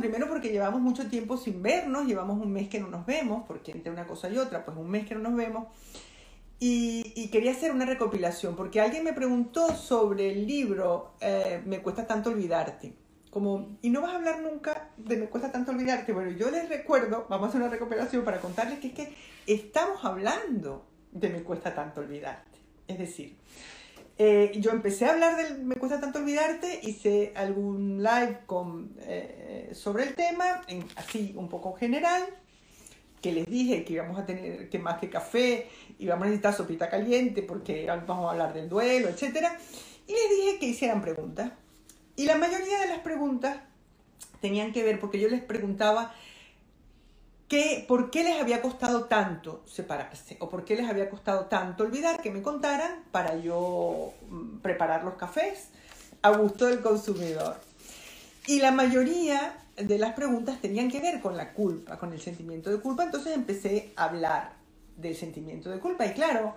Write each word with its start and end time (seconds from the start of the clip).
Primero 0.00 0.28
porque 0.28 0.50
llevamos 0.50 0.80
mucho 0.80 1.08
tiempo 1.08 1.36
sin 1.36 1.62
vernos, 1.62 2.06
llevamos 2.06 2.40
un 2.40 2.52
mes 2.52 2.68
que 2.68 2.80
no 2.80 2.88
nos 2.88 3.06
vemos, 3.06 3.44
porque 3.46 3.72
entre 3.72 3.92
una 3.92 4.06
cosa 4.06 4.28
y 4.28 4.38
otra, 4.38 4.64
pues 4.64 4.76
un 4.76 4.90
mes 4.90 5.06
que 5.06 5.14
no 5.14 5.20
nos 5.20 5.34
vemos. 5.34 5.68
Y, 6.60 7.28
quería 7.28 7.50
hacer 7.50 7.72
una 7.72 7.84
recopilación, 7.84 8.56
porque 8.56 8.80
alguien 8.80 9.04
me 9.04 9.12
preguntó 9.12 9.74
sobre 9.74 10.30
el 10.30 10.46
libro 10.46 11.14
eh, 11.20 11.62
Me 11.66 11.82
cuesta 11.82 12.06
tanto 12.06 12.30
olvidarte. 12.30 12.94
Como, 13.30 13.76
y 13.82 13.90
no 13.90 14.00
vas 14.00 14.12
a 14.12 14.16
hablar 14.16 14.40
nunca 14.40 14.88
de 14.96 15.16
Me 15.16 15.26
cuesta 15.26 15.50
tanto 15.50 15.72
olvidarte. 15.72 16.12
Bueno, 16.12 16.30
yo 16.30 16.50
les 16.50 16.68
recuerdo, 16.68 17.26
vamos 17.28 17.46
a 17.46 17.48
hacer 17.48 17.60
una 17.60 17.70
recopilación 17.70 18.24
para 18.24 18.40
contarles 18.40 18.78
que 18.78 18.88
es 18.88 18.94
que 18.94 19.14
estamos 19.46 20.04
hablando 20.04 20.86
de 21.12 21.28
Me 21.28 21.42
cuesta 21.42 21.74
tanto 21.74 22.00
olvidarte. 22.00 22.58
Es 22.86 22.98
decir, 22.98 23.36
eh, 24.16 24.52
yo 24.60 24.70
empecé 24.70 25.06
a 25.06 25.12
hablar 25.12 25.36
del 25.36 25.64
Me 25.64 25.74
cuesta 25.74 26.00
tanto 26.00 26.20
olvidarte, 26.20 26.80
hice 26.82 27.32
algún 27.34 28.02
live 28.02 28.40
con, 28.46 28.94
eh, 29.00 29.70
sobre 29.74 30.04
el 30.04 30.14
tema, 30.14 30.62
así 30.96 31.32
un 31.36 31.48
poco 31.48 31.72
general, 31.74 32.22
que 33.20 33.32
les 33.32 33.46
dije 33.46 33.84
que 33.84 33.94
íbamos 33.94 34.18
a 34.18 34.26
tener 34.26 34.68
que 34.68 34.78
más 34.78 34.98
que 34.98 35.10
café, 35.10 35.68
íbamos 35.98 36.24
a 36.24 36.26
necesitar 36.26 36.54
sopita 36.54 36.88
caliente 36.88 37.42
porque 37.42 37.86
vamos 38.06 38.26
a 38.26 38.32
hablar 38.32 38.52
del 38.52 38.68
duelo, 38.68 39.08
etc. 39.08 39.48
Y 40.06 40.12
les 40.12 40.30
dije 40.30 40.58
que 40.60 40.66
hicieran 40.66 41.00
preguntas. 41.00 41.52
Y 42.16 42.26
la 42.26 42.36
mayoría 42.36 42.78
de 42.80 42.88
las 42.88 42.98
preguntas 42.98 43.56
tenían 44.40 44.72
que 44.72 44.84
ver, 44.84 45.00
porque 45.00 45.18
yo 45.18 45.28
les 45.28 45.42
preguntaba 45.42 46.14
por 47.86 48.10
qué 48.10 48.24
les 48.24 48.40
había 48.40 48.62
costado 48.62 49.04
tanto 49.04 49.62
separarse 49.66 50.36
o 50.40 50.48
por 50.48 50.64
qué 50.64 50.76
les 50.76 50.88
había 50.88 51.08
costado 51.08 51.46
tanto 51.46 51.84
olvidar 51.84 52.20
que 52.20 52.30
me 52.30 52.42
contaran 52.42 53.04
para 53.12 53.36
yo 53.36 54.12
mm, 54.28 54.58
preparar 54.58 55.04
los 55.04 55.14
cafés 55.14 55.68
a 56.22 56.30
gusto 56.30 56.66
del 56.66 56.80
consumidor. 56.80 57.56
Y 58.46 58.60
la 58.60 58.72
mayoría 58.72 59.56
de 59.76 59.98
las 59.98 60.14
preguntas 60.14 60.60
tenían 60.60 60.90
que 60.90 61.00
ver 61.00 61.20
con 61.20 61.36
la 61.36 61.52
culpa, 61.52 61.98
con 61.98 62.12
el 62.12 62.20
sentimiento 62.20 62.70
de 62.70 62.80
culpa, 62.80 63.04
entonces 63.04 63.34
empecé 63.34 63.92
a 63.96 64.04
hablar 64.04 64.52
del 64.96 65.16
sentimiento 65.16 65.70
de 65.70 65.78
culpa. 65.78 66.06
Y 66.06 66.12
claro, 66.12 66.54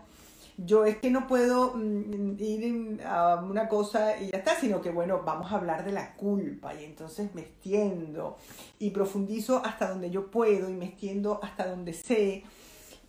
yo 0.58 0.86
es 0.86 0.98
que 0.98 1.12
no 1.12 1.28
puedo 1.28 1.74
mm, 1.76 2.36
ir 2.40 3.02
a 3.06 3.36
una 3.36 3.68
cosa 3.70 4.20
y 4.20 4.32
ya 4.32 4.40
está, 4.40 4.60
sino 4.60 4.82
que 4.82 4.90
bueno, 4.90 5.22
vamos 5.24 5.52
a 5.52 5.56
hablar 5.56 5.86
de 5.86 5.92
la 5.92 6.16
culpa 6.16 6.74
y 6.74 6.84
entonces 6.84 7.34
me 7.36 7.42
extiendo 7.42 8.38
y 8.80 8.90
profundizo 8.90 9.62
hasta 9.64 9.90
donde 9.90 10.10
yo 10.10 10.32
puedo 10.32 10.70
y 10.70 10.74
me 10.74 10.86
extiendo 10.86 11.40
hasta 11.44 11.68
donde 11.68 11.94
sé 11.94 12.44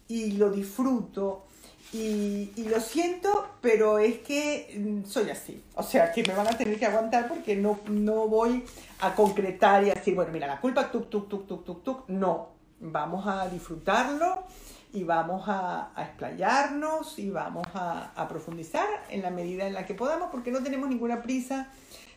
y 0.08 0.32
lo 0.32 0.50
disfruto 0.50 1.46
y, 1.91 2.50
lo 2.69 2.80
siento, 2.80 3.48
pero 3.62 3.98
es 3.98 4.19
que 4.19 4.74
mm, 4.78 5.06
soy 5.06 5.30
así. 5.30 5.64
O 5.74 5.82
sea, 5.82 6.12
que 6.12 6.22
me 6.22 6.34
van 6.34 6.46
a 6.46 6.50
tener 6.50 6.78
que 6.78 6.84
aguantar 6.84 7.28
porque 7.28 7.56
no, 7.56 7.80
no 7.88 8.28
voy 8.28 8.62
a 9.00 9.14
concretar 9.14 9.84
y 9.84 9.86
decir, 9.86 10.14
bueno, 10.14 10.30
mira, 10.30 10.47
la 10.47 10.60
culpa, 10.60 10.91
tuk, 10.91 11.08
tuk, 11.08 11.31
tuk, 11.31 11.47
tuk, 11.47 11.64
tuk, 11.64 11.82
tuk. 11.82 12.08
No, 12.08 12.50
vamos 12.81 13.26
a 13.26 13.48
disfrutarlo 13.48 14.44
y 14.93 15.04
vamos 15.04 15.44
a, 15.47 15.93
explayarnos 15.97 17.19
y 17.19 17.31
vamos 17.31 17.66
a, 17.75 18.26
profundizar 18.28 18.88
en 19.10 19.22
la 19.22 19.31
medida 19.31 19.66
en 19.66 19.75
la 19.75 19.87
que 19.87 19.94
podamos 19.94 20.31
porque 20.31 20.50
no 20.50 20.62
tenemos 20.62 20.88
ninguna 20.88 21.22
prisa, 21.22 21.71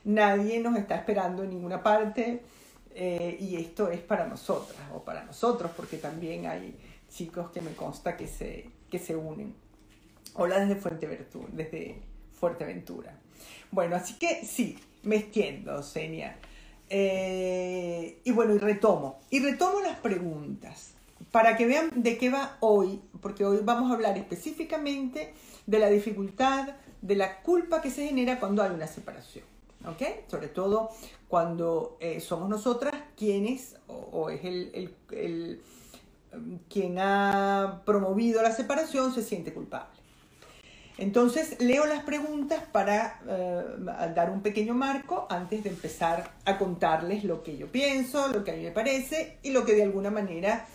nadie 0.04 0.60
nos 0.60 0.78
está 0.78 0.96
esperando 0.96 1.44
en 1.44 1.50
ninguna 1.50 1.84
parte 1.84 2.42
eh, 2.94 3.38
y 3.40 3.56
esto 3.58 3.90
es 3.90 4.02
para 4.02 4.28
nosotras 4.28 4.80
o 4.94 5.04
para 5.04 5.24
nosotros 5.24 5.72
porque 5.76 5.98
también 5.98 6.46
hay 6.48 6.78
chicos 7.10 7.52
que 7.52 7.62
me 7.62 7.74
consta 7.74 8.16
que 8.16 8.28
se, 8.28 8.70
que 8.90 9.00
se 9.00 9.16
unen. 9.16 9.54
Hola 10.36 10.60
desde 10.60 10.76
Fuerteventura, 10.76 11.48
desde 11.52 12.02
Fuerteventura. 12.40 13.14
Bueno, 13.70 13.96
así 13.98 14.14
que 14.18 14.46
sí, 14.46 14.78
me 15.04 15.18
extiendo, 15.18 15.84
Senia. 15.84 16.38
Eh, 16.90 18.22
y 18.24 18.32
bueno, 18.32 18.54
y 18.54 18.58
retomo. 18.58 19.20
Y 19.30 19.40
retomo 19.40 19.82
las 19.82 19.98
preguntas 20.00 20.94
para 21.32 21.56
que 21.56 21.66
vean 21.66 21.90
de 21.96 22.18
qué 22.18 22.30
va 22.30 22.58
hoy, 22.60 23.02
porque 23.22 23.46
hoy 23.46 23.60
vamos 23.64 23.90
a 23.90 23.96
hablar 23.96 24.18
específicamente 24.18 25.34
de 25.66 25.80
la 25.80 25.90
dificultad, 25.90 26.70
de 27.02 27.16
la 27.16 27.42
culpa 27.42 27.82
que 27.82 27.90
se 27.90 28.06
genera 28.08 28.40
cuando 28.40 28.62
hay 28.62 28.72
una 28.72 28.88
separación. 28.88 29.46
¿Ok? 29.88 30.28
Sobre 30.28 30.48
todo 30.48 30.90
cuando 31.28 31.98
eh, 32.00 32.20
somos 32.20 32.50
nosotras 32.50 32.94
quienes, 33.18 33.78
o, 33.88 34.30
es 34.30 34.44
el, 34.44 35.62
um, 36.34 36.60
quien 36.70 37.00
ha 37.00 37.82
promovido 37.86 38.44
la 38.44 38.52
separación, 38.52 39.14
se 39.14 39.24
siente 39.24 39.54
culpable. 39.54 40.00
Entonces, 40.98 41.60
leo 41.60 41.88
las 41.88 42.04
preguntas 42.04 42.64
para 42.72 43.22
eh, 43.28 43.64
dar 44.14 44.30
un 44.30 44.42
pequeño 44.42 44.76
marco 44.76 45.26
antes 45.32 45.64
de 45.64 45.70
empezar 45.70 46.32
a 46.46 46.60
contarles 46.60 47.24
lo 47.24 47.42
que 47.42 47.58
yo 47.58 47.72
pienso, 47.72 48.28
lo 48.28 48.44
que 48.44 48.52
a 48.52 48.56
mí 48.56 48.62
me 48.62 48.72
parece 48.72 49.40
y 49.42 49.50
lo 49.50 49.66
que 49.66 49.74
de 49.74 49.82
alguna 49.82 50.12
manera 50.12 50.68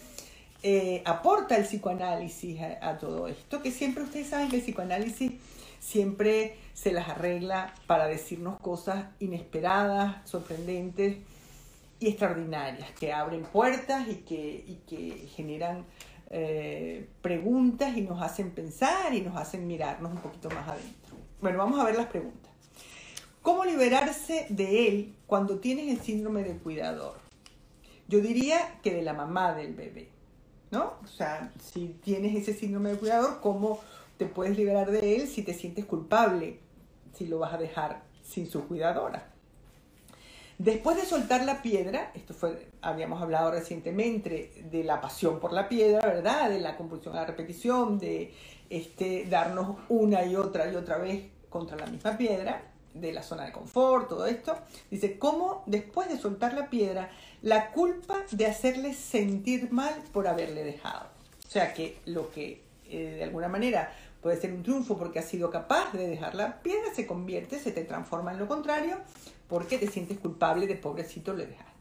eh, 0.62 1.03
aporta 1.05 1.56
el 1.56 1.65
psicoanálisis 1.65 2.61
a, 2.81 2.99
todo 2.99 3.28
esto, 3.28 3.62
que 3.62 3.71
siempre 3.71 4.03
ustedes 4.03 4.28
saben 4.28 4.49
que 4.49 4.56
el 4.56 4.62
psicoanálisis 4.62 5.33
siempre 5.81 6.56
se 6.72 6.93
las 6.93 7.09
arregla 7.09 7.75
para 7.87 8.06
decirnos 8.06 8.59
cosas 8.61 9.06
inesperadas, 9.21 10.28
sorprendentes 10.28 11.19
y 12.00 12.09
extraordinarias, 12.09 12.91
que 12.93 13.12
abren 13.12 13.43
puertas 13.43 14.09
y 14.09 14.16
que, 14.16 15.28
generan 15.34 15.84
eh, 16.31 17.09
preguntas 17.22 17.97
y 17.97 18.03
nos 18.03 18.21
hacen 18.21 18.50
pensar 18.50 19.15
y 19.15 19.21
nos 19.21 19.37
hacen 19.37 19.66
mirarnos 19.66 20.12
un 20.12 20.19
poquito 20.19 20.50
más 20.50 20.69
adentro. 20.69 21.16
Bueno, 21.41 21.59
vamos 21.59 21.78
a 21.78 21.84
ver 21.84 21.97
las 21.97 22.06
preguntas. 22.06 22.50
¿Cómo 23.43 23.65
liberarse 23.65 24.47
de 24.49 24.89
él 24.89 25.15
cuando 25.28 25.61
tienes 25.61 25.89
el 25.89 26.05
síndrome 26.05 26.43
del 26.43 26.59
cuidador? 26.59 27.15
Yo 28.09 28.21
diría 28.21 28.81
que 28.83 28.93
de 28.93 29.03
la 29.03 29.12
mamá 29.12 29.55
del 29.55 29.75
bebé. 29.75 30.16
¿No? 30.71 30.94
O 31.03 31.06
sea, 31.06 31.53
si 31.60 31.97
tienes 32.03 32.34
ese 32.34 32.54
síndrome 32.54 32.91
de 32.91 32.99
cuidador, 32.99 33.41
¿cómo 33.41 33.81
te 34.19 34.27
puedes 34.27 34.56
liberar 34.56 34.91
de 34.91 35.16
él 35.16 35.28
si 35.28 35.43
te 35.43 35.54
sientes 35.54 35.84
culpable, 35.84 36.60
si 37.15 37.27
lo 37.27 37.38
vas 37.38 37.54
a 37.54 37.59
dejar 37.59 38.03
sin 38.22 38.49
su 38.50 38.66
cuidadora? 38.66 39.32
Después 40.59 40.97
de 40.97 41.04
soltar 41.04 41.44
la 41.44 41.60
piedra, 41.60 42.12
esto 42.15 42.32
fue, 42.32 42.69
habíamos 42.81 43.21
hablado 43.21 43.50
recientemente 43.50 44.65
de 44.71 44.84
la 44.84 45.03
pasión 45.03 45.38
por 45.38 45.53
la 45.53 45.69
piedra, 45.69 46.00
¿verdad? 46.06 46.49
De 46.49 46.60
la 46.60 46.78
compulsión 46.78 47.15
a 47.15 47.21
la 47.21 47.27
repetición, 47.27 47.98
de 47.98 48.33
este, 48.71 49.27
darnos 49.27 49.77
una 49.91 50.25
y 50.25 50.34
otra 50.34 50.72
y 50.72 50.75
otra 50.75 50.97
vez 50.97 51.31
contra 51.50 51.77
la 51.77 51.87
misma 51.87 52.16
piedra 52.16 52.72
de 53.01 53.12
la 53.12 53.23
zona 53.23 53.45
de 53.45 53.53
confort, 53.53 54.09
todo 54.09 54.27
esto. 54.27 54.57
Dice, 54.91 55.19
¿cómo 55.19 55.62
después 55.67 56.09
de 56.09 56.19
soltar 56.19 56.55
la 56.55 56.71
piedra, 56.71 57.11
la 57.43 57.73
culpa 57.73 58.19
de 58.31 58.47
hacerle 58.47 58.95
sentir 58.95 59.71
mal 59.73 59.95
por 60.12 60.29
haberle 60.29 60.65
dejado? 60.65 61.09
O 61.47 61.51
sea 61.51 61.73
que 61.73 61.99
lo 62.07 62.31
que 62.31 62.62
eh, 62.89 63.15
de 63.17 63.25
alguna 63.25 63.49
manera 63.49 63.93
puede 64.21 64.41
ser 64.41 64.53
un 64.53 64.62
triunfo 64.62 64.99
porque 64.99 65.19
has 65.19 65.27
sido 65.27 65.51
capaz 65.51 65.93
de 65.93 66.09
dejar 66.09 66.34
la 66.34 66.60
piedra, 66.60 66.95
se 66.95 67.07
convierte, 67.07 67.59
se 67.59 67.72
te 67.72 67.84
transforma 67.84 68.33
en 68.33 68.39
lo 68.39 68.48
contrario, 68.48 68.98
porque 69.48 69.78
te 69.78 69.87
sientes 69.87 70.19
culpable 70.19 70.66
de 70.66 70.75
pobrecito 70.75 71.33
le 71.33 71.47
dejaste. 71.47 71.72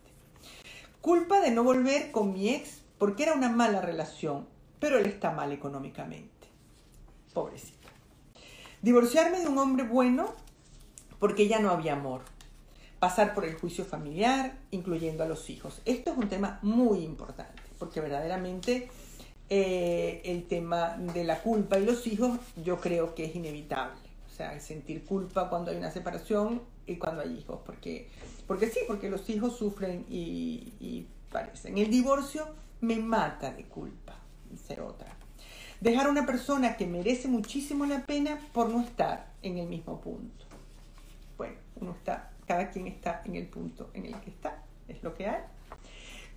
Culpa 1.01 1.41
de 1.41 1.51
no 1.51 1.63
volver 1.63 2.11
con 2.11 2.33
mi 2.33 2.49
ex 2.49 2.81
porque 2.97 3.23
era 3.23 3.33
una 3.33 3.49
mala 3.49 3.81
relación, 3.81 4.47
pero 4.79 4.97
él 4.97 5.05
está 5.07 5.31
mal 5.31 5.51
económicamente. 5.51 6.29
Pobrecito. 7.33 7.89
Divorciarme 8.81 9.39
de 9.39 9.47
un 9.47 9.57
hombre 9.57 9.83
bueno 9.83 10.33
porque 11.19 11.47
ya 11.47 11.59
no 11.59 11.69
había 11.69 11.93
amor. 11.93 12.21
Pasar 12.99 13.33
por 13.33 13.45
el 13.45 13.55
juicio 13.55 13.85
familiar, 13.85 14.57
incluyendo 14.71 15.23
a 15.23 15.27
los 15.27 15.49
hijos. 15.49 15.81
Esto 15.85 16.11
es 16.11 16.17
un 16.17 16.29
tema 16.29 16.59
muy 16.61 16.99
importante, 16.99 17.61
porque 17.77 18.01
verdaderamente 18.01 18.89
eh, 19.49 20.21
el 20.25 20.45
tema 20.47 20.97
de 20.97 21.23
la 21.23 21.41
culpa 21.41 21.77
y 21.77 21.85
los 21.85 22.07
hijos 22.07 22.39
yo 22.63 22.79
creo 22.79 23.13
que 23.13 23.25
es 23.25 23.35
inevitable. 23.35 24.01
O 24.31 24.35
sea, 24.35 24.59
sentir 24.59 25.05
culpa 25.05 25.49
cuando 25.49 25.71
hay 25.71 25.77
una 25.77 25.91
separación 25.91 26.61
y 26.85 26.95
cuando 26.97 27.21
hay 27.21 27.37
hijos, 27.37 27.59
porque, 27.65 28.09
porque 28.47 28.69
sí, 28.69 28.79
porque 28.87 29.09
los 29.09 29.29
hijos 29.29 29.55
sufren 29.57 30.05
y, 30.09 30.73
y 30.79 31.07
parecen. 31.31 31.77
El 31.77 31.89
divorcio 31.89 32.45
me 32.81 32.97
mata 32.97 33.51
de 33.51 33.63
culpa, 33.65 34.15
dice 34.49 34.79
otra. 34.81 35.15
dejar 35.79 36.07
a 36.07 36.09
una 36.09 36.25
persona 36.25 36.77
que 36.77 36.87
merece 36.87 37.27
muchísimo 37.27 37.85
la 37.85 38.05
pena 38.05 38.39
por 38.53 38.69
no 38.69 38.81
estar 38.81 39.31
en 39.41 39.57
el 39.57 39.67
mismo 39.67 40.01
punto. 40.01 40.44
Bueno, 41.37 41.55
uno 41.75 41.91
está, 41.91 42.31
cada 42.47 42.69
quien 42.69 42.87
está 42.87 43.21
en 43.25 43.35
el 43.35 43.47
punto 43.47 43.89
en 43.93 44.05
el 44.05 44.19
que 44.21 44.29
está, 44.29 44.63
es 44.87 45.01
lo 45.03 45.13
que 45.13 45.27
hay. 45.27 45.41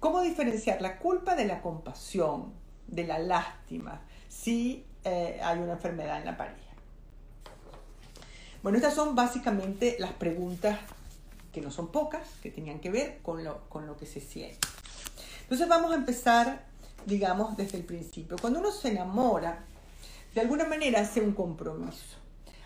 ¿Cómo 0.00 0.20
diferenciar 0.20 0.80
la 0.80 0.98
culpa 0.98 1.34
de 1.34 1.44
la 1.44 1.60
compasión, 1.60 2.52
de 2.86 3.04
la 3.04 3.18
lástima, 3.18 4.00
si 4.28 4.84
eh, 5.04 5.40
hay 5.42 5.58
una 5.58 5.72
enfermedad 5.74 6.18
en 6.18 6.24
la 6.24 6.36
pareja? 6.36 6.58
Bueno, 8.62 8.78
estas 8.78 8.94
son 8.94 9.14
básicamente 9.14 9.96
las 9.98 10.12
preguntas 10.12 10.78
que 11.52 11.60
no 11.60 11.70
son 11.70 11.88
pocas, 11.88 12.28
que 12.42 12.50
tenían 12.50 12.80
que 12.80 12.90
ver 12.90 13.18
con 13.22 13.42
lo, 13.42 13.68
con 13.68 13.86
lo 13.86 13.96
que 13.96 14.06
se 14.06 14.20
siente. 14.20 14.66
Entonces 15.42 15.68
vamos 15.68 15.92
a 15.92 15.94
empezar, 15.94 16.64
digamos, 17.06 17.56
desde 17.56 17.78
el 17.78 17.84
principio. 17.84 18.36
Cuando 18.40 18.60
uno 18.60 18.70
se 18.70 18.88
enamora, 18.88 19.64
de 20.34 20.40
alguna 20.40 20.64
manera 20.64 21.00
hace 21.00 21.20
un 21.20 21.32
compromiso. 21.32 22.16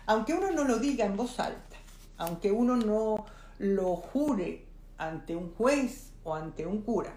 Aunque 0.05 0.33
uno 0.33 0.51
no 0.51 0.65
lo 0.65 0.79
diga 0.79 1.05
en 1.05 1.15
voz 1.15 1.39
alta, 1.39 1.72
aunque 2.17 2.51
uno 2.51 2.75
no 2.75 3.25
lo 3.59 3.95
jure 3.95 4.65
ante 4.97 5.35
un 5.35 5.53
juez 5.53 6.11
o 6.23 6.35
ante 6.35 6.65
un 6.65 6.81
cura, 6.81 7.13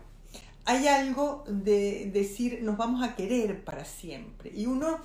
hay 0.64 0.88
algo 0.88 1.44
de 1.46 2.10
decir 2.12 2.60
nos 2.62 2.76
vamos 2.76 3.02
a 3.02 3.14
querer 3.14 3.64
para 3.64 3.84
siempre. 3.84 4.50
Y 4.54 4.66
uno 4.66 4.98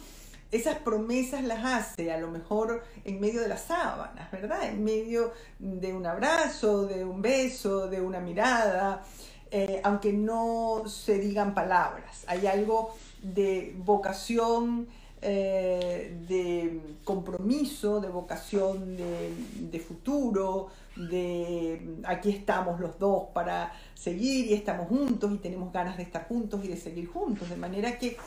esas 0.51 0.79
promesas 0.79 1.43
las 1.43 1.63
hace 1.63 2.11
a 2.11 2.17
lo 2.17 2.29
mejor 2.29 2.83
en 3.05 3.19
medio 3.21 3.41
de 3.41 3.47
las 3.47 3.61
sábanas, 3.63 4.29
¿verdad? 4.31 4.63
En 4.67 4.83
medio 4.83 5.31
de 5.59 5.93
un 5.93 6.05
abrazo, 6.05 6.85
de 6.85 7.05
un 7.05 7.21
beso, 7.21 7.87
de 7.87 8.01
una 8.01 8.19
mirada, 8.19 9.01
eh, 9.49 9.81
aunque 9.83 10.11
no 10.11 10.83
se 10.87 11.19
digan 11.19 11.53
palabras. 11.53 12.25
Hay 12.27 12.47
algo 12.47 12.93
de 13.21 13.73
vocación, 13.77 14.87
eh, 15.23 16.17
de 16.27 16.97
compromiso, 17.03 18.01
de 18.01 18.09
vocación 18.09 18.97
de, 18.97 19.79
futuro, 19.79 20.69
de 20.95 21.99
aquí 22.05 22.31
estamos 22.31 22.79
los 22.79 22.97
dos 22.97 23.25
para 23.31 23.71
seguir 23.93 24.47
y 24.47 24.55
estamos 24.55 24.87
juntos 24.87 25.31
y 25.31 25.37
tenemos 25.37 25.71
ganas 25.71 25.97
de 25.97 26.03
estar 26.03 26.27
juntos 26.27 26.65
y 26.65 26.69
de 26.69 26.77
seguir 26.77 27.07
juntos. 27.07 27.47
De 27.51 27.55
manera 27.55 27.99
que 27.99 28.17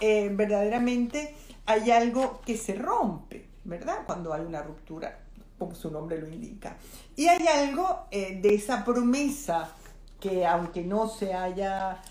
eh, 0.00 0.28
verdaderamente 0.32 1.36
hay 1.66 1.92
algo 1.92 2.40
que 2.44 2.56
se 2.56 2.74
rompe, 2.74 3.46
¿verdad? 3.62 3.98
Cuando 4.04 4.34
hay 4.34 4.40
una 4.40 4.60
ruptura, 4.60 5.20
como 5.56 5.76
su 5.76 5.88
nombre 5.88 6.20
lo 6.20 6.28
indica. 6.28 6.76
Y 7.14 7.28
hay 7.28 7.46
algo 7.46 8.06
eh, 8.10 8.40
de 8.42 8.56
esa 8.56 8.84
promesa 8.84 9.72
que 10.18 10.44
aunque 10.44 10.82
no 10.82 11.08
se 11.08 11.32
haya 11.32 12.02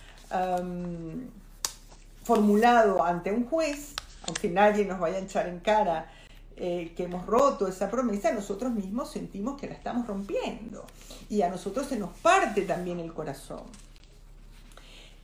formulado 2.24 3.04
ante 3.04 3.32
un 3.32 3.46
juez, 3.46 3.96
aunque 4.28 4.50
nadie 4.50 4.86
nos 4.86 5.00
vaya 5.00 5.18
a 5.18 5.22
echar 5.22 5.48
en 5.48 5.60
cara 5.60 6.12
eh, 6.56 6.94
que 6.96 7.04
hemos 7.04 7.26
roto 7.26 7.68
esa 7.68 7.90
promesa, 7.90 8.32
nosotros 8.34 8.74
mismos 8.74 9.12
sentimos 9.12 9.60
que 9.60 9.68
la 9.68 9.74
estamos 9.74 10.06
rompiendo. 10.08 10.86
Y 11.30 11.42
a 11.42 11.50
nosotros 11.50 11.88
se 11.88 11.98
nos 11.98 12.18
parte 12.18 12.64
también 12.64 13.00
el 13.00 13.14
corazón. 13.14 13.64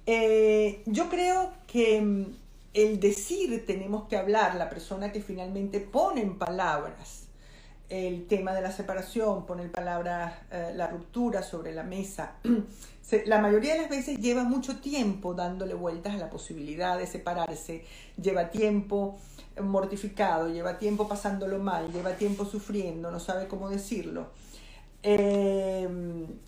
Eh, 0.06 0.84
yo 0.86 1.10
creo 1.10 1.52
que 1.68 2.00
mm, 2.02 2.26
el 2.74 3.00
decir 3.00 3.66
tenemos 3.66 4.08
que 4.08 4.18
hablar, 4.18 4.56
la 4.56 4.70
persona 4.70 5.12
que 5.12 5.22
finalmente 5.22 5.80
pone 5.80 6.22
en 6.22 6.38
palabras 6.38 7.26
el 7.90 8.28
tema 8.28 8.54
de 8.54 8.62
la 8.62 8.72
separación, 8.72 9.46
pone 9.46 9.64
en 9.64 9.72
palabras 9.72 10.34
eh, 10.52 10.72
la 10.76 10.88
ruptura 10.88 11.44
sobre 11.44 11.74
la 11.74 11.84
mesa, 11.84 12.34
la 13.26 13.40
mayoría 13.40 13.74
de 13.74 13.82
las 13.82 13.90
veces 13.90 14.20
lleva 14.20 14.44
mucho 14.44 14.78
tiempo 14.78 15.34
dándole 15.34 15.74
vueltas 15.74 16.16
a 16.16 16.18
la 16.18 16.30
posibilidad 16.30 16.98
de 16.98 17.06
separarse, 17.06 17.86
lleva 18.22 18.50
tiempo 18.50 19.18
mortificado, 19.62 20.50
lleva 20.50 20.78
tiempo 20.78 21.08
pasándolo 21.08 21.60
mal, 21.60 21.92
lleva 21.92 22.14
tiempo 22.14 22.46
sufriendo, 22.46 23.12
no 23.12 23.20
sabe 23.20 23.48
cómo 23.48 23.70
decirlo. 23.70 24.28
Eh, 25.04 25.88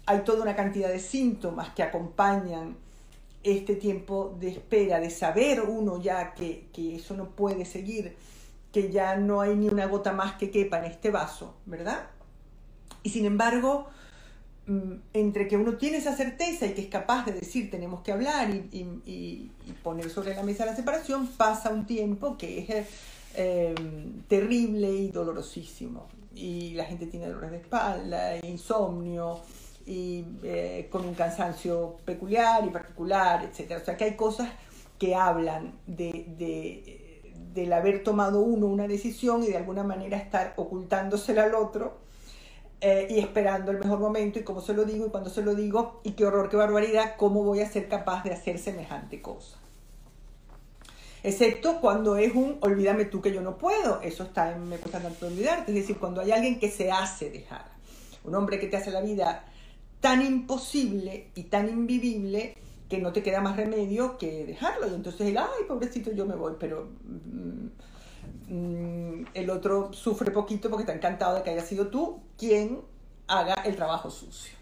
hay 0.07 0.19
toda 0.21 0.41
una 0.41 0.55
cantidad 0.55 0.89
de 0.89 0.99
síntomas 0.99 1.69
que 1.75 1.83
acompañan 1.83 2.75
este 3.43 3.75
tiempo 3.75 4.35
de 4.39 4.49
espera, 4.49 4.99
de 4.99 5.09
saber 5.09 5.61
uno 5.61 6.01
ya 6.01 6.33
que, 6.33 6.67
eso 6.75 7.15
no 7.15 7.29
puede 7.29 7.65
seguir, 7.65 8.15
que 8.71 8.91
ya 8.91 9.15
no 9.15 9.41
hay 9.41 9.55
ni 9.55 9.67
una 9.67 9.85
gota 9.85 10.11
más 10.11 10.33
que 10.33 10.49
quepa 10.49 10.79
en 10.79 10.85
este 10.85 11.11
vaso, 11.11 11.53
¿verdad? 11.65 12.07
Y 13.03 13.11
sin 13.11 13.25
embargo, 13.25 13.87
entre 15.13 15.47
que 15.47 15.55
uno 15.55 15.77
tiene 15.77 15.97
esa 15.97 16.15
certeza 16.15 16.65
y 16.65 16.73
que 16.73 16.81
es 16.81 16.87
capaz 16.87 17.25
de 17.25 17.31
decir 17.31 17.71
tenemos 17.71 18.01
que 18.01 18.11
hablar 18.11 18.49
y, 18.49 19.51
poner 19.83 20.09
sobre 20.09 20.35
la 20.35 20.43
mesa 20.43 20.65
la 20.65 20.75
separación, 20.75 21.27
pasa 21.27 21.69
un 21.69 21.85
tiempo 21.85 22.37
que 22.37 22.59
es 22.59 22.87
eh, 23.35 23.75
terrible 24.27 24.89
y 24.91 25.09
dolorosísimo. 25.09 26.07
Y 26.35 26.73
la 26.73 26.85
gente 26.85 27.07
tiene 27.07 27.27
dolores 27.27 27.51
de 27.51 27.57
espalda, 27.57 28.37
insomnio, 28.45 29.39
y 29.85 30.25
eh, 30.43 30.87
con 30.91 31.05
un 31.05 31.15
cansancio 31.15 31.97
peculiar 32.03 32.65
y 32.65 32.69
particular, 32.69 33.43
etc. 33.45 33.79
O 33.81 33.85
sea 33.85 33.95
que 33.95 34.03
hay 34.03 34.15
cosas 34.15 34.49
que 34.99 35.15
hablan 35.15 35.73
de, 35.87 36.25
de, 36.37 37.21
del 37.53 37.71
haber 37.71 38.03
tomado 38.03 38.41
uno 38.41 38.67
una 38.67 38.87
decisión 38.87 39.43
y 39.43 39.47
de 39.47 39.57
alguna 39.57 39.83
manera 39.83 40.17
estar 40.17 40.53
ocultándosela 40.57 41.43
al 41.43 41.55
otro 41.55 42.06
eh, 42.81 43.07
y 43.09 43.19
esperando 43.19 43.71
el 43.71 43.79
mejor 43.79 43.99
momento 43.99 44.37
y 44.39 44.43
cómo 44.43 44.61
se 44.61 44.73
lo 44.73 44.85
digo 44.85 45.07
y 45.07 45.09
cuando 45.09 45.29
se 45.29 45.41
lo 45.41 45.55
digo 45.55 45.99
y 46.03 46.11
qué 46.11 46.25
horror, 46.25 46.49
qué 46.49 46.57
barbaridad, 46.57 47.15
cómo 47.17 47.43
voy 47.43 47.61
a 47.61 47.69
ser 47.69 47.87
capaz 47.87 48.23
de 48.23 48.33
hacer 48.33 48.59
semejante 48.59 49.21
cosa. 49.21 49.57
Excepto 51.23 51.81
cuando 51.81 52.15
es 52.15 52.35
un 52.35 52.57
olvídame 52.61 53.05
tú 53.05 53.21
que 53.21 53.33
yo 53.33 53.41
no 53.41 53.57
puedo, 53.57 54.01
eso 54.01 54.23
está 54.23 54.51
en 54.51 54.69
me 54.69 54.77
cuesta 54.77 54.99
tanto 54.99 55.27
olvidarte, 55.27 55.71
es 55.71 55.75
decir, 55.75 55.97
cuando 55.97 56.21
hay 56.21 56.31
alguien 56.31 56.59
que 56.59 56.69
se 56.69 56.91
hace 56.91 57.29
dejar, 57.31 57.65
un 58.23 58.35
hombre 58.35 58.59
que 58.59 58.67
te 58.67 58.77
hace 58.77 58.91
la 58.91 59.01
vida 59.01 59.45
tan 59.99 60.23
imposible 60.23 61.31
y 61.33 61.43
tan 61.43 61.69
invivible 61.69 62.55
que 62.89 62.99
no 62.99 63.11
te 63.11 63.23
queda 63.23 63.41
más 63.41 63.57
remedio 63.57 64.17
que 64.17 64.45
dejarlo. 64.45 64.87
Y 64.87 64.93
entonces 64.93 65.27
él, 65.27 65.37
ay, 65.37 65.65
pobrecito, 65.67 66.11
yo 66.11 66.25
me 66.25 66.35
voy, 66.35 66.53
pero 66.59 66.87
mm, 67.03 67.67
el 68.49 69.49
otro 69.49 69.91
sufre 69.91 70.31
poquito 70.31 70.69
porque 70.69 70.83
está 70.83 70.93
encantado 70.93 71.35
de 71.35 71.43
que 71.43 71.49
haya 71.49 71.63
sido 71.63 71.87
tú 71.87 72.21
quien 72.37 72.81
haga 73.27 73.55
el 73.65 73.75
trabajo 73.75 74.09
sucio. 74.09 74.57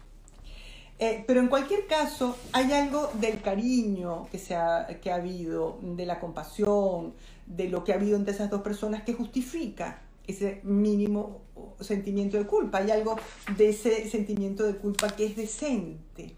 Eh, 0.98 1.24
pero 1.26 1.40
en 1.40 1.48
cualquier 1.48 1.86
caso, 1.86 2.36
hay 2.52 2.72
algo 2.72 3.10
del 3.20 3.42
cariño 3.42 4.28
que, 4.30 4.38
se 4.38 4.56
ha, 4.56 4.86
que 5.00 5.10
ha 5.10 5.16
habido, 5.16 5.78
de 5.82 6.06
la 6.06 6.18
compasión, 6.18 7.14
de 7.46 7.68
lo 7.68 7.84
que 7.84 7.92
ha 7.92 7.96
habido 7.96 8.16
entre 8.16 8.34
esas 8.34 8.50
dos 8.50 8.62
personas 8.62 9.02
que 9.02 9.12
justifica 9.12 10.02
ese 10.26 10.60
mínimo 10.64 11.42
sentimiento 11.80 12.38
de 12.38 12.46
culpa. 12.46 12.78
Hay 12.78 12.90
algo 12.90 13.16
de 13.56 13.68
ese 13.68 14.08
sentimiento 14.08 14.64
de 14.64 14.76
culpa 14.76 15.10
que 15.10 15.26
es 15.26 15.36
decente, 15.36 16.34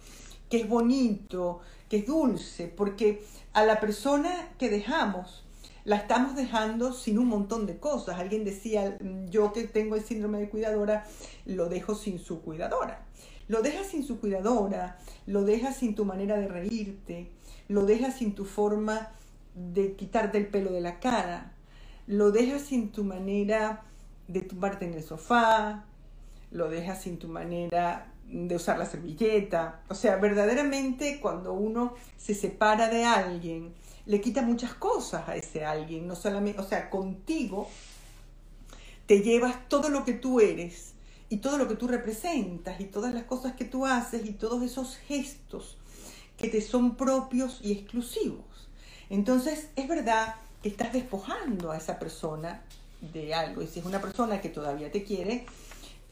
que 0.51 0.61
es 0.61 0.69
bonito, 0.69 1.61
que 1.89 1.99
es 1.99 2.07
dulce, 2.07 2.67
porque 2.67 3.25
a 3.53 3.65
la 3.65 3.81
persona 3.81 4.51
que 4.59 4.69
dejamos 4.69 5.45
la 5.89 5.97
estamos 5.97 6.37
dejando 6.37 6.93
sin 6.93 7.19
un 7.19 7.29
montón 7.29 7.65
de 7.65 7.79
cosas. 7.79 8.19
Alguien 8.19 8.45
decía, 8.45 8.99
yo 9.31 9.55
que 9.55 9.65
tengo 9.65 9.97
el 9.97 10.05
síndrome 10.05 10.39
de 10.39 10.51
cuidadora, 10.51 11.07
lo 11.47 11.71
dejo 11.71 11.95
sin 11.95 12.19
su 12.19 12.43
cuidadora. 12.43 13.07
Lo 13.49 13.63
dejas 13.63 13.87
sin 13.87 14.05
su 14.05 14.21
cuidadora, 14.21 14.99
lo 15.25 15.45
dejas 15.45 15.77
sin 15.77 15.95
tu 15.95 16.05
manera 16.05 16.37
de 16.37 16.47
reírte, 16.47 17.31
lo 17.69 17.87
dejas 17.87 18.17
sin 18.17 18.35
tu 18.35 18.45
forma 18.45 19.13
de 19.55 19.95
quitarte 19.95 20.37
el 20.37 20.49
pelo 20.49 20.73
de 20.73 20.83
la 20.83 21.01
cara, 21.01 21.55
lo 22.07 22.33
dejas 22.33 22.61
sin 22.61 22.93
tu 22.93 23.03
manera 23.03 23.85
de 24.27 24.43
tumbarte 24.43 24.85
en 24.85 24.93
el 24.93 25.03
sofá, 25.03 25.87
lo 26.51 26.69
dejas 26.69 27.01
sin 27.01 27.19
tu 27.19 27.29
manera 27.29 28.13
de 28.27 28.55
usar 28.55 28.79
la 28.79 28.85
servilleta. 28.85 29.81
O 29.89 29.95
sea, 29.95 30.17
verdaderamente 30.17 31.19
cuando 31.19 31.55
uno 31.55 31.95
se 32.19 32.35
separa 32.35 32.91
de 32.91 33.07
alguien, 33.07 33.73
le 34.09 34.23
quita 34.23 34.41
muchas 34.41 34.73
cosas 34.73 35.29
a 35.29 35.37
ese 35.37 35.67
alguien, 35.67 36.09
no 36.09 36.17
solamente, 36.17 36.59
o 36.61 36.65
sea, 36.65 36.89
contigo 36.89 37.69
te 39.05 39.21
llevas 39.21 39.69
todo 39.69 39.91
lo 39.91 40.05
que 40.07 40.15
tú 40.15 40.41
eres 40.41 40.95
y 41.29 41.37
todo 41.39 41.59
lo 41.59 41.69
que 41.69 41.75
tú 41.75 41.87
representas 41.87 42.81
y 42.81 42.85
todas 42.85 43.13
las 43.13 43.25
cosas 43.25 43.53
que 43.53 43.67
tú 43.67 43.85
haces 43.85 44.25
y 44.25 44.33
todos 44.33 44.63
esos 44.63 44.97
gestos 44.97 45.77
que 46.39 46.49
te 46.49 46.63
son 46.63 46.97
propios 46.97 47.61
y 47.63 47.73
exclusivos. 47.73 48.69
Entonces, 49.11 49.69
es 49.77 49.87
verdad 49.87 50.37
que 50.63 50.71
estás 50.71 50.95
despojando 50.95 51.71
a 51.71 51.77
esa 51.77 51.99
persona 51.99 52.63
de 53.13 53.35
algo. 53.35 53.61
Y 53.61 53.67
si 53.67 53.81
es 53.81 53.85
una 53.85 54.01
persona 54.01 54.41
que 54.41 54.49
todavía 54.49 54.91
te 54.91 55.05
quiere, 55.05 55.45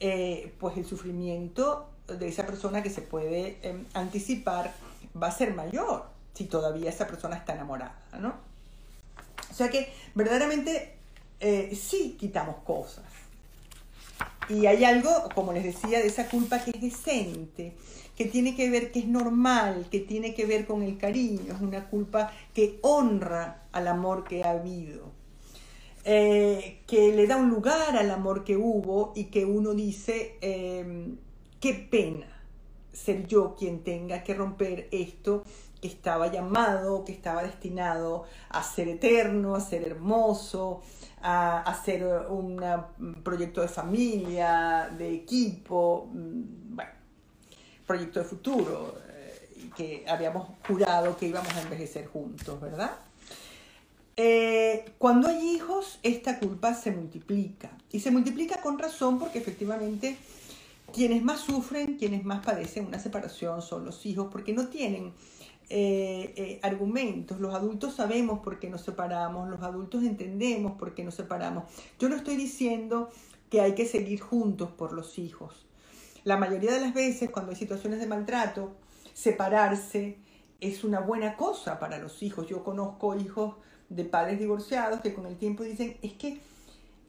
eh, 0.01 0.53
pues 0.61 0.77
el 0.77 0.85
sufrimiento 0.85 1.89
de 2.09 2.29
esa 2.29 2.45
persona 2.45 2.83
que 2.83 2.91
se 2.91 3.01
puede 3.01 3.59
em, 3.63 3.87
anticipar 3.95 4.75
va 5.21 5.29
a 5.29 5.33
ser 5.33 5.55
mayor 5.55 6.16
si 6.37 6.45
todavía 6.45 6.91
esa 6.91 7.07
persona 7.07 7.37
está 7.37 7.55
enamorada, 7.55 7.97
¿no? 8.21 8.35
O 9.51 9.55
sea 9.55 9.71
que 9.71 9.91
verdaderamente 10.15 10.95
eh, 11.41 11.75
sí 11.75 12.17
quitamos 12.21 12.57
cosas. 12.65 13.05
y 14.49 14.67
hay 14.67 14.85
algo, 14.85 15.11
como 15.35 15.53
les 15.53 15.65
decía, 15.65 15.99
de 15.99 16.07
esa 16.07 16.29
culpa 16.29 16.63
que 16.63 16.71
es 16.71 16.81
decente, 16.81 17.73
que 18.17 18.27
tiene 18.27 18.55
que 18.55 18.71
ver, 18.71 18.93
que 18.93 19.01
es 19.01 19.07
normal, 19.07 19.89
que 19.91 20.01
tiene 20.01 20.35
que 20.35 20.47
ver 20.47 20.67
con 20.67 20.83
el 20.83 20.99
cariño, 20.99 21.55
es 21.55 21.61
una 21.61 21.89
culpa 21.89 22.33
que 22.55 22.79
honra 22.83 23.65
al 23.73 23.89
amor 23.89 24.25
que 24.25 24.45
ha 24.45 24.51
habido, 24.51 25.11
eh, 26.05 26.83
que 26.87 27.13
le 27.13 27.27
da 27.27 27.37
un 27.37 27.51
lugar 27.51 27.97
al 27.97 28.11
amor 28.11 28.45
que 28.45 28.57
hubo 28.57 29.13
y 29.17 29.25
que 29.25 29.45
uno 29.45 29.75
dice, 29.75 30.37
em, 30.41 31.17
qué 31.61 31.75
pena 31.75 32.29
ser 32.93 33.27
yo 33.27 33.57
quien 33.57 33.81
tenga 33.81 34.23
que 34.23 34.33
romper 34.35 34.89
esto 34.93 35.45
que 35.87 35.93
estaba 35.93 36.27
llamado, 36.33 37.05
que 37.05 37.13
estaba 37.13 37.43
destinado 37.43 38.25
a 38.49 38.63
ser 38.63 38.89
eterno, 38.89 39.55
a 39.55 39.61
ser 39.61 39.87
hermoso, 39.87 40.83
a, 41.23 41.63
hacer 41.63 42.05
un 42.29 42.61
proyecto 43.23 43.61
de 43.61 43.69
familia, 43.69 44.91
de 44.99 45.15
equipo, 45.15 46.09
mm, 46.13 46.75
bueno, 46.75 46.91
proyecto 47.87 48.19
de 48.19 48.25
futuro, 48.25 48.99
eh, 49.11 49.71
que 49.77 50.05
habíamos 50.09 50.49
jurado 50.67 51.17
que 51.17 51.27
íbamos 51.29 51.55
a 51.55 51.63
envejecer 51.63 52.07
juntos, 52.07 52.61
¿verdad? 52.61 52.91
Eh, 54.17 54.93
cuando 54.99 55.29
hay 55.29 55.55
hijos, 55.55 56.01
esta 56.03 56.41
culpa 56.41 56.75
se 56.75 56.91
multiplica. 56.91 57.71
Y 57.93 58.01
se 58.01 58.11
multiplica 58.11 58.61
con 58.61 58.79
razón 58.79 59.19
porque 59.19 59.39
efectivamente 59.39 60.17
quienes 60.93 61.23
más 61.23 61.41
sufren, 61.41 61.97
quienes 61.97 62.25
más 62.25 62.45
padecen 62.45 62.87
una 62.87 62.99
separación 62.99 63.63
son 63.63 63.85
los 63.85 64.05
hijos, 64.07 64.29
porque 64.33 64.53
no 64.53 64.69
tienen 64.69 65.13
eh, 65.69 66.33
eh, 66.37 66.61
argumentos. 66.63 67.41
Los 67.41 67.55
adultos 67.55 67.95
sabemos 67.95 68.41
por 68.41 68.61
qué 68.61 68.71
nos 68.71 68.83
separamos, 68.83 69.49
los 69.49 69.63
adultos 69.63 70.05
entendemos 70.05 70.79
por 70.79 70.95
qué 70.95 71.03
nos 71.05 71.15
separamos. 71.15 71.65
Yo 71.99 72.09
no 72.09 72.17
estoy 72.17 72.37
diciendo 72.37 73.11
que 73.51 73.61
hay 73.61 73.75
que 73.75 73.87
seguir 73.87 74.21
juntos 74.21 74.71
por 74.71 74.93
los 74.93 75.19
hijos. 75.19 75.67
La 76.25 76.37
mayoría 76.37 76.73
de 76.73 76.81
las 76.81 76.95
veces, 76.95 77.31
cuando 77.31 77.51
hay 77.51 77.57
situaciones 77.57 78.01
de 78.01 78.07
maltrato, 78.07 78.77
separarse 79.13 80.19
es 80.61 80.85
una 80.85 81.01
buena 81.01 81.37
cosa 81.37 81.79
para 81.79 81.99
los 81.99 82.23
hijos. 82.23 82.49
Yo 82.49 82.65
conozco 82.65 83.15
hijos 83.17 83.55
de 83.89 84.05
padres 84.05 84.39
divorciados 84.39 85.01
que 85.01 85.15
con 85.15 85.27
el 85.27 85.37
tiempo 85.37 85.63
dicen, 85.63 85.97
es 86.03 86.13
que 86.15 86.41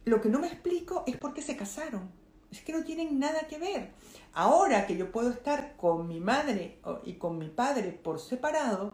lo 0.06 0.22
que 0.22 0.30
no 0.30 0.40
me 0.40 0.48
explico 0.48 1.04
es 1.08 1.18
por 1.18 1.34
qué 1.34 1.42
se 1.42 1.58
casaron. 1.58 2.10
Es 2.52 2.62
que 2.62 2.74
no 2.74 2.84
tienen 2.84 3.20
nada 3.20 3.48
que 3.48 3.58
ver. 3.58 3.92
Ahora 4.34 4.86
que 4.86 4.98
yo 4.98 5.12
puedo 5.12 5.32
estar 5.32 5.76
con 5.78 6.08
mi 6.08 6.20
madre 6.20 6.80
y 7.06 7.14
con 7.14 7.38
mi 7.38 7.50
padre 7.50 7.92
por 7.92 8.20
separado, 8.20 8.94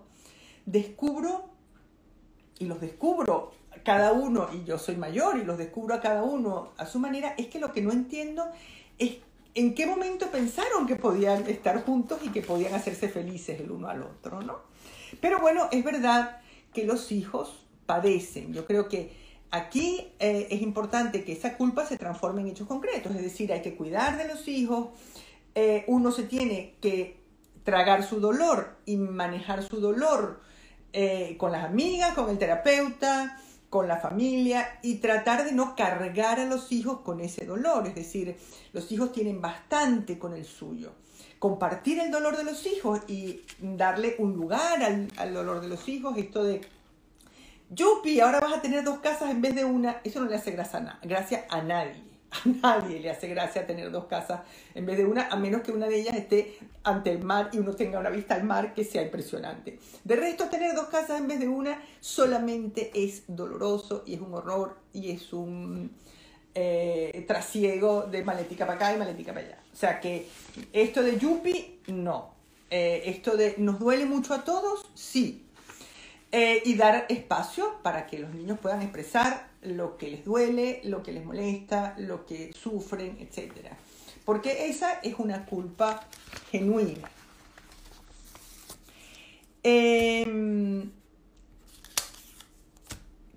descubro 0.65 1.49
y 2.59 2.65
los 2.65 2.79
descubro 2.79 3.51
cada 3.83 4.13
uno, 4.13 4.47
y 4.53 4.63
yo 4.63 4.77
soy 4.77 4.95
mayor 4.95 5.37
y 5.37 5.43
los 5.43 5.57
descubro 5.57 5.95
a 5.95 5.99
cada 5.99 6.23
uno 6.23 6.69
a 6.77 6.85
su 6.85 6.99
manera, 6.99 7.35
es 7.37 7.47
que 7.47 7.59
lo 7.59 7.73
que 7.73 7.81
no 7.81 7.91
entiendo 7.91 8.45
es 8.97 9.17
en 9.55 9.75
qué 9.75 9.85
momento 9.85 10.31
pensaron 10.31 10.87
que 10.87 10.95
podían 10.95 11.47
estar 11.47 11.83
juntos 11.83 12.19
y 12.23 12.29
que 12.29 12.41
podían 12.41 12.73
hacerse 12.73 13.09
felices 13.09 13.59
el 13.59 13.71
uno 13.71 13.87
al 13.87 14.03
otro, 14.03 14.41
¿no? 14.41 14.59
Pero 15.21 15.39
bueno, 15.39 15.67
es 15.71 15.83
verdad 15.83 16.41
que 16.73 16.85
los 16.85 17.11
hijos 17.11 17.65
padecen. 17.85 18.53
Yo 18.53 18.65
creo 18.65 18.87
que 18.87 19.11
aquí 19.51 20.07
eh, 20.19 20.47
es 20.49 20.61
importante 20.61 21.23
que 21.23 21.33
esa 21.33 21.55
culpa 21.57 21.85
se 21.85 21.97
transforme 21.97 22.41
en 22.41 22.47
hechos 22.47 22.67
concretos, 22.67 23.15
es 23.15 23.21
decir, 23.21 23.53
hay 23.53 23.61
que 23.61 23.75
cuidar 23.75 24.17
de 24.17 24.27
los 24.27 24.47
hijos, 24.47 24.87
eh, 25.55 25.83
uno 25.87 26.11
se 26.11 26.23
tiene 26.23 26.75
que 26.81 27.21
tragar 27.63 28.03
su 28.03 28.19
dolor 28.19 28.77
y 28.85 28.97
manejar 28.97 29.63
su 29.63 29.79
dolor 29.79 30.41
eh, 30.91 31.35
con 31.37 31.51
las 31.51 31.63
amigas, 31.63 32.13
con 32.13 32.29
el 32.29 32.37
terapeuta, 32.37 33.39
con 33.69 33.87
la 33.87 33.97
familia 33.97 34.79
y 34.83 34.95
tratar 34.95 35.45
de 35.45 35.51
no 35.51 35.75
cargar 35.75 36.39
a 36.39 36.45
los 36.45 36.71
hijos 36.71 36.99
con 36.99 37.21
ese 37.21 37.45
dolor. 37.45 37.87
Es 37.87 37.95
decir, 37.95 38.37
los 38.73 38.91
hijos 38.91 39.11
tienen 39.11 39.41
bastante 39.41 40.19
con 40.19 40.33
el 40.33 40.45
suyo. 40.45 40.91
Compartir 41.39 41.99
el 41.99 42.11
dolor 42.11 42.37
de 42.37 42.43
los 42.43 42.65
hijos 42.65 43.01
y 43.07 43.41
darle 43.59 44.15
un 44.19 44.33
lugar 44.33 44.81
al, 44.83 45.07
al 45.17 45.33
dolor 45.33 45.61
de 45.61 45.67
los 45.67 45.87
hijos, 45.89 46.17
esto 46.17 46.43
de, 46.43 46.61
Yupi, 47.69 48.19
ahora 48.19 48.39
vas 48.39 48.53
a 48.53 48.61
tener 48.61 48.83
dos 48.83 48.99
casas 48.99 49.31
en 49.31 49.41
vez 49.41 49.55
de 49.55 49.65
una, 49.65 49.99
eso 50.03 50.19
no 50.19 50.29
le 50.29 50.35
hace 50.35 50.51
gracia 50.51 50.99
gracia 51.01 51.45
a 51.49 51.61
nadie 51.61 52.12
a 52.63 52.79
nadie 52.79 52.99
le 52.99 53.09
hace 53.09 53.27
gracia 53.27 53.65
tener 53.65 53.91
dos 53.91 54.05
casas 54.05 54.41
en 54.75 54.85
vez 54.85 54.97
de 54.97 55.05
una, 55.05 55.27
a 55.27 55.35
menos 55.35 55.61
que 55.61 55.71
una 55.71 55.87
de 55.87 56.01
ellas 56.01 56.15
esté 56.15 56.57
ante 56.83 57.11
el 57.11 57.23
mar 57.23 57.49
y 57.53 57.59
uno 57.59 57.73
tenga 57.73 57.99
una 57.99 58.09
vista 58.09 58.35
al 58.35 58.43
mar 58.43 58.73
que 58.73 58.83
sea 58.83 59.01
impresionante. 59.01 59.79
De 60.03 60.15
resto, 60.15 60.49
tener 60.49 60.75
dos 60.75 60.87
casas 60.87 61.19
en 61.19 61.27
vez 61.27 61.39
de 61.39 61.47
una 61.47 61.81
solamente 61.99 62.91
es 62.93 63.23
doloroso 63.27 64.03
y 64.05 64.15
es 64.15 64.21
un 64.21 64.33
horror 64.33 64.77
y 64.93 65.11
es 65.11 65.33
un 65.33 65.91
eh, 66.55 67.23
trasiego 67.27 68.03
de 68.03 68.23
maletica 68.23 68.65
para 68.65 68.77
acá 68.77 68.93
y 68.93 68.97
maletica 68.97 69.33
para 69.33 69.45
allá. 69.45 69.59
O 69.71 69.75
sea 69.75 69.99
que 69.99 70.27
esto 70.71 71.01
de 71.01 71.17
Yupi, 71.17 71.79
no. 71.87 72.33
Eh, 72.69 73.03
esto 73.05 73.37
de 73.37 73.55
nos 73.57 73.79
duele 73.79 74.05
mucho 74.05 74.33
a 74.33 74.43
todos, 74.43 74.85
sí. 74.95 75.45
Eh, 76.31 76.63
y 76.65 76.75
dar 76.75 77.05
espacio 77.09 77.75
para 77.83 78.07
que 78.07 78.17
los 78.17 78.33
niños 78.33 78.57
puedan 78.59 78.81
expresar 78.81 79.52
lo 79.63 79.97
que 79.97 80.09
les 80.09 80.25
duele, 80.25 80.81
lo 80.83 81.03
que 81.03 81.11
les 81.11 81.25
molesta, 81.25 81.95
lo 81.97 82.25
que 82.25 82.51
sufren, 82.53 83.17
etc. 83.19 83.67
Porque 84.25 84.67
esa 84.67 84.93
es 85.03 85.15
una 85.17 85.45
culpa 85.45 86.07
genuina. 86.51 87.09
Em, 89.63 90.91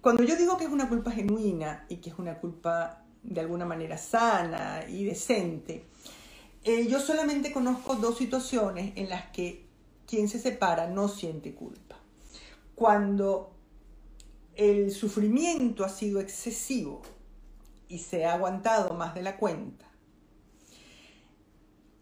cuando 0.00 0.24
yo 0.24 0.36
digo 0.36 0.56
que 0.56 0.64
es 0.64 0.70
una 0.70 0.88
culpa 0.88 1.10
genuina 1.10 1.86
y 1.88 1.96
que 1.96 2.10
es 2.10 2.18
una 2.18 2.38
culpa 2.38 3.02
de 3.22 3.40
alguna 3.40 3.64
manera 3.64 3.96
sana 3.98 4.84
y 4.88 5.04
decente, 5.04 5.84
eh, 6.64 6.86
yo 6.88 7.00
solamente 7.00 7.52
conozco 7.52 7.94
dos 7.94 8.18
situaciones 8.18 8.92
en 8.96 9.08
las 9.08 9.26
que 9.30 9.66
quien 10.06 10.28
se 10.28 10.38
separa 10.38 10.88
no 10.88 11.08
siente 11.08 11.54
culpa 11.54 11.96
cuando 12.76 13.55
el 14.56 14.90
sufrimiento 14.90 15.84
ha 15.84 15.88
sido 15.88 16.20
excesivo 16.20 17.02
y 17.88 17.98
se 17.98 18.24
ha 18.24 18.34
aguantado 18.34 18.94
más 18.94 19.14
de 19.14 19.22
la 19.22 19.36
cuenta, 19.36 19.86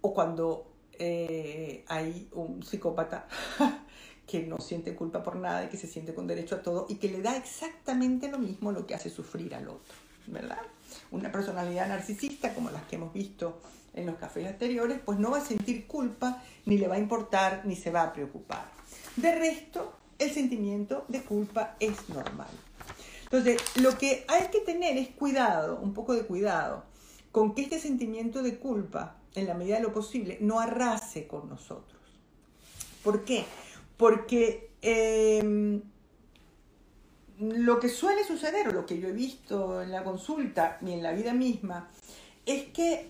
o 0.01 0.15
cuando 0.15 0.71
eh, 0.99 1.85
hay 1.89 2.29
un 2.33 2.63
psicópata 2.63 3.27
que 4.27 4.43
no 4.43 4.59
siente 4.59 4.95
culpa 4.95 5.23
por 5.23 5.37
nada 5.37 5.65
y 5.65 5.69
que 5.69 5.77
se 5.77 5.87
siente 5.87 6.15
con 6.15 6.27
derecho 6.27 6.57
a 6.57 6.63
todo 6.63 6.87
y 6.89 6.97
que 6.97 7.09
le 7.09 7.21
da 7.21 7.37
exactamente 7.37 8.29
lo 8.29 8.39
mismo 8.39 8.73
lo 8.73 8.87
que 8.87 8.95
hace 8.95 9.11
sufrir 9.11 9.55
al 9.55 9.69
otro, 9.69 9.95
¿verdad? 10.27 10.61
Una 11.11 11.33
personalidad 11.33 11.89
narcisista 11.89 12.55
como 12.55 12.71
las 12.71 12.85
que 12.85 12.97
hemos 12.97 13.13
visto 13.13 13.61
en 13.95 14.07
los 14.07 14.17
cafés 14.17 14.47
anteriores, 14.47 15.01
pues 15.05 15.19
no 15.19 15.31
va 15.31 15.39
a 15.39 15.45
sentir 15.45 15.87
culpa, 15.87 16.43
ni 16.67 16.79
le 16.79 16.89
va 16.89 16.97
a 16.97 16.99
importar, 16.99 17.63
ni 17.65 17.77
se 17.77 17.91
va 17.91 18.03
a 18.03 18.13
preocupar. 18.13 18.71
De 19.17 19.35
resto, 19.35 19.95
el 20.18 20.30
sentimiento 20.33 21.04
de 21.09 21.23
culpa 21.23 21.76
es 21.80 22.09
normal. 22.09 22.49
Entonces, 23.25 23.61
lo 23.83 23.99
que 23.99 24.25
hay 24.28 24.49
que 24.49 24.61
tener 24.61 24.97
es 24.97 25.09
cuidado, 25.09 25.78
un 25.80 25.92
poco 25.92 26.14
de 26.14 26.25
cuidado, 26.25 26.85
con 27.33 27.54
que 27.54 27.62
este 27.62 27.80
sentimiento 27.80 28.42
de 28.42 28.59
culpa, 28.59 29.16
en 29.35 29.47
la 29.47 29.54
medida 29.54 29.76
de 29.76 29.83
lo 29.83 29.92
posible, 29.92 30.38
no 30.40 30.61
arrase 30.61 31.26
con 31.26 31.49
nosotros. 31.49 32.00
¿Por 33.02 33.25
qué? 33.25 33.44
Porque 33.97 34.71
em, 34.83 35.83
lo 37.40 37.80
que 37.80 37.88
suele 37.88 38.25
suceder, 38.25 38.68
o 38.68 38.73
lo 38.73 38.87
que 38.87 39.00
yo 39.00 39.09
he 39.09 39.12
visto 39.12 39.83
en 39.83 39.90
la 39.90 40.04
consulta 40.04 40.78
y 40.80 40.92
en 40.92 41.02
la 41.02 41.12
vida 41.12 41.33
misma, 41.33 41.90
es 42.47 42.66
que 42.66 43.09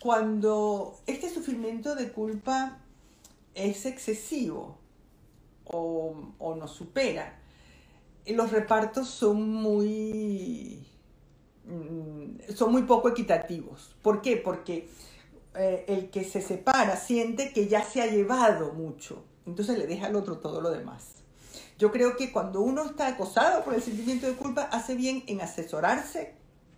cuando 0.00 1.00
este 1.06 1.28
sufrimiento 1.28 1.94
de 1.94 2.12
culpa 2.12 2.78
es 3.54 3.86
excesivo, 3.86 4.78
o, 5.64 6.54
nos 6.56 6.70
supera. 6.72 7.38
Los 8.26 8.50
repartos 8.50 9.08
son 9.08 9.52
muy, 9.52 10.86
mm, 11.66 12.52
son 12.54 12.72
muy 12.72 12.82
poco 12.82 13.08
equitativos. 13.08 13.94
¿Por 14.02 14.22
qué? 14.22 14.36
Porque 14.36 14.88
eh, 15.54 15.84
el 15.88 16.10
que 16.10 16.24
se 16.24 16.40
separa 16.40 16.96
siente 16.96 17.52
que 17.52 17.68
ya 17.68 17.82
se 17.84 18.02
ha 18.02 18.06
llevado 18.06 18.72
mucho, 18.72 19.24
entonces 19.46 19.78
le 19.78 19.86
deja 19.86 20.06
al 20.06 20.16
otro 20.16 20.38
todo 20.38 20.60
lo 20.60 20.70
demás. 20.70 21.16
Yo 21.78 21.90
creo 21.90 22.16
que 22.16 22.32
cuando 22.32 22.60
uno 22.60 22.84
está 22.84 23.08
acosado 23.08 23.64
por 23.64 23.74
el 23.74 23.82
sentimiento 23.82 24.26
de 24.26 24.34
culpa, 24.34 24.62
hace 24.62 24.94
bien 24.94 25.24
en 25.26 25.40
asesorarse 25.40 26.34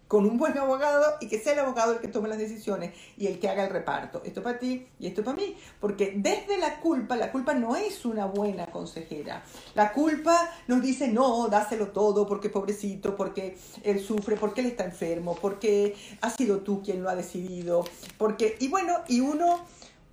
con 0.08 0.24
un 0.24 0.38
buen 0.38 0.56
abogado 0.56 1.16
y 1.20 1.28
que 1.28 1.38
sea 1.38 1.54
el 1.54 1.60
abogado 1.60 1.92
el 1.92 1.98
que 1.98 2.08
tome 2.08 2.28
las 2.28 2.38
decisiones 2.38 2.94
y 3.16 3.26
el 3.26 3.40
que 3.40 3.48
haga 3.48 3.64
el 3.64 3.70
reparto. 3.70 4.22
Esto 4.24 4.42
para 4.42 4.58
ti 4.58 4.86
y 4.98 5.06
esto 5.06 5.24
para 5.24 5.36
mí. 5.36 5.56
Porque 5.80 6.14
desde 6.16 6.58
la 6.58 6.80
culpa, 6.80 7.16
la 7.16 7.32
culpa 7.32 7.54
no 7.54 7.74
es 7.76 8.04
una 8.04 8.26
buena 8.26 8.66
consejera. 8.66 9.42
La 9.74 9.92
culpa 9.92 10.50
nos 10.68 10.82
dice, 10.82 11.08
no, 11.08 11.48
dáselo 11.48 11.88
todo 11.88 12.26
porque 12.26 12.50
pobrecito, 12.50 13.16
porque 13.16 13.58
él 13.82 14.00
sufre, 14.00 14.36
porque 14.36 14.60
él 14.60 14.68
está 14.68 14.84
enfermo, 14.84 15.36
porque 15.40 15.96
ha 16.20 16.30
sido 16.30 16.58
tú 16.58 16.82
quien 16.82 17.02
lo 17.02 17.10
ha 17.10 17.16
decidido. 17.16 17.84
Porque, 18.18 18.56
y 18.60 18.68
bueno, 18.68 18.98
y 19.08 19.20
uno 19.20 19.64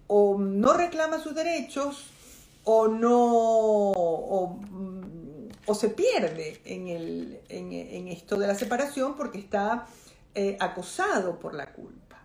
o 0.07 0.37
no 0.39 0.73
reclama 0.73 1.19
sus 1.19 1.35
derechos 1.35 2.09
o 2.63 2.87
no... 2.87 3.91
O, 3.95 4.59
o 5.65 5.75
se 5.75 5.89
pierde 5.89 6.61
en, 6.65 6.87
el, 6.87 7.39
en, 7.49 8.07
esto 8.07 8.37
de 8.37 8.47
la 8.47 8.55
separación 8.55 9.15
porque 9.15 9.39
está 9.39 9.87
eh, 10.35 10.57
acosado 10.59 11.39
por 11.39 11.53
la 11.53 11.71
culpa. 11.71 12.21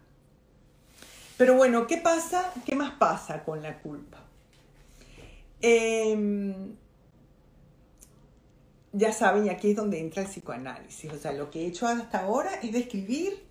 Pero 1.37 1.55
bueno, 1.55 1.87
¿qué 1.87 1.99
pasa? 1.99 2.53
¿Qué 2.67 2.75
más 2.75 2.93
pasa 2.93 3.45
con 3.45 3.63
la 3.63 3.79
culpa? 3.79 4.19
Em, 5.61 6.75
ya 8.93 9.13
saben, 9.13 9.49
aquí 9.51 9.71
es 9.71 9.77
donde 9.77 10.01
entra 10.01 10.23
el 10.23 10.29
psicoanálisis. 10.29 11.13
O 11.13 11.19
sea, 11.19 11.33
lo 11.33 11.51
que 11.51 11.63
he 11.63 11.67
hecho 11.67 11.87
hasta 11.87 12.21
ahora 12.21 12.55
es 12.63 12.73
describir 12.73 13.48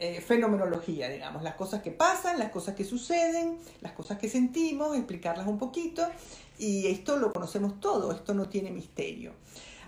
eh, 0.00 0.22
fenomenología, 0.22 1.10
digamos, 1.10 1.42
las 1.42 1.56
cosas 1.56 1.82
que 1.82 1.90
pasan, 1.90 2.38
las 2.38 2.50
cosas 2.50 2.74
que 2.74 2.84
suceden, 2.84 3.58
las 3.82 3.92
cosas 3.92 4.18
que 4.18 4.30
sentimos, 4.30 4.96
explicarlas 4.96 5.46
un 5.46 5.58
poquito. 5.58 6.08
Y 6.58 6.86
esto 6.86 7.18
lo 7.18 7.30
conocemos 7.34 7.78
todo, 7.80 8.10
esto 8.10 8.32
no 8.32 8.48
tiene 8.48 8.70
misterio. 8.70 9.32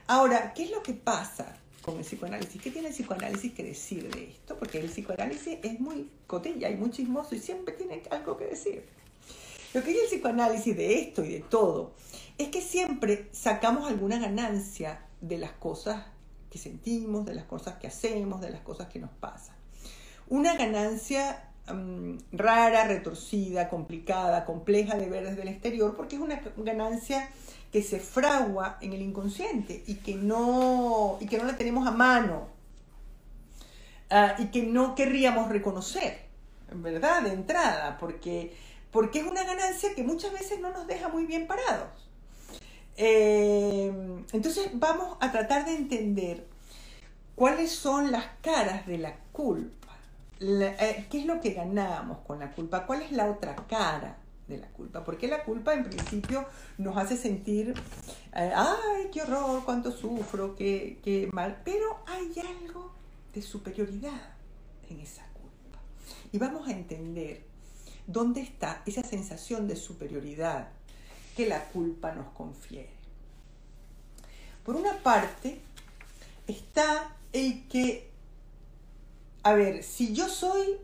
Ahora, 0.06 0.52
¿qué 0.52 0.64
es 0.64 0.70
lo 0.70 0.82
que 0.82 0.92
pasa 0.92 1.56
con 1.80 1.96
el 1.96 2.04
psicoanálisis? 2.04 2.60
¿Qué 2.60 2.70
tiene 2.70 2.88
el 2.88 2.94
psicoanálisis 2.94 3.54
que 3.54 3.64
decir 3.64 4.14
de 4.14 4.24
esto? 4.30 4.58
Porque 4.58 4.80
el 4.80 4.90
psicoanálisis 4.90 5.58
es 5.62 5.80
muy 5.80 6.10
cotilla 6.26 6.68
y 6.68 6.76
muy 6.76 6.90
chismoso 6.90 7.34
y 7.34 7.38
siempre 7.38 7.72
tiene 7.72 8.02
algo 8.10 8.36
que 8.36 8.44
decir. 8.44 8.84
Lo 9.72 9.82
que 9.82 9.92
hay 9.92 9.96
el 9.96 10.08
psicoanálisis 10.08 10.76
de 10.76 11.00
esto 11.00 11.24
y 11.24 11.32
de 11.32 11.40
todo 11.40 11.94
es 12.36 12.50
que 12.50 12.60
siempre 12.60 13.30
sacamos 13.32 13.88
alguna 13.88 14.18
ganancia 14.18 15.06
de 15.22 15.38
las 15.38 15.52
cosas 15.52 16.04
que 16.50 16.58
sentimos, 16.58 17.24
de 17.24 17.34
las 17.34 17.44
cosas 17.44 17.76
que 17.78 17.86
hacemos, 17.86 18.42
de 18.42 18.50
las 18.50 18.60
cosas 18.60 18.88
que 18.88 18.98
nos 18.98 19.10
pasan. 19.10 19.61
Una 20.32 20.56
ganancia 20.56 21.44
mm, 21.70 22.16
rara, 22.32 22.86
retorcida, 22.86 23.68
complicada, 23.68 24.46
compleja 24.46 24.96
de 24.96 25.10
ver 25.10 25.28
desde 25.28 25.42
el 25.42 25.48
exterior, 25.48 25.94
porque 25.94 26.16
es 26.16 26.22
una 26.22 26.40
ganancia 26.56 27.28
que 27.70 27.82
se 27.82 28.00
fragua 28.00 28.78
en 28.80 28.94
el 28.94 29.02
inconsciente 29.02 29.84
y 29.86 29.96
que 29.96 30.14
no, 30.14 31.18
y 31.20 31.26
que 31.26 31.36
no 31.36 31.44
la 31.44 31.58
tenemos 31.58 31.86
a 31.86 31.90
mano 31.90 32.48
ah, 34.08 34.36
y 34.38 34.46
que 34.46 34.62
no 34.62 34.94
querríamos 34.94 35.50
reconocer, 35.50 36.22
¿verdad? 36.76 37.24
De 37.24 37.34
entrada, 37.34 37.98
porque 37.98 38.54
porque 38.90 39.18
es 39.18 39.26
una 39.26 39.44
ganancia 39.44 39.94
que 39.94 40.02
muchas 40.02 40.32
veces 40.32 40.60
no 40.60 40.70
nos 40.70 40.86
deja 40.86 41.08
muy 41.08 41.26
bien 41.26 41.46
parados. 41.46 42.08
Eh, 42.96 43.92
entonces 44.32 44.70
vamos 44.72 45.18
a 45.20 45.30
tratar 45.30 45.66
de 45.66 45.76
entender 45.76 46.46
cuáles 47.34 47.70
son 47.72 48.12
las 48.12 48.24
caras 48.40 48.86
de 48.86 48.96
la 48.96 49.16
culpa, 49.32 49.81
eh, 50.42 51.06
qué 51.10 51.20
es 51.20 51.26
lo 51.26 51.40
que 51.40 51.52
ganamos 51.52 52.18
con 52.26 52.40
la 52.40 52.50
culpa, 52.52 52.86
cuál 52.86 53.02
es 53.02 53.12
la 53.12 53.30
otra 53.30 53.56
cara 53.68 54.18
de 54.48 54.58
la 54.58 54.68
culpa, 54.68 55.04
porque 55.04 55.28
la 55.28 55.44
culpa 55.44 55.72
en 55.72 55.84
principio 55.84 56.46
nos 56.78 56.96
hace 56.96 57.16
sentir, 57.16 57.74
eh, 58.34 58.52
ay, 58.54 59.08
qué 59.12 59.22
horror, 59.22 59.62
cuánto 59.64 59.92
sufro, 59.92 60.54
qué, 60.56 60.98
qué 61.02 61.28
mal, 61.32 61.62
pero 61.64 62.02
hay 62.06 62.32
algo 62.40 62.92
de 63.32 63.42
superioridad 63.42 64.34
en 64.90 65.00
esa 65.00 65.24
culpa. 65.32 65.78
Y 66.32 66.38
vamos 66.38 66.68
a 66.68 66.72
entender 66.72 67.52
¿Dónde 68.06 68.40
está 68.40 68.82
esa 68.84 69.02
sensación 69.04 69.68
de 69.68 69.76
superioridad 69.76 70.68
que 71.36 71.46
la 71.46 71.64
culpa 71.66 72.12
nos 72.12 72.32
confiere? 72.32 72.90
Por 74.64 74.76
una 74.76 74.98
parte, 74.98 75.60
está 76.46 77.16
el 77.32 77.68
que, 77.68 78.10
a 79.42 79.54
ver, 79.54 79.82
si 79.82 80.12
yo 80.12 80.28
soy 80.28 80.78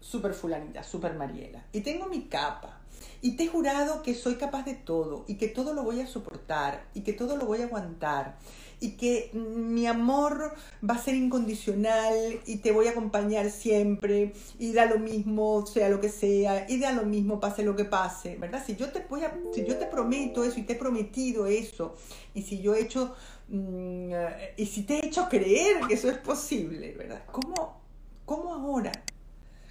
super 0.00 0.34
fulanita, 0.34 0.82
super 0.82 1.14
Mariela, 1.14 1.64
y 1.72 1.80
tengo 1.80 2.06
mi 2.06 2.24
capa, 2.24 2.80
y 3.20 3.36
te 3.36 3.44
he 3.44 3.48
jurado 3.48 4.02
que 4.02 4.14
soy 4.14 4.36
capaz 4.36 4.64
de 4.64 4.74
todo, 4.74 5.24
y 5.26 5.34
que 5.34 5.48
todo 5.48 5.74
lo 5.74 5.82
voy 5.82 6.00
a 6.00 6.06
soportar, 6.06 6.84
y 6.94 7.00
que 7.02 7.12
todo 7.12 7.36
lo 7.36 7.46
voy 7.46 7.62
a 7.62 7.64
aguantar, 7.64 8.38
y 8.80 8.92
que 8.92 9.30
mi 9.34 9.86
amor 9.86 10.54
va 10.88 10.94
a 10.94 10.98
ser 10.98 11.16
incondicional 11.16 12.40
y 12.46 12.58
te 12.58 12.70
voy 12.70 12.86
a 12.86 12.90
acompañar 12.90 13.50
siempre 13.50 14.32
y 14.58 14.72
da 14.72 14.86
lo 14.86 15.00
mismo, 15.00 15.66
sea 15.66 15.88
lo 15.88 16.00
que 16.00 16.08
sea, 16.08 16.66
y 16.68 16.78
da 16.78 16.92
lo 16.92 17.04
mismo, 17.04 17.40
pase 17.40 17.64
lo 17.64 17.74
que 17.74 17.84
pase, 17.84 18.36
¿verdad? 18.36 18.62
Si 18.64 18.76
yo 18.76 18.90
te, 18.90 19.04
voy 19.08 19.24
a, 19.24 19.36
si 19.52 19.64
yo 19.64 19.76
te 19.78 19.86
prometo 19.86 20.44
eso 20.44 20.60
y 20.60 20.62
te 20.62 20.74
he 20.74 20.76
prometido 20.76 21.46
eso, 21.46 21.96
y 22.34 22.42
si 22.42 22.60
yo 22.60 22.74
he 22.74 22.82
hecho, 22.82 23.14
mm, 23.48 24.12
y 24.56 24.66
si 24.66 24.82
te 24.82 25.00
he 25.00 25.06
hecho 25.06 25.28
creer 25.28 25.80
que 25.88 25.94
eso 25.94 26.08
es 26.08 26.18
posible, 26.18 26.94
¿verdad? 26.96 27.24
¿Cómo, 27.32 27.80
cómo 28.28 28.52
ahora? 28.52 28.92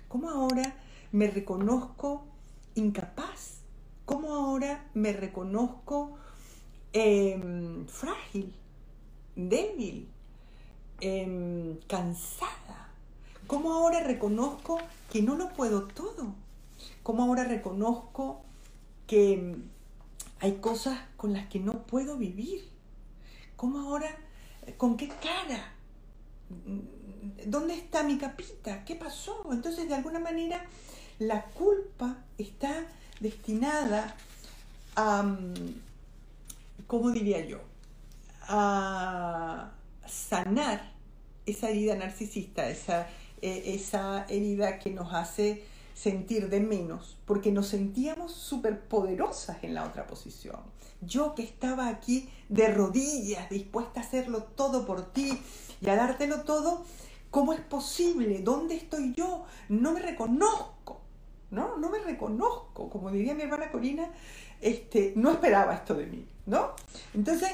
¿Cómo 0.08 0.30
ahora 0.32 0.76
me 1.12 1.28
reconozco 1.28 2.26
incapaz? 2.74 3.62
¿Cómo 4.04 4.34
ahora 4.34 4.90
me 4.96 5.14
reconozco 5.14 6.18
em, 6.92 7.86
frágil? 7.86 8.52
débil, 9.36 10.10
em, 11.00 11.78
cansada. 11.88 12.90
¿Cómo 13.46 13.74
ahora 13.74 14.00
reconozco 14.00 14.80
que 15.12 15.22
no 15.22 15.36
lo 15.36 15.54
puedo 15.54 15.84
todo? 15.84 16.34
¿Cómo 17.04 17.24
ahora 17.26 17.44
reconozco 17.44 18.42
que 19.06 19.34
em, 19.34 19.70
hay 20.40 20.54
cosas 20.54 20.98
con 21.16 21.32
las 21.34 21.46
que 21.48 21.60
no 21.60 21.86
puedo 21.86 22.18
vivir? 22.18 22.68
¿Cómo 23.56 23.82
ahora, 23.82 24.10
con 24.78 24.98
qué 24.98 25.10
cara? 25.10 25.76
¿Dónde 27.46 27.74
está 27.76 28.04
mi 28.04 28.18
capita? 28.18 28.84
¿Qué 28.86 28.96
pasó? 28.96 29.48
Entonces, 29.52 29.88
de 29.88 29.96
alguna 29.96 30.20
manera, 30.20 30.66
la 31.20 31.44
culpa 31.46 32.18
está 32.38 32.86
destinada 33.20 34.16
a, 34.96 35.38
¿cómo 36.88 37.12
diría 37.12 37.46
yo? 37.46 37.60
a 38.48 39.72
sanar 40.08 40.94
esa 41.46 41.70
herida 41.70 41.96
narcisista, 41.96 42.70
esa, 42.70 43.08
e, 43.42 43.76
esa 43.76 44.26
herida 44.30 44.80
que 44.80 44.90
nos 44.90 45.14
hace 45.14 45.64
sentir 45.94 46.50
de 46.50 46.60
menos, 46.60 47.18
porque 47.26 47.52
nos 47.52 47.68
sentíamos 47.68 48.32
súper 48.32 48.82
poderosas 48.82 49.64
en 49.64 49.74
la 49.74 49.86
otra 49.86 50.08
posición. 50.08 50.60
Yo 51.02 51.36
que 51.36 51.44
estaba 51.44 51.88
aquí 51.88 52.30
de 52.50 52.68
rodillas, 52.70 53.50
dispuesta 53.50 54.02
a 54.02 54.04
hacerlo 54.04 54.44
todo 54.44 54.86
por 54.86 55.12
ti 55.12 55.42
y 55.82 55.90
a 55.90 55.96
dártelo 55.96 56.42
todo, 56.42 56.86
¿cómo 57.38 57.54
es 57.54 57.62
posible? 57.62 58.40
¿Dónde 58.40 58.74
estoy 58.74 59.14
yo? 59.14 59.46
No 59.70 59.92
me 59.92 60.00
reconozco, 60.00 61.02
¿no? 61.52 61.78
No 61.78 61.92
me 61.92 62.00
reconozco. 62.00 62.90
Como 62.90 63.12
diría 63.12 63.36
mi 63.36 63.44
hermana 63.44 63.70
Corina, 63.70 64.10
este, 64.60 65.14
no 65.16 65.30
esperaba 65.30 65.76
esto 65.76 65.94
de 65.94 66.08
mí, 66.08 66.28
¿no? 66.48 66.72
Entonces, 67.14 67.52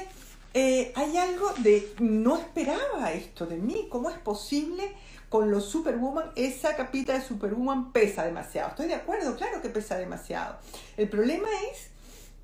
eh, 0.54 0.90
hay 0.96 1.18
algo 1.18 1.52
de, 1.58 1.94
no 2.00 2.38
esperaba 2.38 3.12
esto 3.12 3.44
de 3.44 3.58
mí, 3.58 3.88
¿cómo 3.90 4.08
es 4.08 4.16
posible 4.16 4.90
con 5.28 5.50
los 5.50 5.66
Superwoman? 5.66 6.30
Esa 6.34 6.76
capita 6.76 7.12
de 7.12 7.20
Superwoman 7.20 7.92
pesa 7.92 8.24
demasiado. 8.24 8.70
Estoy 8.70 8.86
de 8.86 8.94
acuerdo, 8.94 9.36
claro 9.36 9.60
que 9.60 9.68
pesa 9.68 9.98
demasiado. 9.98 10.56
El 10.96 11.10
problema 11.10 11.48
es 11.70 11.90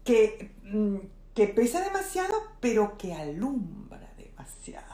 que, 0.05 0.51
mm, 0.65 0.97
que 1.35 1.47
pesa 1.47 1.81
demasiado, 1.81 2.35
pero 2.61 2.99
que 2.99 3.15
alumbra 3.15 4.13
demasiado. 4.19 4.90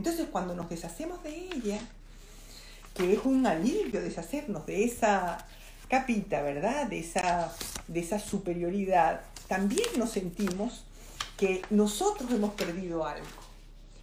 Entonces, 0.00 0.28
cuando 0.32 0.54
nos 0.54 0.70
deshacemos 0.70 1.22
de 1.22 1.50
ella, 1.54 1.78
que 2.94 3.12
es 3.12 3.20
un 3.26 3.46
alivio 3.46 4.00
deshacernos 4.00 4.64
de 4.64 4.84
esa 4.84 5.46
capita, 5.88 6.40
¿verdad? 6.40 6.86
De 6.86 7.00
esa, 7.00 7.52
de 7.86 8.00
esa 8.00 8.18
superioridad, 8.18 9.20
también 9.46 9.86
nos 9.98 10.12
sentimos 10.12 10.84
que 11.36 11.60
nosotros 11.68 12.30
hemos 12.30 12.54
perdido 12.54 13.04
algo, 13.04 13.26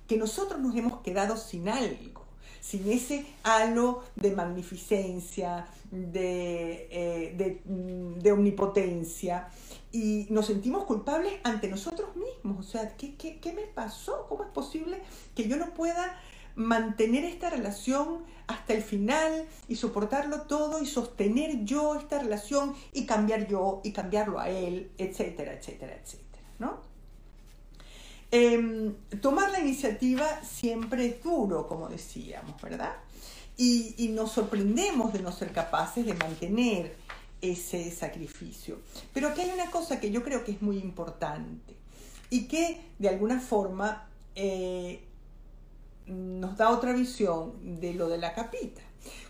que 0.08 0.18
nosotros 0.18 0.62
nos 0.62 0.76
hemos 0.76 1.02
quedado 1.02 1.36
sin 1.36 1.68
algo, 1.68 2.24
sin 2.62 2.92
ese 2.92 3.26
halo 3.42 4.04
de 4.16 4.36
magnificencia, 4.36 5.66
de, 5.90 6.90
eh, 6.92 7.62
mm, 7.66 8.20
de, 8.20 8.32
omnipotencia, 8.32 9.48
y 9.92 10.28
nos 10.30 10.46
sentimos 10.46 10.84
culpables 10.84 11.34
ante 11.44 11.68
nosotros 11.68 12.16
O 12.58 12.64
sea, 12.64 12.96
¿qué, 12.96 13.16
¿qué, 13.16 13.40
qué, 13.40 13.54
me 13.54 13.64
pasó? 13.64 14.26
¿Cómo 14.30 14.44
es 14.44 14.50
posible 14.52 15.02
que 15.36 15.48
yo 15.48 15.58
no 15.58 15.74
pueda 15.74 16.20
mantener 16.56 17.24
esta 17.24 17.50
relación 17.50 18.24
hasta 18.48 18.74
el 18.74 18.82
final 18.82 19.46
y 19.68 19.76
soportarlo 19.76 20.42
todo 20.44 20.82
y 20.82 20.86
sostener 20.86 21.64
yo 21.66 21.96
esta 21.96 22.20
relación 22.20 22.76
y 22.94 23.06
cambiar 23.06 23.48
yo 23.48 23.82
y 23.84 23.92
cambiarlo 23.92 24.40
a 24.40 24.50
él, 24.50 24.92
etcétera, 24.98 25.54
etcétera, 25.54 25.96
etcétera, 25.96 26.44
¿no? 26.58 26.82
Em, 28.32 28.94
tomar 29.22 29.52
la 29.52 29.60
iniciativa 29.60 30.44
siempre 30.44 31.06
es 31.06 31.24
duro, 31.24 31.68
como 31.68 31.88
decíamos, 31.88 32.62
¿verdad? 32.62 32.96
Y, 33.56 34.10
nos 34.10 34.32
sorprendemos 34.32 35.14
de 35.14 35.20
no 35.20 35.32
ser 35.32 35.52
capaces 35.52 36.06
de 36.06 36.14
mantener 36.14 36.96
ese 37.42 37.90
sacrificio. 37.92 38.80
Pero 39.14 39.30
aquí 39.30 39.42
hay 39.42 39.52
una 39.52 39.72
cosa 39.72 40.00
que 40.00 40.12
yo 40.12 40.24
creo 40.24 40.44
que 40.44 40.52
es 40.52 40.62
muy 40.62 40.78
importante 40.78 41.77
y 42.30 42.48
que 42.48 42.82
de 43.00 43.10
alguna 43.10 43.40
forma 43.40 44.08
eh, 44.36 45.04
nos 46.06 46.58
da 46.58 46.70
otra 46.70 46.94
visión 46.94 47.80
de 47.80 47.94
lo 47.94 48.10
de 48.10 48.18
la 48.18 48.34
capita. 48.34 48.82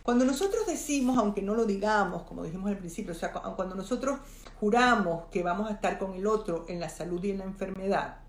Cuando 0.03 0.25
nosotros 0.25 0.65
decimos, 0.65 1.17
aunque 1.17 1.41
no 1.41 1.53
lo 1.53 1.65
digamos, 1.65 2.23
como 2.23 2.43
dijimos 2.43 2.69
al 2.69 2.77
principio, 2.77 3.11
o 3.11 3.15
sea, 3.15 3.31
cuando 3.31 3.75
nosotros 3.75 4.19
juramos 4.59 5.25
que 5.31 5.43
vamos 5.43 5.69
a 5.69 5.73
estar 5.73 5.99
con 5.99 6.13
el 6.13 6.25
otro 6.25 6.65
en 6.67 6.79
la 6.79 6.89
salud 6.89 7.23
y 7.23 7.31
en 7.31 7.39
la 7.39 7.43
enfermedad, 7.43 8.19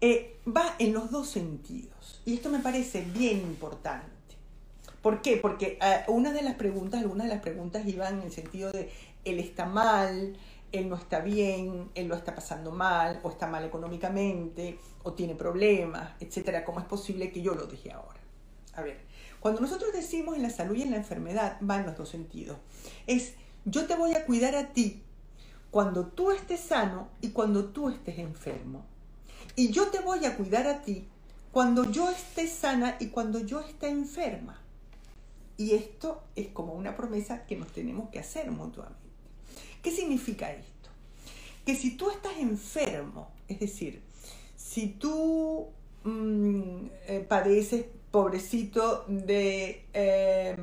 eh, 0.00 0.38
va 0.46 0.74
en 0.78 0.92
los 0.92 1.10
dos 1.10 1.28
sentidos. 1.28 2.20
Y 2.24 2.34
esto 2.34 2.50
me 2.50 2.58
parece 2.58 3.02
bien 3.02 3.38
importante. 3.38 4.12
¿Por 5.00 5.22
qué? 5.22 5.36
Porque 5.36 5.78
uh, 6.08 6.12
una 6.12 6.32
de 6.32 6.42
las 6.42 6.54
preguntas, 6.54 7.00
algunas 7.00 7.26
de 7.26 7.34
las 7.34 7.42
preguntas 7.42 7.86
iban 7.86 8.18
en 8.18 8.22
el 8.22 8.32
sentido 8.32 8.72
de 8.72 8.90
él 9.24 9.38
está 9.38 9.66
mal, 9.66 10.36
él 10.74 10.88
no 10.88 10.96
está 10.96 11.20
bien, 11.20 11.90
él 11.94 12.08
lo 12.08 12.16
está 12.16 12.34
pasando 12.34 12.72
mal, 12.72 13.20
o 13.22 13.30
está 13.30 13.46
mal 13.46 13.64
económicamente, 13.64 14.78
o 15.04 15.12
tiene 15.12 15.34
problemas, 15.34 16.12
etcétera. 16.20 16.64
¿Cómo 16.64 16.80
es 16.80 16.86
posible 16.86 17.30
que 17.30 17.42
yo 17.42 17.54
lo 17.54 17.66
deje 17.66 17.92
ahora? 17.92 18.20
A 18.74 18.82
ver, 18.82 18.98
cuando 19.38 19.60
nosotros 19.60 19.92
decimos 19.92 20.36
en 20.36 20.42
la 20.42 20.50
salud 20.50 20.74
y 20.74 20.82
en 20.82 20.90
la 20.90 20.96
enfermedad, 20.96 21.58
van 21.60 21.86
los 21.86 21.96
dos 21.96 22.08
sentidos. 22.08 22.58
Es 23.06 23.34
yo 23.64 23.86
te 23.86 23.94
voy 23.94 24.14
a 24.14 24.26
cuidar 24.26 24.56
a 24.56 24.72
ti 24.72 25.02
cuando 25.70 26.06
tú 26.06 26.30
estés 26.30 26.60
sano 26.60 27.08
y 27.20 27.30
cuando 27.30 27.66
tú 27.66 27.88
estés 27.88 28.18
enfermo. 28.18 28.84
Y 29.56 29.70
yo 29.70 29.88
te 29.88 30.00
voy 30.00 30.24
a 30.24 30.36
cuidar 30.36 30.66
a 30.66 30.82
ti 30.82 31.08
cuando 31.52 31.90
yo 31.90 32.10
esté 32.10 32.48
sana 32.48 32.96
y 32.98 33.08
cuando 33.08 33.38
yo 33.38 33.60
esté 33.60 33.88
enferma. 33.88 34.60
Y 35.56 35.74
esto 35.74 36.24
es 36.34 36.48
como 36.48 36.74
una 36.74 36.96
promesa 36.96 37.46
que 37.46 37.56
nos 37.56 37.72
tenemos 37.72 38.10
que 38.10 38.18
hacer 38.18 38.50
mutuamente. 38.50 39.03
¿Qué 39.84 39.90
significa 39.90 40.50
esto? 40.50 40.88
Que 41.66 41.76
si 41.76 41.98
tú 41.98 42.10
estás 42.10 42.38
enfermo, 42.38 43.28
es 43.46 43.60
decir, 43.60 44.00
si 44.56 44.88
tú 44.88 45.68
mmm, 46.04 46.86
eh, 47.06 47.24
padeces, 47.28 47.84
pobrecito, 48.10 49.04
de... 49.08 49.84
Eh, 49.92 50.56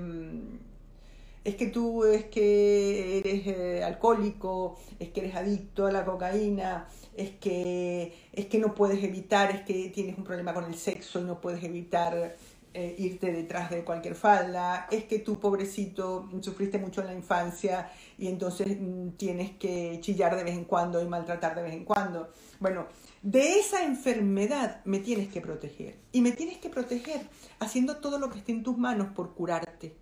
es 1.44 1.56
que 1.56 1.68
tú 1.68 2.04
es 2.06 2.26
que 2.26 3.20
eres 3.20 3.48
eh, 3.48 3.84
alcohólico, 3.84 4.80
es 5.00 5.10
que 5.10 5.22
eres 5.22 5.36
adicto 5.36 5.86
a 5.86 5.92
la 5.92 6.04
cocaína, 6.06 6.88
es 7.16 7.32
que, 7.32 8.14
es 8.34 8.46
que 8.48 8.60
no 8.60 8.74
puedes 8.76 9.04
evitar, 9.04 9.52
es 9.52 9.62
que 9.62 9.90
tienes 9.90 10.18
un 10.18 10.24
problema 10.24 10.54
con 10.54 10.66
el 10.66 10.76
sexo 10.76 11.20
y 11.20 11.24
no 11.24 11.42
puedes 11.42 11.64
evitar 11.64 12.36
eh, 12.74 12.96
irte 12.98 13.34
detrás 13.34 13.70
de 13.70 13.84
cualquier 13.84 14.16
falda, 14.16 14.88
es 14.90 15.04
que 15.04 15.20
tú 15.20 15.40
pobrecito 15.40 16.30
sufriste 16.42 16.78
mucho 16.78 17.02
en 17.02 17.08
la 17.08 17.14
infancia 17.14 17.92
y 18.18 18.28
entonces 18.28 18.78
mm, 18.80 19.10
tienes 19.18 19.52
que 19.58 20.00
chillar 20.02 20.38
de 20.38 20.46
vez 20.46 20.56
en 20.56 20.64
cuando 20.64 21.02
y 21.02 21.06
maltratar 21.06 21.54
de 21.54 21.64
vez 21.64 21.74
en 21.74 21.84
cuando. 21.84 22.30
Bueno, 22.62 22.88
de 23.22 23.60
esa 23.60 23.84
enfermedad 23.84 24.82
me 24.86 25.00
tienes 25.00 25.28
que 25.28 25.42
proteger 25.42 25.98
y 26.14 26.22
me 26.22 26.32
tienes 26.32 26.60
que 26.60 26.70
proteger 26.70 27.22
haciendo 27.60 27.98
todo 27.98 28.20
lo 28.20 28.30
que 28.30 28.40
esté 28.40 28.54
en 28.54 28.64
tus 28.64 28.78
manos 28.78 29.10
por 29.14 29.34
curarte. 29.34 29.94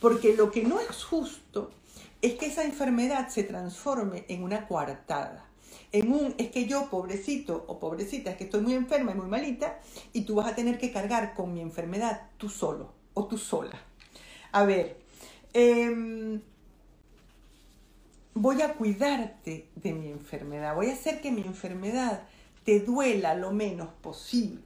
Porque 0.00 0.34
lo 0.34 0.50
que 0.50 0.62
no 0.62 0.80
es 0.80 1.04
justo 1.04 1.70
es 2.22 2.34
que 2.34 2.46
esa 2.46 2.64
enfermedad 2.64 3.28
se 3.28 3.42
transforme 3.42 4.24
en 4.28 4.42
una 4.42 4.66
coartada 4.66 5.46
en 5.92 6.12
un 6.12 6.34
es 6.38 6.50
que 6.50 6.66
yo, 6.66 6.90
pobrecito 6.90 7.64
o 7.68 7.78
pobrecita, 7.78 8.30
es 8.30 8.36
que 8.36 8.44
estoy 8.44 8.60
muy 8.60 8.74
enferma 8.74 9.12
y 9.12 9.14
muy 9.14 9.26
malita, 9.26 9.80
y 10.12 10.22
tú 10.22 10.36
vas 10.36 10.48
a 10.48 10.54
tener 10.54 10.78
que 10.78 10.92
cargar 10.92 11.34
con 11.34 11.52
mi 11.52 11.60
enfermedad 11.60 12.30
tú 12.36 12.48
solo 12.48 12.92
o 13.14 13.26
tú 13.26 13.38
sola. 13.38 13.80
A 14.52 14.64
ver, 14.64 14.98
em, 15.52 16.40
voy 18.34 18.62
a 18.62 18.74
cuidarte 18.74 19.68
de 19.74 19.92
mi 19.92 20.08
enfermedad, 20.08 20.74
voy 20.74 20.90
a 20.90 20.94
hacer 20.94 21.20
que 21.20 21.30
mi 21.30 21.42
enfermedad 21.42 22.22
te 22.64 22.80
duela 22.80 23.34
lo 23.34 23.52
menos 23.52 23.88
posible, 24.02 24.62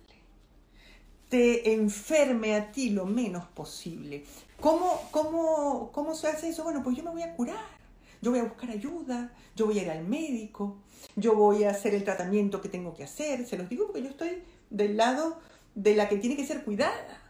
te 1.28 1.74
enferme 1.74 2.56
a 2.56 2.72
ti 2.72 2.90
lo 2.90 3.06
menos 3.06 3.46
posible. 3.48 4.24
¿Cómo, 4.60 5.00
cómo, 5.10 5.90
cómo 5.92 6.14
se 6.14 6.28
hace 6.28 6.48
eso? 6.48 6.64
Bueno, 6.64 6.82
pues 6.82 6.96
yo 6.96 7.02
me 7.02 7.10
voy 7.10 7.22
a 7.22 7.34
curar 7.34 7.79
yo 8.20 8.30
voy 8.30 8.40
a 8.40 8.44
buscar 8.44 8.70
ayuda, 8.70 9.32
yo 9.56 9.66
voy 9.66 9.78
a 9.78 9.82
ir 9.82 9.90
al 9.90 10.04
médico, 10.04 10.78
yo 11.16 11.34
voy 11.34 11.64
a 11.64 11.70
hacer 11.70 11.94
el 11.94 12.04
tratamiento 12.04 12.60
que 12.60 12.68
tengo 12.68 12.94
que 12.94 13.04
hacer. 13.04 13.46
Se 13.46 13.56
los 13.56 13.68
digo 13.68 13.86
porque 13.86 14.02
yo 14.02 14.10
estoy 14.10 14.42
del 14.68 14.96
lado 14.96 15.38
de 15.74 15.94
la 15.94 16.08
que 16.08 16.16
tiene 16.16 16.36
que 16.36 16.46
ser 16.46 16.64
cuidada, 16.64 17.20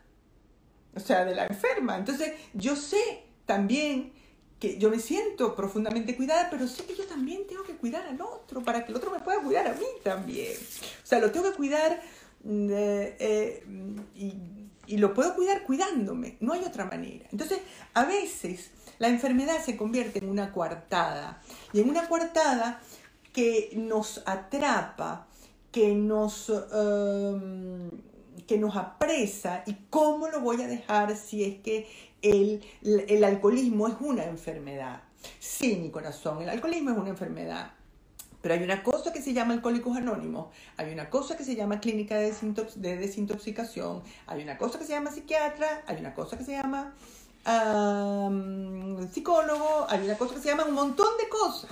o 0.95 1.01
sea, 1.01 1.25
de 1.25 1.35
la 1.35 1.47
enferma. 1.47 1.97
Entonces, 1.97 2.33
yo 2.55 2.77
sé 2.77 3.25
también 3.47 4.13
que 4.59 4.79
yo 4.79 4.91
me 4.91 4.99
siento 4.99 5.57
profundamente 5.57 6.17
cuidada, 6.17 6.49
pero 6.51 6.67
sé 6.69 6.85
que 6.85 6.95
yo 6.95 7.07
también 7.07 7.47
tengo 7.47 7.63
que 7.63 7.77
cuidar 7.77 8.07
al 8.07 8.21
otro 8.21 8.63
para 8.63 8.85
que 8.85 8.93
el 8.93 8.97
otro 8.97 9.11
me 9.11 9.21
pueda 9.21 9.41
cuidar 9.41 9.67
a 9.67 9.73
mí 9.73 9.87
también. 10.03 10.53
O 11.03 11.07
sea, 11.07 11.19
lo 11.19 11.31
tengo 11.31 11.51
que 11.51 11.57
cuidar 11.57 12.03
mm, 12.45 12.69
eh, 12.71 13.17
eh, 13.19 13.65
y, 14.15 14.35
y 14.87 14.99
lo 14.99 15.15
puedo 15.15 15.35
cuidar 15.35 15.63
cuidándome, 15.63 16.37
no 16.41 16.53
hay 16.53 16.63
otra 16.65 16.85
manera. 16.85 17.27
Entonces, 17.33 17.61
a 17.95 18.05
veces 18.05 18.71
la 19.01 19.09
enfermedad 19.09 19.65
se 19.65 19.77
convierte 19.77 20.19
en 20.21 20.29
una 20.29 20.53
coartada 20.53 21.41
y 21.73 21.81
en 21.81 21.89
una 21.89 22.07
coartada 22.07 22.81
que 23.33 23.73
nos 23.75 24.23
atrapa, 24.27 25.27
que 25.73 25.95
nos, 25.95 26.51
em, 26.51 27.91
que 28.47 28.59
nos 28.59 28.77
apresa 28.77 29.63
y 29.67 29.75
cómo 29.89 30.29
lo 30.29 30.41
voy 30.41 30.61
a 30.61 30.69
dejar 30.69 31.17
si 31.17 31.45
es 31.45 31.61
que 31.61 31.89
el, 32.21 32.63
el 32.83 33.25
alcoholismo 33.25 33.89
es 33.89 33.95
una 34.01 34.25
enfermedad. 34.25 35.03
Sí, 35.39 35.77
mi 35.77 35.91
corazón, 35.91 36.43
el 36.43 36.51
alcoholismo 36.51 36.91
es 36.91 36.99
una 36.99 37.11
enfermedad. 37.11 37.73
Pero 38.43 38.55
hay 38.55 38.63
una 38.63 38.83
cosa 38.83 39.13
que 39.13 39.21
se 39.21 39.33
llama 39.35 39.53
Alcohólicos 39.55 39.97
Anónimos, 39.97 40.49
hay 40.79 40.93
una 40.93 41.11
cosa 41.11 41.37
que 41.37 41.45
se 41.45 41.57
llama 41.57 41.81
Clínica 41.81 42.17
de, 42.17 42.35
de 42.77 42.97
Desintoxicación, 42.97 44.03
hay 44.27 44.43
una 44.43 44.57
cosa 44.57 44.79
que 44.79 44.87
se 44.87 44.93
llama 44.93 45.11
psiquiatra, 45.11 45.83
hay 45.87 45.99
una 45.99 46.15
cosa 46.15 46.39
que 46.39 46.45
se 46.45 46.53
llama 46.53 46.95
psicólogo, 49.13 49.87
hay 49.89 50.05
una 50.05 50.17
cosa 50.19 50.35
que 50.35 50.41
se 50.41 50.49
llama 50.49 50.65
un 50.65 50.75
montón 50.75 51.09
de 51.19 51.29
cosas, 51.29 51.71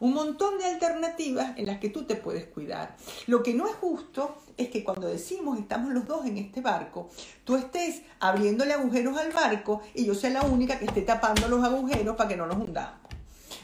un 0.00 0.14
montón 0.14 0.58
de 0.58 0.64
alternativas 0.64 1.56
en 1.56 1.66
las 1.66 1.78
que 1.78 1.88
tú 1.88 2.04
te 2.04 2.16
puedes 2.16 2.46
cuidar. 2.46 2.96
Lo 3.26 3.42
que 3.42 3.54
no 3.54 3.68
es 3.68 3.74
justo 3.76 4.36
es 4.56 4.68
que 4.68 4.82
cuando 4.82 5.08
decimos 5.08 5.58
estamos 5.58 5.92
los 5.92 6.06
dos 6.06 6.26
en 6.26 6.38
este 6.38 6.60
barco, 6.60 7.08
tú 7.44 7.56
estés 7.56 8.02
abriéndole 8.18 8.72
agujeros 8.72 9.16
al 9.16 9.32
barco 9.32 9.82
y 9.94 10.04
yo 10.04 10.14
sea 10.14 10.30
la 10.30 10.42
única 10.42 10.78
que 10.78 10.86
esté 10.86 11.02
tapando 11.02 11.48
los 11.48 11.62
agujeros 11.62 12.16
para 12.16 12.28
que 12.28 12.36
no 12.36 12.46
nos 12.46 12.56
hundamos. 12.56 12.98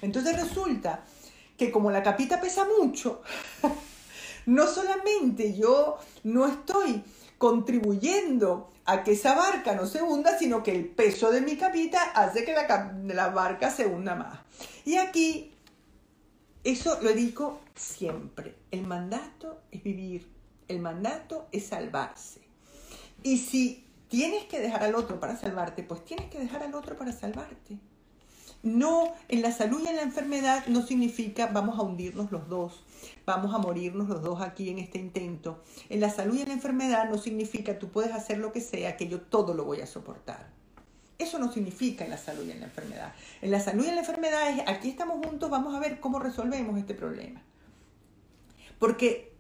Entonces 0.03 0.37
resulta 0.41 1.05
que 1.57 1.73
como 1.73 1.91
la 1.91 2.03
capita 2.03 2.41
pesa 2.41 2.67
mucho, 2.81 3.23
no 4.47 4.67
solamente 4.67 5.57
yo 5.57 5.99
no 6.23 6.47
estoy 6.47 7.03
contribuyendo 7.37 8.71
a 8.89 9.05
que 9.05 9.13
esa 9.13 9.35
barca 9.35 9.75
no 9.75 9.87
se 9.87 10.01
hunda, 10.01 10.39
sino 10.39 10.63
que 10.63 10.73
el 10.73 10.87
peso 10.87 11.31
de 11.31 11.43
mi 11.43 11.59
capita 11.59 12.03
hace 12.15 12.43
que 12.43 12.55
la, 12.55 12.95
la 13.05 13.29
barca 13.29 13.71
se 13.71 13.85
hunda 13.85 14.15
más. 14.15 14.39
Y 14.87 14.97
aquí, 14.97 15.53
eso 16.65 16.99
lo 17.03 17.13
digo 17.13 17.61
siempre, 17.75 18.57
el 18.71 18.87
mandato 18.87 19.61
es 19.71 19.83
vivir, 19.83 20.27
el 20.69 20.81
mandato 20.81 21.49
es 21.53 21.67
salvarse. 21.67 22.41
Y 23.23 23.37
si 23.37 23.85
tienes 24.09 24.45
que 24.45 24.59
dejar 24.59 24.83
al 24.83 24.95
otro 24.95 25.21
para 25.21 25.37
salvarte, 25.37 25.83
pues 25.83 26.03
tienes 26.07 26.31
que 26.31 26.39
dejar 26.39 26.63
al 26.63 26.75
otro 26.75 26.97
para 26.97 27.13
salvarte. 27.13 27.77
No, 28.63 29.15
en 29.29 29.43
la 29.43 29.53
salud 29.53 29.81
y 29.85 29.89
en 29.89 29.97
la 29.97 30.03
enfermedad 30.03 30.67
no 30.67 30.83
significa 30.83 31.47
vamos 31.47 31.79
a 31.79 31.83
hundirnos 31.83 32.33
los 32.33 32.49
dos, 32.49 32.83
vamos 33.25 33.55
a 33.55 33.59
morirnos 33.59 34.09
los 34.09 34.23
dos 34.23 34.41
aquí 34.41 34.69
en 34.69 34.79
este 34.79 34.99
intento. 34.99 35.63
En 35.89 36.01
la 36.01 36.11
salud 36.11 36.37
y 36.37 36.43
en 36.43 36.49
la 36.49 36.55
enfermedad 36.55 37.09
no 37.09 37.19
significa 37.19 37.79
tú 37.79 37.89
puedes 37.89 38.13
hacer 38.13 38.39
lo 38.39 38.53
que 38.53 38.61
sea, 38.61 38.97
que 38.97 39.07
yo 39.07 39.21
todo 39.21 39.55
lo 39.55 39.65
voy 39.65 39.81
a 39.81 39.87
soportar. 39.87 40.49
Eso 41.19 41.39
no 41.39 41.53
significa 41.53 42.05
en 42.05 42.11
la 42.11 42.19
salud 42.19 42.47
y 42.47 42.53
en 42.53 42.61
la 42.61 42.67
enfermedad. 42.67 43.13
En 43.43 43.51
la 43.51 43.61
salud 43.61 43.85
y 43.85 43.89
en 43.89 43.95
la 43.95 44.01
enfermedad 44.01 44.51
es 44.51 44.63
aquí 44.67 44.89
estamos 44.89 45.25
juntos, 45.25 45.51
vamos 45.51 45.75
a 45.75 45.81
ver 45.81 46.01
cómo 46.01 46.19
resolvemos 46.19 46.79
este 46.79 46.95
problema. 46.95 47.43
Porque 48.79 49.33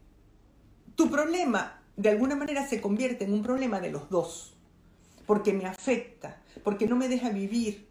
tu 0.94 1.10
problema 1.10 1.80
de 1.96 2.08
alguna 2.10 2.36
manera 2.36 2.66
se 2.66 2.80
convierte 2.80 3.24
en 3.24 3.32
un 3.32 3.42
problema 3.42 3.80
de 3.80 3.90
los 3.90 4.10
dos. 4.10 4.54
Porque 5.26 5.52
me 5.52 5.66
afecta, 5.66 6.40
porque 6.64 6.86
no 6.86 6.96
me 6.96 7.08
deja 7.08 7.30
vivir, 7.30 7.87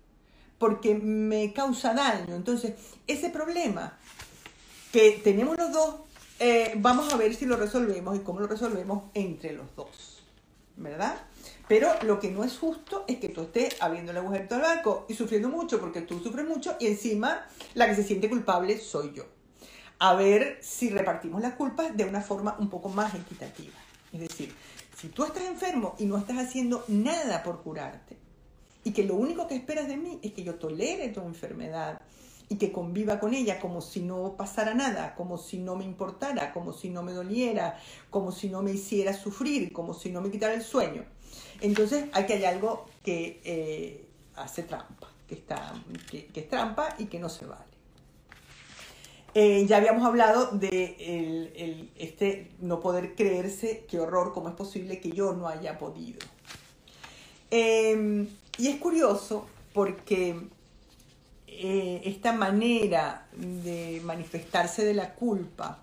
porque 0.57 0.95
me 0.95 1.53
causa 1.53 1.93
daño. 1.93 2.35
Entonces, 2.35 2.73
ese 3.05 3.29
problema 3.29 3.97
que 4.91 5.19
tenemos 5.23 5.57
los 5.57 5.71
dos, 5.71 5.95
eh, 6.39 6.73
vamos 6.77 7.13
a 7.13 7.17
ver 7.17 7.35
si 7.35 7.45
lo 7.45 7.57
resolvemos 7.57 8.15
y 8.15 8.19
cómo 8.19 8.39
lo 8.39 8.47
resolvemos 8.47 9.03
entre 9.13 9.53
los 9.53 9.75
dos, 9.75 10.23
¿verdad? 10.75 11.17
Pero 11.67 11.89
lo 12.03 12.19
que 12.19 12.31
no 12.31 12.43
es 12.43 12.57
justo 12.57 13.03
es 13.07 13.17
que 13.17 13.29
tú 13.29 13.41
estés 13.41 13.81
abriendo 13.81 14.11
el 14.11 14.17
agujero 14.17 14.55
al 14.55 14.61
barco 14.61 15.05
y 15.09 15.15
sufriendo 15.15 15.49
mucho 15.49 15.79
porque 15.79 16.01
tú 16.01 16.19
sufres 16.19 16.47
mucho 16.47 16.77
y 16.79 16.87
encima 16.87 17.45
la 17.73 17.87
que 17.87 17.95
se 17.95 18.03
siente 18.03 18.29
culpable 18.29 18.79
soy 18.79 19.13
yo. 19.13 19.25
A 19.99 20.13
ver 20.13 20.59
si 20.61 20.89
repartimos 20.89 21.41
las 21.41 21.55
culpas 21.55 21.95
de 21.97 22.05
una 22.05 22.21
forma 22.21 22.55
un 22.59 22.69
poco 22.69 22.87
más 22.87 23.13
equitativa. 23.15 23.73
Es 24.13 24.21
decir, 24.21 24.55
si 24.95 25.09
tú 25.09 25.25
estás 25.25 25.43
enfermo 25.43 25.95
y 25.99 26.05
no 26.05 26.17
estás 26.17 26.37
haciendo 26.37 26.85
nada 26.87 27.43
por 27.43 27.61
curarte, 27.61 28.15
y 28.87 28.93
que 28.93 29.03
lo 29.03 29.15
único 29.15 29.49
que 29.49 29.55
esperas 29.55 29.89
de 29.89 29.97
mí 29.97 30.17
es 30.23 30.31
que 30.31 30.45
yo 30.45 30.55
tolere 30.55 31.09
tu 31.09 31.19
enfermedad 31.19 31.99
y 32.47 32.55
que 32.55 32.71
conviva 32.71 33.19
con 33.19 33.33
ella 33.33 33.59
como 33.59 33.81
si 33.81 33.99
no 33.99 34.35
pasara 34.37 34.73
nada, 34.73 35.13
como 35.13 35.37
si 35.37 35.57
no 35.57 35.75
me 35.75 35.83
importara, 35.83 36.53
como 36.53 36.71
si 36.71 36.89
no 36.89 37.03
me 37.03 37.11
doliera, 37.11 37.77
como 38.09 38.31
si 38.31 38.47
no 38.47 38.61
me 38.61 38.71
hiciera 38.71 39.11
sufrir, 39.11 39.73
como 39.73 39.93
si 39.93 40.09
no 40.09 40.21
me 40.21 40.31
quitara 40.31 40.53
el 40.53 40.61
sueño. 40.61 41.03
Entonces 41.59 42.05
aquí 42.13 42.31
hay 42.31 42.45
algo 42.45 42.85
que 43.03 43.41
eh, 43.43 44.05
hace 44.37 44.63
trampa, 44.63 45.11
que, 45.27 45.35
está, 45.35 45.73
que, 46.09 46.29
es 46.33 46.47
trampa 46.47 46.95
y 46.97 47.07
que 47.07 47.19
no 47.19 47.27
se 47.27 47.45
vale. 47.45 47.65
Eh, 49.33 49.65
ya 49.67 49.75
habíamos 49.75 50.05
hablado 50.05 50.51
de 50.51 50.95
el, 51.57 51.91
este 51.97 52.51
no 52.61 52.79
poder 52.79 53.15
creerse, 53.15 53.85
qué 53.89 53.99
horror, 53.99 54.31
cómo 54.31 54.47
es 54.47 54.55
posible 54.55 55.01
que 55.01 55.11
yo 55.11 55.33
no 55.33 55.49
haya 55.49 55.77
podido. 55.77 56.19
Em, 57.51 58.27
y 58.57 58.67
es 58.67 58.77
curioso 58.77 59.47
porque 59.73 60.47
eh, 61.47 62.01
esta 62.05 62.33
manera 62.33 63.27
de 63.31 64.01
manifestarse 64.03 64.85
de 64.85 64.93
la 64.93 65.13
culpa, 65.13 65.79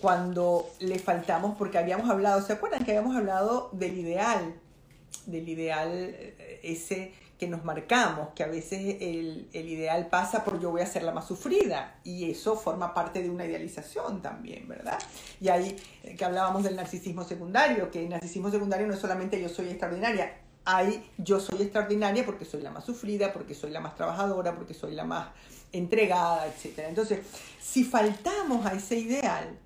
cuando 0.00 0.68
le 0.80 0.98
faltamos, 0.98 1.56
porque 1.56 1.78
habíamos 1.78 2.10
hablado, 2.10 2.42
¿se 2.42 2.52
acuerdan 2.52 2.84
que 2.84 2.90
habíamos 2.90 3.16
hablado 3.16 3.70
del 3.72 3.98
ideal? 3.98 4.54
Del 5.26 5.48
ideal 5.48 5.90
eh, 5.90 6.60
ese 6.62 7.12
que 7.38 7.48
nos 7.48 7.64
marcamos, 7.64 8.28
que 8.34 8.44
a 8.44 8.46
veces 8.46 8.96
el, 9.00 9.48
el, 9.52 9.68
ideal 9.68 10.08
pasa 10.08 10.44
por 10.44 10.60
yo 10.60 10.70
voy 10.70 10.82
a 10.82 10.86
ser 10.86 11.02
la 11.02 11.12
más 11.12 11.26
sufrida 11.26 11.98
y 12.04 12.30
eso 12.30 12.56
forma 12.56 12.94
parte 12.94 13.22
de 13.22 13.30
una 13.30 13.44
idealización 13.44 14.22
también, 14.22 14.68
¿verdad? 14.68 14.98
Y 15.40 15.48
ahí 15.48 15.76
eh, 16.04 16.14
que 16.14 16.24
hablábamos 16.24 16.62
del 16.62 16.76
narcisismo 16.76 17.24
secundario, 17.24 17.90
que 17.90 18.04
el 18.04 18.10
narcisismo 18.10 18.50
secundario 18.50 18.86
no 18.86 18.94
es 18.94 19.00
solamente 19.00 19.40
yo 19.40 19.48
soy 19.48 19.70
extraordinaria, 19.70 20.43
hay 20.64 21.10
yo 21.18 21.40
soy 21.40 21.62
extraordinaria 21.62 22.24
porque 22.24 22.44
soy 22.44 22.62
la 22.62 22.70
más 22.70 22.84
sufrida, 22.84 23.32
porque 23.32 23.54
soy 23.54 23.70
la 23.70 23.80
más 23.80 23.94
trabajadora, 23.94 24.54
porque 24.54 24.74
soy 24.74 24.94
la 24.94 25.04
más 25.04 25.28
entregada, 25.72 26.46
etc. 26.46 26.80
Entonces, 26.88 27.20
si 27.60 27.84
faltamos 27.84 28.64
a 28.64 28.72
ese 28.72 28.96
ideal, 28.96 29.58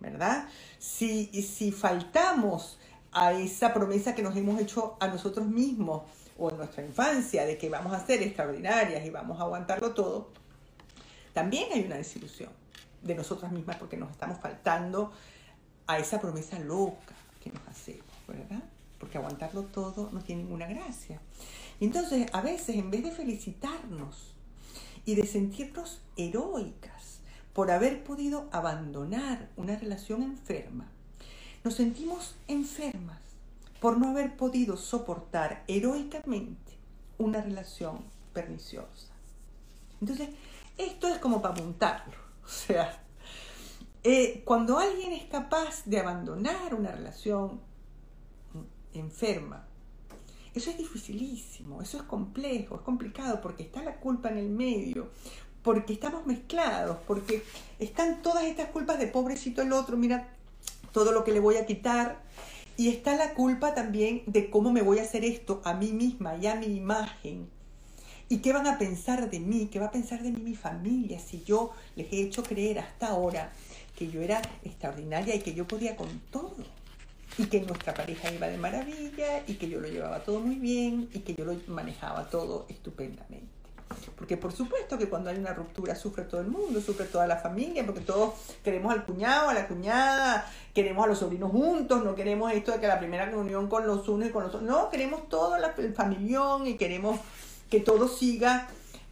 ¿verdad? 0.00 0.48
Si, 0.78 1.26
si 1.42 1.72
faltamos 1.72 2.78
a 3.12 3.32
esa 3.32 3.72
promesa 3.72 4.14
que 4.14 4.22
nos 4.22 4.36
hemos 4.36 4.60
hecho 4.60 4.96
a 5.00 5.08
nosotros 5.08 5.46
mismos, 5.46 6.02
o 6.38 6.50
en 6.50 6.56
nuestra 6.56 6.82
infancia 6.82 7.44
de 7.44 7.58
que 7.58 7.68
vamos 7.68 7.92
a 7.92 8.04
ser 8.04 8.22
extraordinarias 8.22 9.04
y 9.04 9.10
vamos 9.10 9.38
a 9.38 9.44
aguantarlo 9.44 9.92
todo, 9.92 10.30
también 11.32 11.68
hay 11.72 11.84
una 11.84 11.96
desilusión 11.96 12.50
de 13.02 13.14
nosotras 13.14 13.52
mismas 13.52 13.76
porque 13.76 13.96
nos 13.96 14.10
estamos 14.10 14.38
faltando 14.38 15.12
a 15.86 15.98
esa 15.98 16.20
promesa 16.20 16.58
loca 16.58 17.14
que 17.42 17.50
nos 17.50 17.66
hacemos, 17.68 18.06
¿verdad? 18.26 18.62
Porque 19.02 19.18
aguantarlo 19.18 19.64
todo 19.64 20.10
no 20.12 20.20
tiene 20.20 20.44
ninguna 20.44 20.68
gracia. 20.68 21.20
Entonces, 21.80 22.28
a 22.32 22.40
veces, 22.40 22.76
en 22.76 22.92
vez 22.92 23.02
de 23.02 23.10
felicitarnos 23.10 24.32
y 25.04 25.16
de 25.16 25.26
sentirnos 25.26 26.00
heroicas 26.16 27.18
por 27.52 27.72
haber 27.72 28.04
podido 28.04 28.48
abandonar 28.52 29.50
una 29.56 29.76
relación 29.76 30.22
enferma, 30.22 30.86
nos 31.64 31.74
sentimos 31.74 32.36
enfermas 32.46 33.18
por 33.80 33.98
no 33.98 34.10
haber 34.10 34.36
podido 34.36 34.76
soportar 34.76 35.64
heroicamente 35.66 36.78
una 37.18 37.40
relación 37.40 38.04
perniciosa. 38.32 39.08
Entonces, 40.00 40.28
esto 40.78 41.08
es 41.08 41.18
como 41.18 41.42
para 41.42 41.54
apuntarlo. 41.54 42.14
O 42.44 42.48
sea, 42.48 43.02
eh, 44.04 44.42
cuando 44.44 44.78
alguien 44.78 45.12
es 45.12 45.24
capaz 45.24 45.84
de 45.86 45.98
abandonar 45.98 46.74
una 46.74 46.92
relación 46.92 47.60
enferma, 48.94 49.66
eso 50.54 50.70
es 50.70 50.76
dificilísimo, 50.76 51.80
eso 51.80 51.96
es 51.96 52.02
complejo, 52.02 52.76
es 52.76 52.82
complicado 52.82 53.40
porque 53.40 53.62
está 53.62 53.82
la 53.82 53.96
culpa 53.96 54.28
en 54.28 54.38
el 54.38 54.50
medio, 54.50 55.08
porque 55.62 55.94
estamos 55.94 56.26
mezclados, 56.26 56.98
porque 57.06 57.42
están 57.78 58.20
todas 58.20 58.44
estas 58.44 58.68
culpas 58.68 58.98
de 58.98 59.06
pobrecito 59.06 59.62
el 59.62 59.72
otro, 59.72 59.96
mira 59.96 60.28
todo 60.92 61.12
lo 61.12 61.24
que 61.24 61.32
le 61.32 61.40
voy 61.40 61.56
a 61.56 61.64
quitar, 61.64 62.20
y 62.76 62.88
está 62.88 63.16
la 63.16 63.34
culpa 63.34 63.74
también 63.74 64.22
de 64.26 64.50
cómo 64.50 64.72
me 64.72 64.82
voy 64.82 64.98
a 64.98 65.02
hacer 65.02 65.24
esto 65.24 65.62
a 65.64 65.74
mí 65.74 65.92
misma 65.92 66.36
y 66.36 66.46
a 66.46 66.54
mi 66.54 66.66
imagen. 66.66 67.48
¿Y 68.28 68.38
qué 68.38 68.52
van 68.52 68.66
a 68.66 68.78
pensar 68.78 69.30
de 69.30 69.40
mí? 69.40 69.68
¿Qué 69.70 69.78
va 69.78 69.86
a 69.86 69.90
pensar 69.90 70.22
de 70.22 70.30
mí 70.30 70.40
mi 70.40 70.54
familia 70.54 71.18
si 71.18 71.42
yo 71.44 71.72
les 71.96 72.10
he 72.12 72.22
hecho 72.22 72.42
creer 72.42 72.78
hasta 72.78 73.08
ahora 73.08 73.52
que 73.94 74.10
yo 74.10 74.22
era 74.22 74.40
extraordinaria 74.64 75.34
y 75.34 75.40
que 75.40 75.54
yo 75.54 75.68
podía 75.68 75.96
con 75.96 76.08
todo? 76.30 76.81
Y 77.38 77.46
que 77.46 77.60
nuestra 77.60 77.94
pareja 77.94 78.30
iba 78.30 78.46
de 78.46 78.58
maravilla 78.58 79.42
y 79.46 79.54
que 79.54 79.68
yo 79.68 79.80
lo 79.80 79.88
llevaba 79.88 80.20
todo 80.20 80.40
muy 80.40 80.56
bien 80.56 81.08
y 81.12 81.20
que 81.20 81.34
yo 81.34 81.44
lo 81.44 81.56
manejaba 81.66 82.28
todo 82.28 82.66
estupendamente. 82.68 83.62
Porque 84.16 84.36
por 84.36 84.52
supuesto 84.52 84.98
que 84.98 85.08
cuando 85.08 85.30
hay 85.30 85.36
una 85.36 85.52
ruptura 85.52 85.94
sufre 85.94 86.24
todo 86.24 86.40
el 86.40 86.48
mundo, 86.48 86.80
sufre 86.80 87.06
toda 87.06 87.26
la 87.26 87.36
familia, 87.36 87.84
porque 87.84 88.00
todos 88.00 88.34
queremos 88.62 88.92
al 88.92 89.04
cuñado, 89.04 89.48
a 89.48 89.54
la 89.54 89.66
cuñada, 89.68 90.46
queremos 90.74 91.04
a 91.04 91.08
los 91.08 91.18
sobrinos 91.18 91.50
juntos, 91.50 92.04
no 92.04 92.14
queremos 92.14 92.52
esto 92.52 92.72
de 92.72 92.80
que 92.80 92.86
la 92.86 92.98
primera 92.98 93.26
reunión 93.26 93.68
con 93.68 93.86
los 93.86 94.08
unos 94.08 94.28
y 94.28 94.30
con 94.30 94.44
los 94.44 94.54
otros, 94.54 94.68
no, 94.68 94.90
queremos 94.90 95.28
todo 95.28 95.56
el 95.56 95.94
familión 95.94 96.66
y 96.66 96.76
queremos 96.76 97.20
que 97.70 97.80
todo 97.80 98.08
siga 98.08 98.68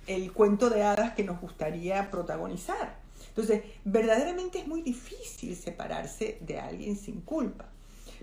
el 0.06 0.33
cuento 0.33 0.70
de 0.70 0.83
hadas 0.83 1.14
que 1.14 1.24
nos 1.24 1.40
gustaría 1.40 2.11
protagonizar. 2.11 2.98
Entonces, 3.28 3.62
verdaderamente 3.85 4.59
es 4.59 4.66
muy 4.66 4.83
difícil 4.83 5.56
separarse 5.56 6.38
de 6.40 6.59
alguien 6.59 6.96
sin 6.96 7.20
culpa, 7.20 7.66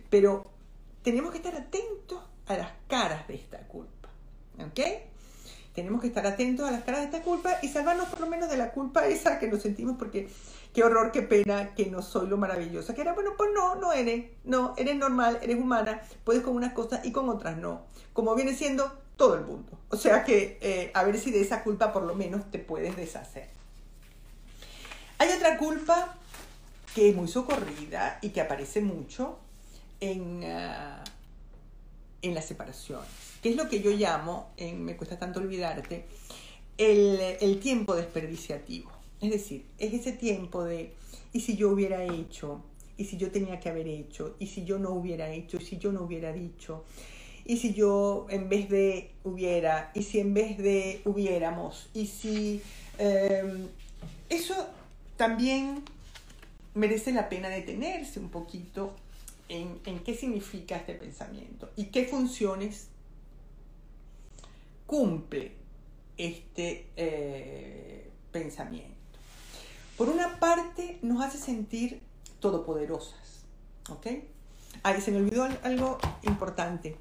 pero 0.09 0.45
tenemos 1.03 1.31
que 1.31 1.37
estar 1.37 1.55
atentos 1.55 2.21
a 2.47 2.57
las 2.57 2.71
caras 2.87 3.27
de 3.27 3.35
esta 3.35 3.59
culpa. 3.67 4.09
¿Ok? 4.59 4.79
tenemos 5.77 6.01
que 6.01 6.07
estar 6.07 6.25
atentos 6.25 6.67
a 6.67 6.71
las 6.71 6.81
caras 6.81 7.01
de 7.01 7.05
esta 7.05 7.21
culpa 7.21 7.59
y 7.61 7.67
salvarnos 7.67 8.07
por 8.07 8.21
lo 8.21 8.25
menos 8.25 8.49
de 8.49 8.57
la 8.57 8.71
culpa 8.71 9.05
esa 9.05 9.37
que 9.37 9.47
nos 9.47 9.61
sentimos 9.61 9.95
porque 9.99 10.27
qué 10.73 10.83
horror, 10.83 11.11
qué 11.11 11.21
pena 11.21 11.75
que 11.75 11.85
no 11.85 12.01
soy 12.01 12.27
lo 12.27 12.35
maravillosa 12.35 12.95
que 12.95 13.01
era. 13.01 13.13
Bueno, 13.13 13.35
pues 13.37 13.51
no, 13.53 13.75
no 13.75 13.93
eres, 13.93 14.25
no, 14.43 14.73
eres 14.75 14.95
normal, 14.95 15.37
eres 15.43 15.57
humana, 15.57 16.01
puedes 16.23 16.41
con 16.41 16.55
unas 16.55 16.73
cosas 16.73 17.05
y 17.05 17.11
con 17.11 17.29
otras 17.29 17.57
no, 17.57 17.83
como 18.13 18.33
viene 18.33 18.55
siendo 18.55 18.91
todo 19.17 19.35
el 19.35 19.45
mundo. 19.45 19.77
O 19.89 19.97
sea 19.97 20.23
que 20.23 20.57
eh, 20.61 20.89
a 20.95 21.03
ver 21.03 21.19
si 21.19 21.29
de 21.29 21.41
esa 21.41 21.63
culpa 21.63 21.93
por 21.93 22.01
lo 22.01 22.15
menos 22.15 22.49
te 22.49 22.57
puedes 22.57 22.97
deshacer. 22.97 23.47
Hay 25.19 25.29
otra 25.29 25.59
culpa 25.59 26.15
que 26.95 27.09
es 27.09 27.15
muy 27.15 27.27
socorrida 27.27 28.17
y 28.23 28.29
que 28.29 28.41
aparece 28.41 28.81
mucho 28.81 29.37
en, 29.99 30.43
uh, 30.43 31.03
en 32.21 32.35
las 32.35 32.45
separaciones 32.45 33.27
que 33.41 33.49
es 33.49 33.55
lo 33.55 33.69
que 33.69 33.81
yo 33.81 33.91
llamo, 33.91 34.49
Me 34.59 34.95
cuesta 34.97 35.17
tanto 35.17 35.39
olvidarte, 35.39 36.05
el, 36.77 37.19
el 37.41 37.59
tiempo 37.59 37.95
desperdiciativo. 37.95 38.91
Es 39.21 39.31
decir, 39.31 39.65
es 39.79 39.93
ese 39.93 40.11
tiempo 40.11 40.63
de, 40.63 40.93
¿y 41.33 41.39
si 41.41 41.55
yo 41.55 41.69
hubiera 41.69 42.03
hecho? 42.03 42.61
¿Y 42.97 43.05
si 43.05 43.17
yo 43.17 43.31
tenía 43.31 43.59
que 43.59 43.69
haber 43.69 43.87
hecho? 43.87 44.35
¿Y 44.39 44.47
si 44.47 44.63
yo 44.65 44.79
no 44.79 44.91
hubiera 44.91 45.31
hecho? 45.31 45.57
¿Y 45.57 45.65
si 45.65 45.77
yo 45.77 45.91
no 45.91 46.01
hubiera 46.01 46.33
dicho? 46.33 46.83
¿Y 47.45 47.57
si 47.57 47.73
yo 47.73 48.27
en 48.29 48.49
vez 48.49 48.69
de 48.69 49.11
hubiera? 49.23 49.91
¿Y 49.93 50.03
si 50.03 50.19
en 50.19 50.33
vez 50.33 50.57
de 50.57 51.01
hubiéramos? 51.05 51.89
¿Y 51.93 52.07
si... 52.07 52.61
Eh, 52.99 53.67
eso 54.29 54.67
también 55.15 55.83
merece 56.73 57.11
la 57.11 57.29
pena 57.29 57.49
detenerse 57.49 58.19
un 58.19 58.29
poquito 58.29 58.93
en, 59.49 59.99
qué 60.03 60.15
significa 60.15 60.77
este 60.77 60.93
pensamiento 60.93 61.69
y 61.75 61.85
qué 61.85 62.05
funciones 62.05 62.87
cumple 64.85 65.53
este 66.17 66.87
eh, 66.95 68.09
pensamiento. 68.31 68.95
Por 69.97 70.09
una 70.09 70.39
parte, 70.39 70.99
nos 71.01 71.23
hace 71.23 71.37
sentir 71.37 72.01
todopoderosas. 72.39 73.43
¿Ok? 73.89 74.07
Ahí 74.83 75.01
se 75.01 75.11
me 75.11 75.17
olvidó 75.17 75.47
algo 75.63 75.97
importante 76.23 76.97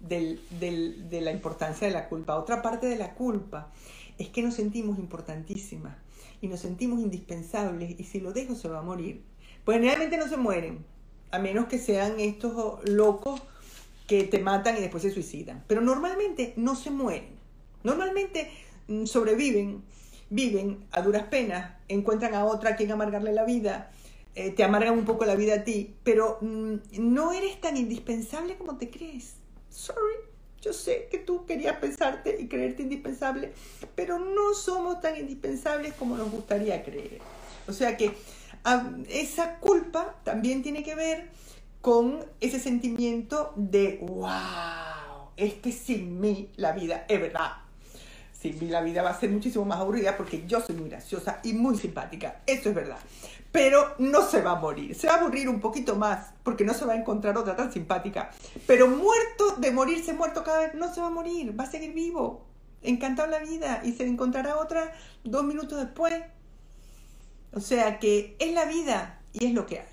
de 0.00 1.20
la 1.22 1.30
importancia 1.30 1.86
de 1.86 1.92
la 1.92 2.08
culpa. 2.08 2.36
Otra 2.36 2.62
parte 2.62 2.86
de 2.86 2.96
la 2.96 3.14
culpa 3.14 3.70
es 4.18 4.28
que 4.28 4.42
nos 4.42 4.54
sentimos 4.54 4.98
importantísimas 4.98 5.96
y 6.40 6.48
nos 6.48 6.60
sentimos 6.60 7.00
indispensables 7.00 7.98
y 7.98 8.04
si 8.04 8.20
lo 8.20 8.32
dejo 8.32 8.54
se 8.54 8.68
va 8.68 8.78
a 8.78 8.82
morir. 8.82 9.22
Pues 9.64 9.76
generalmente 9.76 10.16
no 10.16 10.28
se 10.28 10.36
mueren, 10.36 10.84
a 11.30 11.38
menos 11.38 11.66
que 11.66 11.78
sean 11.78 12.18
estos 12.18 12.88
locos 12.88 13.40
que 14.06 14.24
te 14.24 14.40
matan 14.40 14.76
y 14.76 14.80
después 14.80 15.02
se 15.02 15.10
suicidan. 15.10 15.62
Pero 15.66 15.80
normalmente 15.80 16.52
no 16.56 16.74
se 16.74 16.90
mueren. 16.90 17.28
Normalmente 17.84 18.50
mm, 18.88 19.06
sobreviven, 19.06 19.82
viven 20.30 20.84
a 20.90 21.02
duras 21.02 21.24
penas, 21.24 21.74
encuentran 21.88 22.34
a 22.34 22.44
otra 22.44 22.70
a 22.70 22.76
quien 22.76 22.90
amargarle 22.90 23.32
la 23.32 23.44
vida, 23.44 23.90
eh, 24.34 24.50
te 24.50 24.62
amargan 24.62 24.94
un 24.94 25.04
poco 25.04 25.24
la 25.24 25.34
vida 25.34 25.54
a 25.54 25.64
ti, 25.64 25.94
pero 26.04 26.38
mm, 26.40 26.74
no 26.98 27.32
eres 27.32 27.60
tan 27.60 27.76
indispensable 27.76 28.56
como 28.56 28.76
te 28.78 28.90
crees. 28.90 29.34
Sorry, 29.70 30.16
yo 30.60 30.72
sé 30.72 31.08
que 31.10 31.18
tú 31.18 31.46
querías 31.46 31.76
pensarte 31.76 32.36
y 32.38 32.46
creerte 32.48 32.82
indispensable, 32.82 33.52
pero 33.94 34.18
no 34.18 34.54
somos 34.54 35.00
tan 35.00 35.16
indispensables 35.16 35.94
como 35.94 36.16
nos 36.16 36.30
gustaría 36.30 36.82
creer. 36.82 37.18
O 37.66 37.72
sea 37.72 37.96
que 37.96 38.12
esa 39.08 39.58
culpa 39.58 40.16
también 40.24 40.62
tiene 40.62 40.82
que 40.82 40.94
ver 40.94 41.30
con 41.80 42.24
ese 42.40 42.60
sentimiento 42.60 43.52
de, 43.56 43.98
wow, 44.02 45.30
es 45.36 45.54
que 45.54 45.72
sin 45.72 46.20
mí 46.20 46.50
la 46.56 46.72
vida 46.72 47.06
es 47.08 47.20
verdad. 47.20 47.52
Sin 48.32 48.58
mí 48.58 48.68
la 48.68 48.80
vida 48.80 49.02
va 49.02 49.10
a 49.10 49.20
ser 49.20 49.30
muchísimo 49.30 49.64
más 49.66 49.80
aburrida 49.80 50.16
porque 50.16 50.46
yo 50.46 50.60
soy 50.60 50.74
muy 50.74 50.88
graciosa 50.88 51.40
y 51.42 51.52
muy 51.52 51.76
simpática, 51.76 52.40
eso 52.46 52.70
es 52.70 52.74
verdad. 52.74 52.98
Pero 53.52 53.94
no 53.98 54.22
se 54.22 54.40
va 54.40 54.52
a 54.52 54.56
morir, 54.56 54.94
se 54.94 55.08
va 55.08 55.14
a 55.14 55.20
aburrir 55.20 55.48
un 55.48 55.60
poquito 55.60 55.96
más 55.96 56.32
porque 56.42 56.64
no 56.64 56.72
se 56.72 56.84
va 56.84 56.94
a 56.94 56.96
encontrar 56.96 57.36
otra 57.36 57.56
tan 57.56 57.72
simpática. 57.72 58.30
Pero 58.66 58.86
muerto 58.86 59.56
de 59.58 59.70
morirse, 59.72 60.12
muerto 60.12 60.42
cada 60.44 60.60
vez, 60.60 60.74
no 60.74 60.92
se 60.94 61.00
va 61.00 61.08
a 61.08 61.10
morir, 61.10 61.58
va 61.58 61.64
a 61.64 61.70
seguir 61.70 61.92
vivo, 61.92 62.46
encantado 62.82 63.28
la 63.28 63.40
vida 63.40 63.82
y 63.84 63.92
se 63.92 64.06
encontrará 64.06 64.56
otra 64.56 64.92
dos 65.24 65.44
minutos 65.44 65.78
después. 65.78 66.14
O 67.52 67.60
sea 67.60 67.98
que 67.98 68.36
es 68.38 68.52
la 68.52 68.64
vida 68.64 69.20
y 69.32 69.46
es 69.46 69.52
lo 69.52 69.66
que 69.66 69.80
hay. 69.80 69.88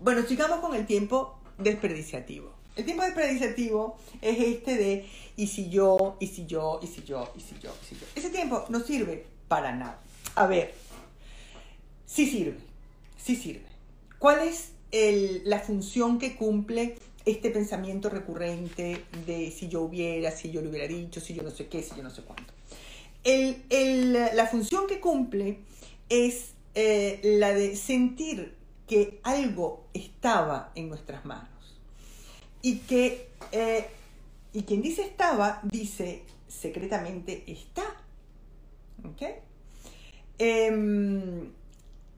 Bueno, 0.00 0.22
sigamos 0.26 0.60
con 0.60 0.74
el 0.74 0.86
tiempo 0.86 1.38
desperdiciativo. 1.58 2.52
El 2.76 2.84
tiempo 2.84 3.02
desperdiciativo 3.02 3.98
es 4.22 4.38
este 4.38 4.76
de 4.76 5.06
y 5.36 5.48
si 5.48 5.68
yo, 5.68 6.16
y 6.20 6.28
si 6.28 6.46
yo, 6.46 6.78
y 6.80 6.86
si 6.86 7.02
yo, 7.02 7.32
y 7.36 7.40
si 7.40 7.58
yo, 7.58 7.74
y 7.82 7.84
si 7.84 7.94
yo. 7.96 8.06
Ese 8.14 8.30
tiempo 8.30 8.64
no 8.68 8.80
sirve 8.80 9.26
para 9.48 9.74
nada. 9.74 10.00
A 10.36 10.46
ver, 10.46 10.72
sí 12.06 12.30
sirve, 12.30 12.58
sí 13.20 13.34
sirve. 13.34 13.66
¿Cuál 14.20 14.40
es 14.46 14.72
la 15.44 15.58
función 15.58 16.20
que 16.20 16.36
cumple 16.36 16.96
este 17.24 17.50
pensamiento 17.50 18.08
recurrente 18.08 19.04
de 19.26 19.50
si 19.50 19.68
yo 19.68 19.82
hubiera, 19.82 20.30
si 20.30 20.50
yo 20.52 20.62
lo 20.62 20.70
hubiera 20.70 20.86
dicho, 20.86 21.20
si 21.20 21.34
yo 21.34 21.42
no 21.42 21.50
sé 21.50 21.66
qué, 21.66 21.82
si 21.82 21.96
yo 21.96 22.02
no 22.02 22.10
sé 22.10 22.22
cuánto? 22.22 22.52
la 23.24 24.46
función 24.46 24.86
que 24.86 25.00
cumple 25.00 25.58
es 26.08 26.52
eh, 26.74 27.20
la 27.22 27.52
de 27.52 27.76
sentir 27.76 28.56
que 28.86 29.20
algo 29.22 29.86
estaba 29.94 30.72
en 30.74 30.88
nuestras 30.88 31.24
manos. 31.24 31.48
Y 32.62 32.78
que 32.78 33.28
eh, 33.52 33.86
y 34.52 34.62
quien 34.62 34.82
dice 34.82 35.02
estaba 35.02 35.60
dice 35.62 36.22
secretamente 36.48 37.44
está. 37.46 37.84
¿ok? 39.04 39.22
Em, 40.38 41.52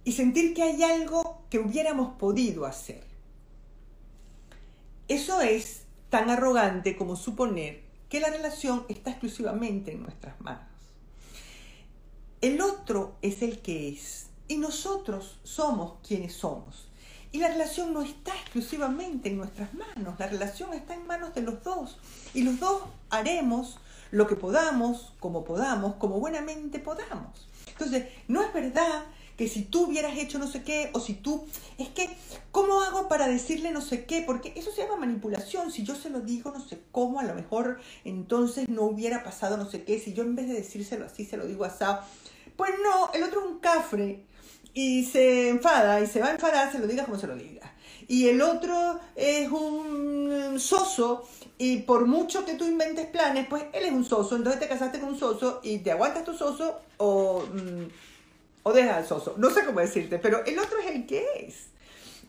y 0.05 0.13
sentir 0.13 0.55
que 0.55 0.63
hay 0.63 0.83
algo 0.83 1.43
que 1.51 1.59
hubiéramos 1.59 2.17
podido 2.17 2.65
hacer. 2.65 3.05
Eso 5.09 5.41
es 5.41 5.83
tan 6.09 6.31
arrogante 6.31 6.97
como 6.97 7.17
suponer 7.17 7.83
que 8.09 8.21
la 8.21 8.31
relación 8.31 8.85
está 8.89 9.11
exclusivamente 9.11 9.93
en 9.93 10.03
nuestras 10.03 10.41
manos 10.41 10.70
el 12.41 12.61
otro 12.61 13.17
es 13.23 13.43
el 13.43 13.61
que 13.61 13.89
es 13.89 14.27
y 14.49 14.57
nosotros 14.57 15.39
somos 15.45 15.95
quienes 16.07 16.35
somos 16.35 16.91
y 17.33 17.39
la 17.39 17.49
relación 17.49 17.93
no 17.93 18.03
está 18.03 18.35
exclusivamente 18.35 19.29
en 19.29 19.37
nuestras 19.37 19.73
manos, 19.75 20.19
la 20.19 20.27
relación 20.27 20.75
está 20.75 20.95
en 20.95 21.07
manos 21.07 21.35
de 21.35 21.43
los 21.43 21.63
dos. 21.63 21.99
Y 22.35 22.43
los 22.43 22.59
dos 22.59 22.83
haremos 23.09 23.79
lo 24.11 24.27
que 24.27 24.35
podamos, 24.35 25.13
como 25.21 25.45
podamos, 25.45 25.95
como 25.97 26.19
buenamente 26.19 26.81
podamos. 26.81 27.47
Entonces, 27.69 28.07
no 28.27 28.43
es 28.43 28.53
verdad 28.53 29.05
que 29.37 29.49
si 29.49 29.63
tú 29.63 29.87
hubieras 29.87 30.19
hecho 30.19 30.39
no 30.39 30.49
sé 30.49 30.65
qué, 30.65 30.91
o 30.93 31.01
si 31.01 31.15
tú, 31.15 31.47
es 31.79 31.89
que, 31.89 32.11
¿cómo 32.51 32.83
hago 32.83 33.09
para 33.09 33.29
decirle 33.29 33.71
no 33.71 33.81
sé 33.81 34.05
qué? 34.05 34.23
Porque 34.27 34.53
eso 34.57 34.73
se 34.73 34.83
llama 34.83 34.97
manipulación. 34.97 35.71
Si 35.71 35.85
yo 35.85 35.95
se 35.95 36.11
lo 36.11 36.21
digo 36.21 36.51
no 36.51 36.61
sé 36.61 36.81
cómo, 36.91 37.21
a 37.21 37.25
lo 37.25 37.35
mejor 37.35 37.81
entonces 38.05 38.69
no 38.69 38.83
hubiera 38.83 39.23
pasado 39.23 39.57
no 39.57 39.71
sé 39.71 39.85
qué. 39.85 40.01
Si 40.01 40.13
yo 40.13 40.25
en 40.25 40.35
vez 40.35 40.49
de 40.49 40.55
decírselo 40.55 41.07
así, 41.07 41.25
se 41.25 41.37
lo 41.37 41.47
digo 41.47 41.65
asado. 41.65 42.01
Pues 42.61 42.73
no, 42.83 43.11
el 43.15 43.23
otro 43.23 43.41
es 43.41 43.47
un 43.47 43.59
cafre 43.59 44.21
y 44.75 45.07
se 45.07 45.49
enfada 45.49 45.99
y 46.03 46.07
se 46.07 46.21
va 46.21 46.27
a 46.27 46.33
enfadar, 46.33 46.71
se 46.71 46.79
lo 46.79 46.87
diga 46.87 47.07
como 47.07 47.19
se 47.19 47.27
lo 47.27 47.35
diga. 47.35 47.73
Y 48.07 48.29
el 48.29 48.43
otro 48.43 49.01
es 49.17 49.51
un 49.51 50.61
soso 50.61 51.27
y 51.57 51.79
por 51.79 52.05
mucho 52.05 52.45
que 52.45 52.57
tú 52.57 52.67
inventes 52.67 53.07
planes, 53.07 53.47
pues 53.49 53.65
él 53.73 53.87
es 53.87 53.93
un 53.93 54.05
soso, 54.05 54.37
entonces 54.37 54.61
te 54.61 54.69
casaste 54.69 55.01
con 55.01 55.09
un 55.09 55.19
soso 55.19 55.61
y 55.63 55.79
te 55.79 55.91
aguantas 55.91 56.23
tu 56.23 56.35
soso 56.35 56.81
o, 56.99 57.47
mm, 57.51 57.89
o 58.65 58.73
dejas 58.75 58.97
al 58.99 59.07
soso. 59.07 59.37
No 59.39 59.49
sé 59.49 59.65
cómo 59.65 59.81
decirte, 59.81 60.19
pero 60.19 60.45
el 60.45 60.59
otro 60.59 60.81
es 60.81 60.95
el 60.95 61.07
que 61.07 61.25
es. 61.39 61.69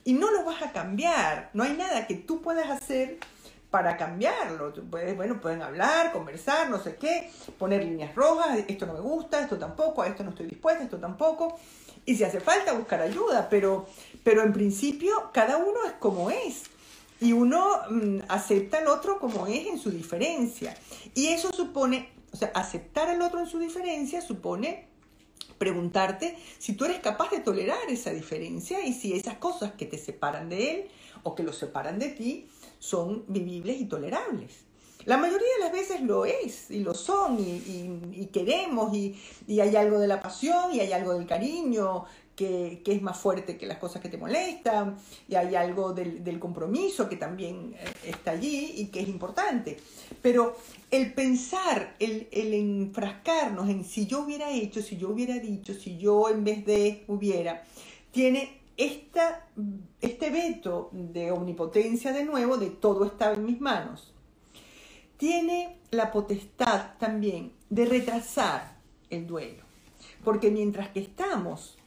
Y 0.06 0.14
no 0.14 0.32
lo 0.32 0.46
vas 0.46 0.62
a 0.62 0.72
cambiar. 0.72 1.50
No 1.54 1.64
hay 1.64 1.74
nada 1.74 2.08
que 2.08 2.16
tú 2.16 2.42
puedas 2.42 2.70
hacer 2.70 3.18
para 3.72 3.98
cambiarlo. 3.98 4.74
Puedes, 4.92 5.16
bueno, 5.16 5.42
pueden 5.42 5.64
hablar, 5.64 6.12
conversar, 6.12 6.70
no 6.70 6.78
sé 6.78 6.98
qué, 6.98 7.32
poner 7.58 7.84
líneas 7.84 8.14
rojas, 8.14 8.60
esto 8.68 8.86
no 8.86 8.94
me 8.94 9.00
gusta, 9.00 9.42
esto 9.42 9.58
tampoco, 9.58 10.04
a 10.04 10.08
esto 10.08 10.24
no 10.24 10.30
estoy 10.30 10.46
dispuesta, 10.46 10.84
esto 10.84 11.00
tampoco 11.00 11.58
y 12.06 12.16
si 12.16 12.24
hace 12.24 12.40
falta 12.40 12.74
buscar 12.74 13.02
ayuda, 13.02 13.48
pero, 13.50 13.88
pero 14.24 14.44
en 14.44 14.54
principio 14.54 15.30
cada 15.34 15.58
uno 15.58 15.86
es 15.86 15.94
como 15.94 16.32
es 16.32 16.64
y 17.20 17.34
uno 17.34 17.82
mm, 17.90 18.20
acepta 18.28 18.80
al 18.80 18.88
otro 18.88 19.20
como 19.20 19.46
es 19.46 19.68
en 19.68 19.78
su 19.78 19.92
diferencia. 19.92 20.76
Y 21.14 21.28
eso 21.28 21.52
supone, 21.52 22.10
o 22.34 22.38
sea, 22.38 22.52
aceptar 22.56 23.10
al 23.10 23.22
otro 23.22 23.40
en 23.40 23.46
su 23.46 23.60
diferencia 23.60 24.22
supone 24.22 24.88
preguntarte 25.60 26.36
si 26.58 26.74
tú 26.74 26.86
eres 26.86 27.00
capaz 27.00 27.30
de 27.30 27.40
tolerar 27.40 27.90
esa 27.90 28.10
diferencia 28.10 28.84
y 28.84 28.94
si 28.94 29.14
esas 29.14 29.36
cosas 29.36 29.74
que 29.74 29.86
te 29.86 30.00
separan 30.00 30.50
de 30.50 30.72
él 30.72 30.88
o 31.22 31.36
que 31.36 31.44
lo 31.44 31.54
separan 31.54 32.00
de 32.00 32.10
ti 32.10 32.48
son 32.82 33.24
vivibles 33.28 33.80
y 33.80 33.86
tolerables. 33.86 34.66
La 35.06 35.18
mayoría 35.18 35.48
de 35.58 35.64
las 35.64 35.72
veces 35.72 36.02
lo 36.02 36.26
es 36.26 36.70
y 36.72 36.80
lo 36.80 36.94
son 36.94 37.38
y, 37.40 38.26
queremos 38.34 38.94
y, 38.96 39.16
hay 39.60 39.76
algo 39.76 40.00
de 40.00 40.08
la 40.08 40.22
pasión 40.22 40.74
y 40.74 40.80
hay 40.80 40.92
algo 40.92 41.14
del 41.14 41.26
cariño 41.26 42.06
que, 42.36 42.82
es 42.84 43.02
más 43.02 43.20
fuerte 43.20 43.58
que 43.58 43.68
las 43.68 43.78
cosas 43.78 44.02
que 44.02 44.10
te 44.10 44.18
molestan 44.18 44.98
y 45.28 45.36
hay 45.36 45.56
algo 45.56 45.94
del, 45.94 46.40
compromiso 46.40 47.08
que 47.08 47.18
también 47.18 47.76
eh, 47.78 48.10
está 48.10 48.32
allí 48.32 48.74
y 48.78 48.88
que 48.88 49.02
es 49.02 49.08
importante. 49.08 49.78
Pero 50.22 50.56
el 50.90 51.14
pensar, 51.14 51.96
el, 52.00 52.28
el 52.32 52.54
enfrascarnos 52.54 53.70
en 53.70 53.84
si 53.84 54.08
yo 54.08 54.22
hubiera 54.22 54.52
hecho, 54.52 54.82
si 54.82 54.98
yo 54.98 55.10
hubiera 55.10 55.36
dicho, 55.36 55.74
si 55.74 55.98
yo 55.98 56.30
en 56.30 56.44
vez 56.44 56.66
de 56.66 57.04
hubiera, 57.08 57.64
tiene 58.12 58.61
esta, 58.78 59.48
este 60.00 60.30
veto 60.30 60.90
de 60.92 61.32
omnipotencia 61.32 62.14
de 62.14 62.26
nuevo, 62.26 62.58
de 62.58 62.70
todo 62.70 63.06
está 63.06 63.34
en 63.34 63.46
mis 63.46 63.62
manos 63.62 64.12
tiene 65.22 65.78
la 65.92 66.12
potestad 66.12 66.98
también 66.98 67.54
de 67.70 67.86
retrasar 67.86 68.80
el 69.12 69.28
duelo. 69.28 69.62
Porque 70.24 70.50
mientras 70.50 70.90
que 70.90 71.00
estamos 71.00 71.78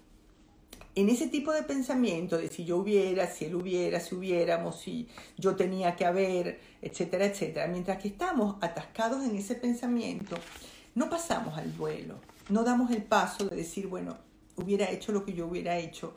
en 0.95 1.09
ese 1.09 1.27
tipo 1.27 1.51
de 1.51 1.65
pensamiento 1.65 2.39
de 2.39 2.47
si 2.47 2.65
yo 2.65 2.77
hubiera, 2.77 3.27
si 3.27 3.47
él 3.47 3.57
hubiera, 3.57 3.99
si 3.99 4.15
hubiéramos, 4.15 4.79
si 4.79 5.09
yo 5.37 5.57
tenía 5.57 5.97
que 5.97 6.05
haber, 6.05 6.61
etcétera, 6.81 7.25
etcétera, 7.25 7.67
mientras 7.67 8.01
que 8.01 8.07
estamos 8.07 8.55
atascados 8.61 9.25
en 9.25 9.35
ese 9.35 9.57
pensamiento, 9.57 10.37
no 10.95 11.11
pasamos 11.11 11.59
al 11.59 11.77
duelo, 11.77 12.21
no 12.51 12.63
damos 12.63 12.93
el 12.93 13.03
paso 13.03 13.49
de 13.49 13.57
decir, 13.57 13.89
bueno, 13.89 14.17
hubiera 14.55 14.89
hecho 14.93 15.11
lo 15.11 15.25
que 15.25 15.33
yo 15.33 15.49
hubiera 15.49 15.77
hecho, 15.77 16.15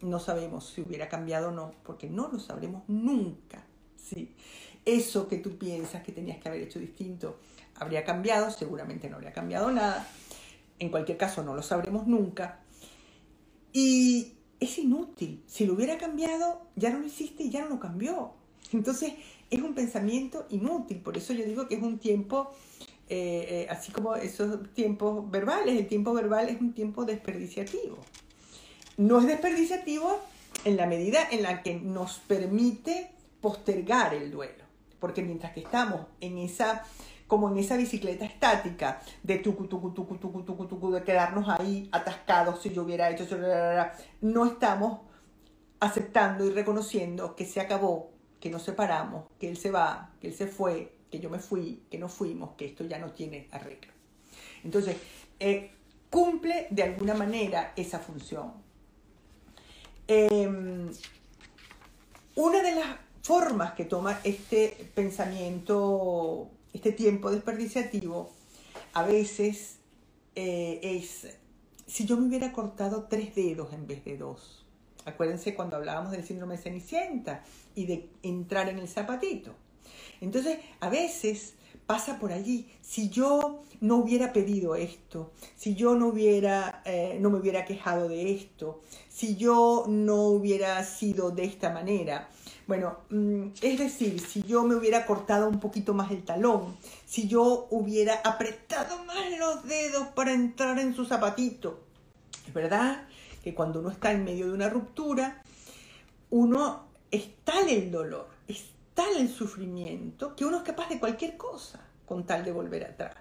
no 0.00 0.20
sabemos 0.20 0.68
si 0.68 0.82
hubiera 0.82 1.08
cambiado 1.08 1.48
o 1.48 1.52
no, 1.52 1.72
porque 1.82 2.08
no 2.08 2.28
lo 2.28 2.38
sabremos 2.38 2.82
nunca. 2.88 3.64
¿sí? 3.96 4.34
eso 4.88 5.28
que 5.28 5.36
tú 5.36 5.58
piensas 5.58 6.02
que 6.02 6.12
tenías 6.12 6.38
que 6.38 6.48
haber 6.48 6.62
hecho 6.62 6.78
distinto 6.78 7.38
habría 7.74 8.04
cambiado, 8.04 8.50
seguramente 8.50 9.08
no 9.08 9.16
habría 9.16 9.32
cambiado 9.32 9.70
nada. 9.70 10.08
En 10.78 10.90
cualquier 10.90 11.16
caso, 11.16 11.44
no 11.44 11.54
lo 11.54 11.62
sabremos 11.62 12.06
nunca. 12.06 12.60
Y 13.72 14.32
es 14.58 14.78
inútil. 14.78 15.44
Si 15.46 15.64
lo 15.64 15.74
hubiera 15.74 15.96
cambiado, 15.96 16.62
ya 16.74 16.90
no 16.90 16.98
lo 16.98 17.06
hiciste 17.06 17.44
y 17.44 17.50
ya 17.50 17.62
no 17.62 17.68
lo 17.68 17.80
cambió. 17.80 18.32
Entonces, 18.72 19.12
es 19.50 19.62
un 19.62 19.74
pensamiento 19.74 20.46
inútil. 20.50 20.98
Por 20.98 21.16
eso 21.16 21.32
yo 21.32 21.44
digo 21.44 21.68
que 21.68 21.76
es 21.76 21.82
un 21.82 21.98
tiempo, 21.98 22.50
eh, 23.08 23.46
eh, 23.48 23.66
así 23.70 23.92
como 23.92 24.16
esos 24.16 24.72
tiempos 24.72 25.30
verbales, 25.30 25.78
el 25.78 25.86
tiempo 25.86 26.12
verbal 26.12 26.48
es 26.48 26.60
un 26.60 26.72
tiempo 26.72 27.04
desperdiciativo. 27.04 27.98
No 28.98 29.18
es 29.20 29.26
desperdiciativo 29.26 30.20
en 30.64 30.76
la 30.76 30.86
medida 30.86 31.20
en 31.30 31.42
la 31.42 31.62
que 31.62 31.74
nos 31.74 32.18
permite 32.18 33.10
postergar 33.40 34.12
el 34.12 34.30
duelo 34.30 34.68
porque 35.00 35.22
mientras 35.22 35.52
que 35.52 35.60
estamos 35.60 36.06
en 36.20 36.38
esa 36.38 36.84
como 37.26 37.50
en 37.50 37.58
esa 37.58 37.76
bicicleta 37.76 38.24
estática 38.24 39.02
de 39.22 39.36
tucu, 39.36 39.66
tucu, 39.66 39.92
tucu, 39.92 40.16
tucu, 40.16 40.42
tucu, 40.44 40.66
tucu, 40.66 40.90
de 40.90 41.02
quedarnos 41.02 41.46
ahí 41.46 41.86
atascados 41.92 42.62
si 42.62 42.72
yo 42.72 42.84
hubiera 42.84 43.10
hecho, 43.10 43.26
no 44.22 44.46
estamos 44.46 45.00
aceptando 45.78 46.46
y 46.46 46.50
reconociendo 46.52 47.36
que 47.36 47.44
se 47.44 47.60
acabó, 47.60 48.12
que 48.40 48.48
nos 48.48 48.62
separamos, 48.62 49.26
que 49.38 49.50
él 49.50 49.58
se 49.58 49.70
va, 49.70 50.10
que 50.22 50.28
él 50.28 50.34
se 50.34 50.46
fue, 50.46 50.94
que 51.10 51.20
yo 51.20 51.28
me 51.28 51.38
fui, 51.38 51.82
que 51.90 51.98
no 51.98 52.08
fuimos, 52.08 52.52
que 52.56 52.64
esto 52.64 52.84
ya 52.84 52.98
no 52.98 53.12
tiene 53.12 53.46
arreglo. 53.50 53.92
Entonces, 54.64 54.96
eh, 55.38 55.70
cumple 56.08 56.66
de 56.70 56.82
alguna 56.82 57.12
manera 57.12 57.74
esa 57.76 57.98
función. 57.98 58.54
Em, 60.10 60.90
una 62.34 62.62
de 62.62 62.74
las 62.74 62.96
formas 63.22 63.74
que 63.74 63.84
toma 63.84 64.18
este 64.24 64.90
pensamiento, 64.94 66.48
este 66.72 66.92
tiempo 66.92 67.30
desperdiciativo, 67.30 68.30
a 68.94 69.02
veces 69.02 69.76
eh, 70.34 70.80
es, 70.82 71.28
si 71.86 72.06
yo 72.06 72.16
me 72.16 72.26
hubiera 72.26 72.52
cortado 72.52 73.04
tres 73.04 73.34
dedos 73.34 73.74
en 73.74 73.86
vez 73.86 74.02
de 74.06 74.16
dos. 74.16 74.64
Acuérdense 75.04 75.54
cuando 75.54 75.76
hablábamos 75.76 76.12
del 76.12 76.24
síndrome 76.24 76.56
de 76.56 76.62
Cenicienta 76.62 77.44
y 77.74 77.84
de 77.84 78.08
entrar 78.22 78.70
en 78.70 78.78
el 78.78 78.88
zapatito. 78.88 79.54
Entonces, 80.22 80.58
a 80.80 80.88
veces 80.88 81.54
pasa 81.86 82.18
por 82.18 82.32
allí. 82.32 82.70
Si 82.82 83.08
yo 83.08 83.62
no 83.80 83.96
hubiera 83.96 84.32
pedido 84.32 84.74
esto, 84.74 85.32
si 85.56 85.74
yo 85.74 85.94
no 85.94 86.08
hubiera, 86.08 86.82
eh, 86.84 87.18
no 87.20 87.30
me 87.30 87.38
hubiera 87.38 87.64
quejado 87.64 88.08
de 88.08 88.32
esto, 88.32 88.82
si 89.18 89.34
yo 89.34 89.86
no 89.88 90.26
hubiera 90.26 90.84
sido 90.84 91.32
de 91.32 91.42
esta 91.42 91.70
manera, 91.70 92.28
bueno, 92.68 92.98
mm, 93.10 93.48
es 93.60 93.76
decir, 93.76 94.20
si 94.20 94.44
yo 94.44 94.62
me 94.62 94.76
hubiera 94.76 95.06
cortado 95.06 95.48
un 95.48 95.58
poquito 95.58 95.92
más 95.92 96.12
el 96.12 96.22
talón, 96.22 96.76
si 97.04 97.26
yo 97.26 97.66
hubiera 97.70 98.20
apretado 98.24 99.04
más 99.06 99.36
los 99.36 99.64
dedos 99.64 100.06
para 100.14 100.32
entrar 100.32 100.78
en 100.78 100.94
su 100.94 101.04
zapatito. 101.04 101.80
Es 102.46 102.54
verdad 102.54 103.08
que 103.42 103.56
cuando 103.56 103.80
uno 103.80 103.90
está 103.90 104.12
en 104.12 104.22
medio 104.22 104.46
de 104.46 104.52
una 104.52 104.68
ruptura, 104.68 105.42
uno 106.30 106.86
es 107.10 107.28
tal 107.42 107.68
el 107.68 107.90
dolor, 107.90 108.28
es 108.46 108.66
tal 108.94 109.16
el 109.16 109.28
sufrimiento 109.28 110.36
que 110.36 110.44
uno 110.44 110.58
es 110.58 110.62
capaz 110.62 110.90
de 110.90 111.00
cualquier 111.00 111.36
cosa 111.36 111.80
con 112.06 112.24
tal 112.24 112.44
de 112.44 112.52
volver 112.52 112.84
atrás. 112.84 113.16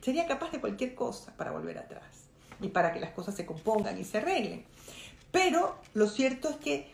Sería 0.00 0.26
capaz 0.26 0.50
de 0.50 0.60
cualquier 0.60 0.96
cosa 0.96 1.32
para 1.36 1.52
volver 1.52 1.78
atrás 1.78 2.02
y 2.60 2.66
para 2.66 2.92
que 2.92 2.98
las 2.98 3.12
cosas 3.12 3.36
se 3.36 3.46
compongan 3.46 3.96
y 3.96 4.02
se 4.02 4.18
arreglen. 4.18 4.64
Pero 5.36 5.74
lo 5.92 6.08
cierto 6.08 6.48
es 6.48 6.56
que 6.56 6.90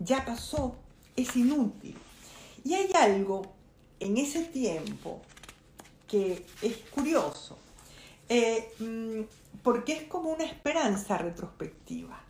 ya 0.00 0.24
pasó, 0.24 0.74
es 1.14 1.36
inútil. 1.36 1.96
Y 2.64 2.74
hay 2.74 2.90
algo 2.94 3.42
en 4.00 4.16
ese 4.16 4.42
tiempo 4.42 5.22
que 6.08 6.44
es 6.62 6.78
curioso, 6.90 7.56
eh, 8.28 8.72
mm, 8.80 9.60
porque 9.62 9.92
es 9.92 10.02
como 10.08 10.30
una 10.30 10.42
esperanza 10.42 11.16
retrospectiva. 11.16 12.20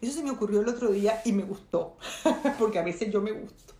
Eso 0.00 0.12
se 0.12 0.22
me 0.22 0.30
ocurrió 0.30 0.60
el 0.60 0.68
otro 0.68 0.92
día 0.92 1.20
y 1.24 1.32
me 1.32 1.42
gustó, 1.42 1.96
porque 2.60 2.78
a 2.78 2.84
veces 2.84 3.12
yo 3.12 3.20
me 3.20 3.32
gusto. 3.32 3.74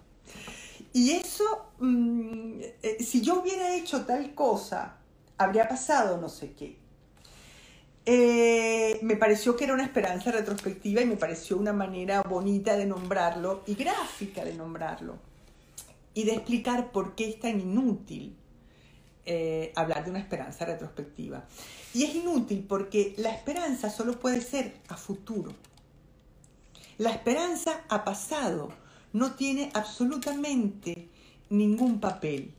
Y 0.93 1.13
eso, 1.13 1.67
mm, 1.79 2.61
eh, 2.83 2.97
si 2.99 3.21
yo 3.21 3.43
hubiera 3.43 3.77
hecho 3.77 4.05
tal 4.05 4.35
cosa, 4.35 4.97
habría 5.39 5.69
pasado 5.69 6.21
no 6.21 6.29
sé 6.29 6.53
qué. 6.55 6.84
Eh, 8.07 8.99
me 9.03 9.17
pareció 9.17 9.57
que 9.57 9.65
era 9.65 9.73
una 9.73 9.85
esperanza 9.85 10.31
retrospectiva 10.31 11.01
y 11.01 11.07
me 11.07 11.17
pareció 11.17 11.57
una 11.57 11.73
manera 11.73 12.23
bonita 12.23 12.77
de 12.77 12.85
nombrarlo 12.85 13.63
y 13.67 13.75
gráfica 13.75 14.45
de 14.45 14.55
nombrarlo 14.55 15.19
y 16.13 16.25
de 16.25 16.33
explicar 16.33 16.93
por 16.93 17.15
qué 17.15 17.31
es 17.31 17.41
tan 17.41 17.61
inútil 17.61 18.37
eh, 19.25 19.73
hablar 19.75 20.05
de 20.05 20.11
una 20.11 20.21
esperanza 20.21 20.67
retrospectiva. 20.67 21.45
Y 21.95 22.05
es 22.05 22.15
inútil 22.15 22.67
porque 22.69 23.15
la 23.17 23.31
esperanza 23.31 23.89
solo 23.89 24.21
puede 24.21 24.43
ser 24.43 24.75
a 24.89 24.97
futuro. 24.97 25.55
La 26.99 27.11
esperanza 27.11 27.85
a 27.89 28.05
pasado 28.05 28.69
no 29.15 29.35
tiene 29.35 29.71
absolutamente 29.73 31.09
ningún 31.49 32.01
papel. 32.01 32.53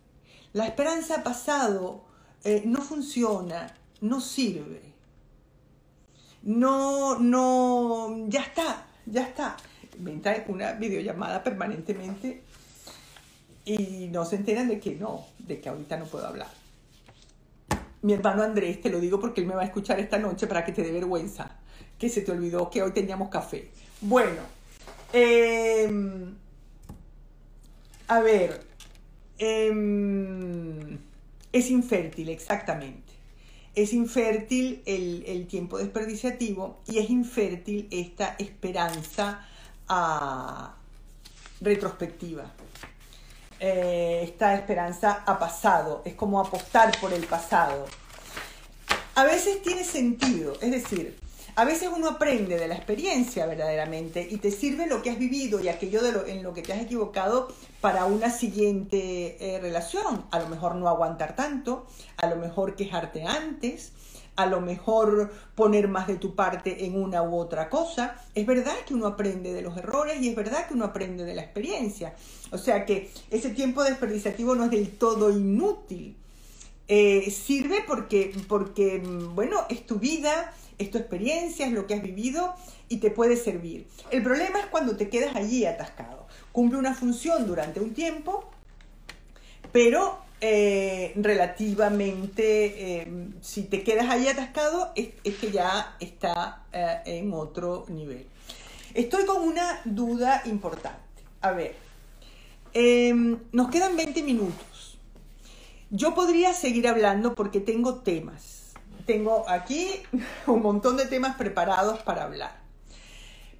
La 0.54 0.66
esperanza 0.66 1.24
pasado 1.24 2.04
eh, 2.44 2.64
no 2.66 2.82
funciona, 2.82 3.78
no 4.02 4.20
sirve. 4.20 4.95
No, 6.46 7.18
no, 7.18 8.28
ya 8.30 8.44
está, 8.44 8.86
ya 9.08 9.24
está. 9.24 9.58
Entra 10.06 10.46
una 10.48 10.74
videollamada 10.74 11.44
permanentemente 11.44 12.44
y 13.66 14.10
no 14.12 14.26
se 14.26 14.36
enteran 14.36 14.68
de 14.68 14.80
que 14.80 14.96
no, 14.96 15.26
de 15.40 15.60
que 15.60 15.70
ahorita 15.70 15.98
no 15.98 16.06
puedo 16.06 16.28
hablar. 16.28 16.50
Mi 18.04 18.14
hermano 18.14 18.44
Andrés, 18.44 18.80
te 18.80 18.92
lo 18.92 19.00
digo 19.00 19.20
porque 19.20 19.42
él 19.42 19.48
me 19.48 19.56
va 19.56 19.64
a 19.64 19.66
escuchar 19.66 20.00
esta 20.00 20.20
noche 20.20 20.46
para 20.46 20.64
que 20.64 20.72
te 20.72 20.84
dé 20.84 20.92
vergüenza, 20.92 21.58
que 21.98 22.10
se 22.10 22.22
te 22.22 22.32
olvidó 22.32 22.70
que 22.70 22.84
hoy 22.84 22.92
teníamos 22.92 23.30
café. 23.30 23.72
Bueno, 24.02 24.42
em, 25.14 26.36
a 28.08 28.20
ver, 28.20 28.68
em, 29.40 31.00
es 31.52 31.72
infértil, 31.72 32.30
exactamente. 32.30 33.05
Es 33.76 33.94
infértil 33.94 34.82
el, 34.86 35.48
tiempo 35.48 35.78
desperdiciativo 35.78 36.80
y 36.88 37.00
es 37.00 37.10
infértil 37.10 37.88
esta 37.92 38.36
esperanza 38.40 39.46
ah, 39.88 40.76
retrospectiva. 41.60 42.52
Eh, 43.60 44.22
esta 44.24 44.56
esperanza 44.56 45.24
ha 45.26 45.40
pasado, 45.40 46.02
es 46.06 46.14
como 46.16 46.40
apostar 46.40 46.98
por 47.00 47.14
el 47.14 47.26
pasado. 47.26 47.86
A 49.16 49.24
veces 49.24 49.62
tiene 49.62 49.84
sentido, 49.84 50.54
es 50.62 50.72
decir, 50.72 51.18
a 51.56 51.64
veces 51.64 51.90
uno 51.96 52.10
aprende 52.10 52.58
de 52.58 52.68
la 52.68 52.76
experiencia 52.76 53.46
verdaderamente 53.46 54.28
y 54.30 54.38
te 54.38 54.52
sirve 54.52 54.88
lo 54.88 55.02
que 55.02 55.10
has 55.10 55.18
vivido 55.18 55.62
y 55.62 55.70
aquello 55.70 56.04
de 56.04 56.12
lo, 56.12 56.26
en 56.26 56.44
lo 56.44 56.54
que 56.54 56.62
te 56.62 56.74
has 56.74 56.82
equivocado 56.82 57.48
para 57.80 58.06
una 58.06 58.30
siguiente 58.30 59.38
eh, 59.40 59.60
relación. 59.62 60.26
A 60.32 60.40
lo 60.40 60.50
mejor 60.50 60.76
no 60.76 60.90
aguantar 60.90 61.36
tanto, 61.36 61.88
a 62.18 62.28
lo 62.28 62.36
mejor 62.36 62.76
quejarte 62.76 63.24
antes, 63.24 63.94
a 64.36 64.48
lo 64.48 64.60
mejor 64.60 65.32
poner 65.56 65.88
más 65.88 66.08
de 66.08 66.18
tu 66.18 66.36
parte 66.36 66.86
en 66.86 67.02
una 67.02 67.24
u 67.24 67.38
otra 67.38 67.70
cosa. 67.70 68.18
Es 68.36 68.46
verdad 68.46 68.76
que 68.86 68.94
uno 68.94 69.08
aprende 69.08 69.54
de 69.54 69.62
los 69.62 69.78
errores 69.78 70.22
y 70.22 70.28
es 70.28 70.36
verdad 70.36 70.68
que 70.68 70.74
uno 70.74 70.84
aprende 70.84 71.24
de 71.24 71.36
la 71.36 71.44
experiencia. 71.44 72.16
O 72.52 72.58
sea 72.58 72.86
que 72.86 73.10
ese 73.32 73.52
tiempo 73.52 73.82
desperdiciativo 73.82 74.56
no 74.56 74.66
es 74.66 74.72
del 74.72 74.90
todo 74.98 75.32
inútil. 75.32 76.18
Eh, 76.88 77.32
sirve 77.32 77.84
porque, 77.88 78.36
porque, 78.48 79.02
bueno, 79.34 79.66
es 79.70 79.88
tu 79.88 79.96
vida, 79.96 80.54
es 80.78 80.92
tu 80.92 80.98
experiencia, 80.98 81.66
es 81.66 81.72
lo 81.72 81.88
que 81.88 81.94
has 81.94 82.02
vivido 82.02 82.54
y 82.90 82.98
te 82.98 83.12
puede 83.12 83.38
servir. 83.38 83.88
El 84.12 84.24
problema 84.24 84.60
es 84.60 84.66
cuando 84.68 84.96
te 84.96 85.10
quedas 85.10 85.36
allí 85.36 85.66
atascado. 85.66 86.28
Cumple 86.52 86.78
una 86.78 86.94
función 86.94 87.48
durante 87.48 87.80
un 87.80 87.94
tiempo, 87.94 88.50
pero 89.72 90.20
eh, 90.42 91.14
relativamente, 91.16 93.02
eh, 93.02 93.08
si 93.42 93.64
te 93.64 93.84
quedas 93.84 94.10
ahí 94.10 94.28
atascado, 94.28 94.92
es, 94.96 95.10
que 95.36 95.52
ya 95.52 95.96
está 96.00 96.66
eh, 96.72 97.02
en 97.06 97.34
otro 97.34 97.86
nivel. 97.90 98.28
Estoy 98.94 99.26
con 99.26 99.42
una 99.42 99.82
duda 99.86 100.42
importante. 100.46 101.00
A 101.42 101.52
ver, 101.52 101.76
em, 102.74 103.40
nos 103.52 103.70
quedan 103.70 103.96
20 103.96 104.24
minutos. 104.24 104.98
Yo 105.90 106.14
podría 106.14 106.54
seguir 106.54 106.88
hablando 106.88 107.36
porque 107.36 107.60
tengo 107.60 107.96
temas. 107.96 108.55
Tengo 109.06 109.48
aquí 109.50 109.90
un 110.48 110.62
montón 110.62 110.98
de 110.98 111.06
temas 111.06 111.36
preparados 111.36 112.00
para 112.00 112.24
hablar. 112.24 112.64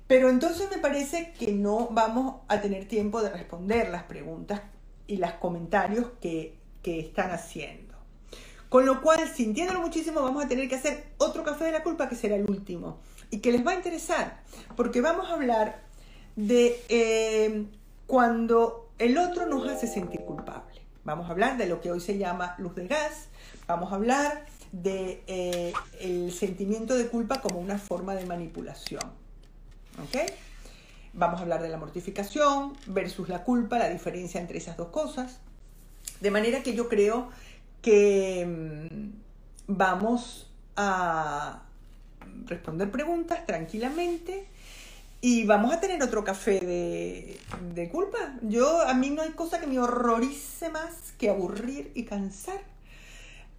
Pero 0.08 0.30
entonces 0.30 0.70
me 0.70 0.78
parece 0.78 1.34
que 1.34 1.52
no 1.52 1.88
vamos 1.90 2.42
a 2.48 2.62
tener 2.62 2.88
tiempo 2.88 3.22
de 3.22 3.30
responder 3.30 3.90
las 3.90 4.04
preguntas 4.04 4.62
y 5.08 5.18
los 5.18 5.32
comentarios 5.34 6.08
que 6.22 6.56
que 6.86 7.00
están 7.00 7.32
haciendo. 7.32 7.96
Con 8.70 8.86
lo 8.86 9.02
cual, 9.02 9.28
sintiéndolo 9.28 9.82
muchísimo, 9.82 10.22
vamos 10.22 10.46
a 10.46 10.48
tener 10.48 10.70
que 10.70 10.76
hacer 10.76 11.04
otro 11.18 11.44
café 11.44 11.66
de 11.66 11.72
la 11.72 11.82
culpa 11.82 12.08
que 12.08 12.16
será 12.16 12.36
el 12.36 12.48
último 12.48 13.00
y 13.32 13.40
que 13.40 13.52
les 13.52 13.66
va 13.66 13.72
a 13.72 13.74
interesar, 13.74 14.44
porque 14.76 15.02
vamos 15.02 15.28
a 15.28 15.34
hablar 15.34 15.82
de 16.36 16.80
eh, 16.90 17.66
cuando 18.06 18.92
el 19.00 19.18
otro 19.18 19.48
nos 19.48 19.68
hace 19.68 19.88
sentir 19.88 20.22
culpable. 20.22 20.80
Vamos 21.04 21.28
a 21.28 21.32
hablar 21.32 21.58
de 21.58 21.66
lo 21.66 21.82
que 21.82 21.92
hoy 21.92 22.02
se 22.02 22.20
llama 22.20 22.54
luz 22.60 22.76
de 22.76 22.88
gas, 22.88 23.30
vamos 23.66 23.92
a 23.92 23.96
hablar 23.96 24.46
de 24.82 25.24
eh, 25.28 25.74
el 26.02 26.34
sentimiento 26.34 26.96
de 26.96 27.08
culpa 27.08 27.40
como 27.42 27.60
una 27.60 27.78
forma 27.78 28.14
de 28.16 28.26
manipulación. 28.26 29.04
¿Ok? 30.04 30.32
Vamos 31.14 31.40
a 31.40 31.44
hablar 31.44 31.62
de 31.62 31.70
la 31.70 31.78
mortificación 31.78 32.74
versus 32.88 33.30
la 33.30 33.44
culpa, 33.44 33.80
la 33.80 33.90
diferencia 33.90 34.42
entre 34.42 34.58
esas 34.58 34.76
dos 34.76 34.90
cosas. 34.90 35.40
De 36.20 36.30
manera 36.30 36.62
que 36.62 36.76
yo 36.76 36.90
creo 36.90 37.30
que 37.82 38.46
mm, 38.46 39.10
vamos 39.68 40.52
a 40.76 41.62
responder 42.46 42.92
preguntas 42.92 43.46
tranquilamente 43.46 44.46
y 45.22 45.46
vamos 45.46 45.74
a 45.74 45.80
tener 45.80 46.04
otro 46.04 46.26
café 46.26 46.60
de, 46.60 47.90
culpa. 47.90 48.36
Yo, 48.42 48.82
a 48.82 48.94
mí 48.94 49.10
no 49.10 49.22
hay 49.22 49.32
cosa 49.32 49.62
que 49.62 49.68
me 49.68 49.80
horrorice 49.80 50.70
más 50.70 51.14
que 51.18 51.30
aburrir 51.30 51.92
y 51.96 52.04
cansar. 52.04 52.75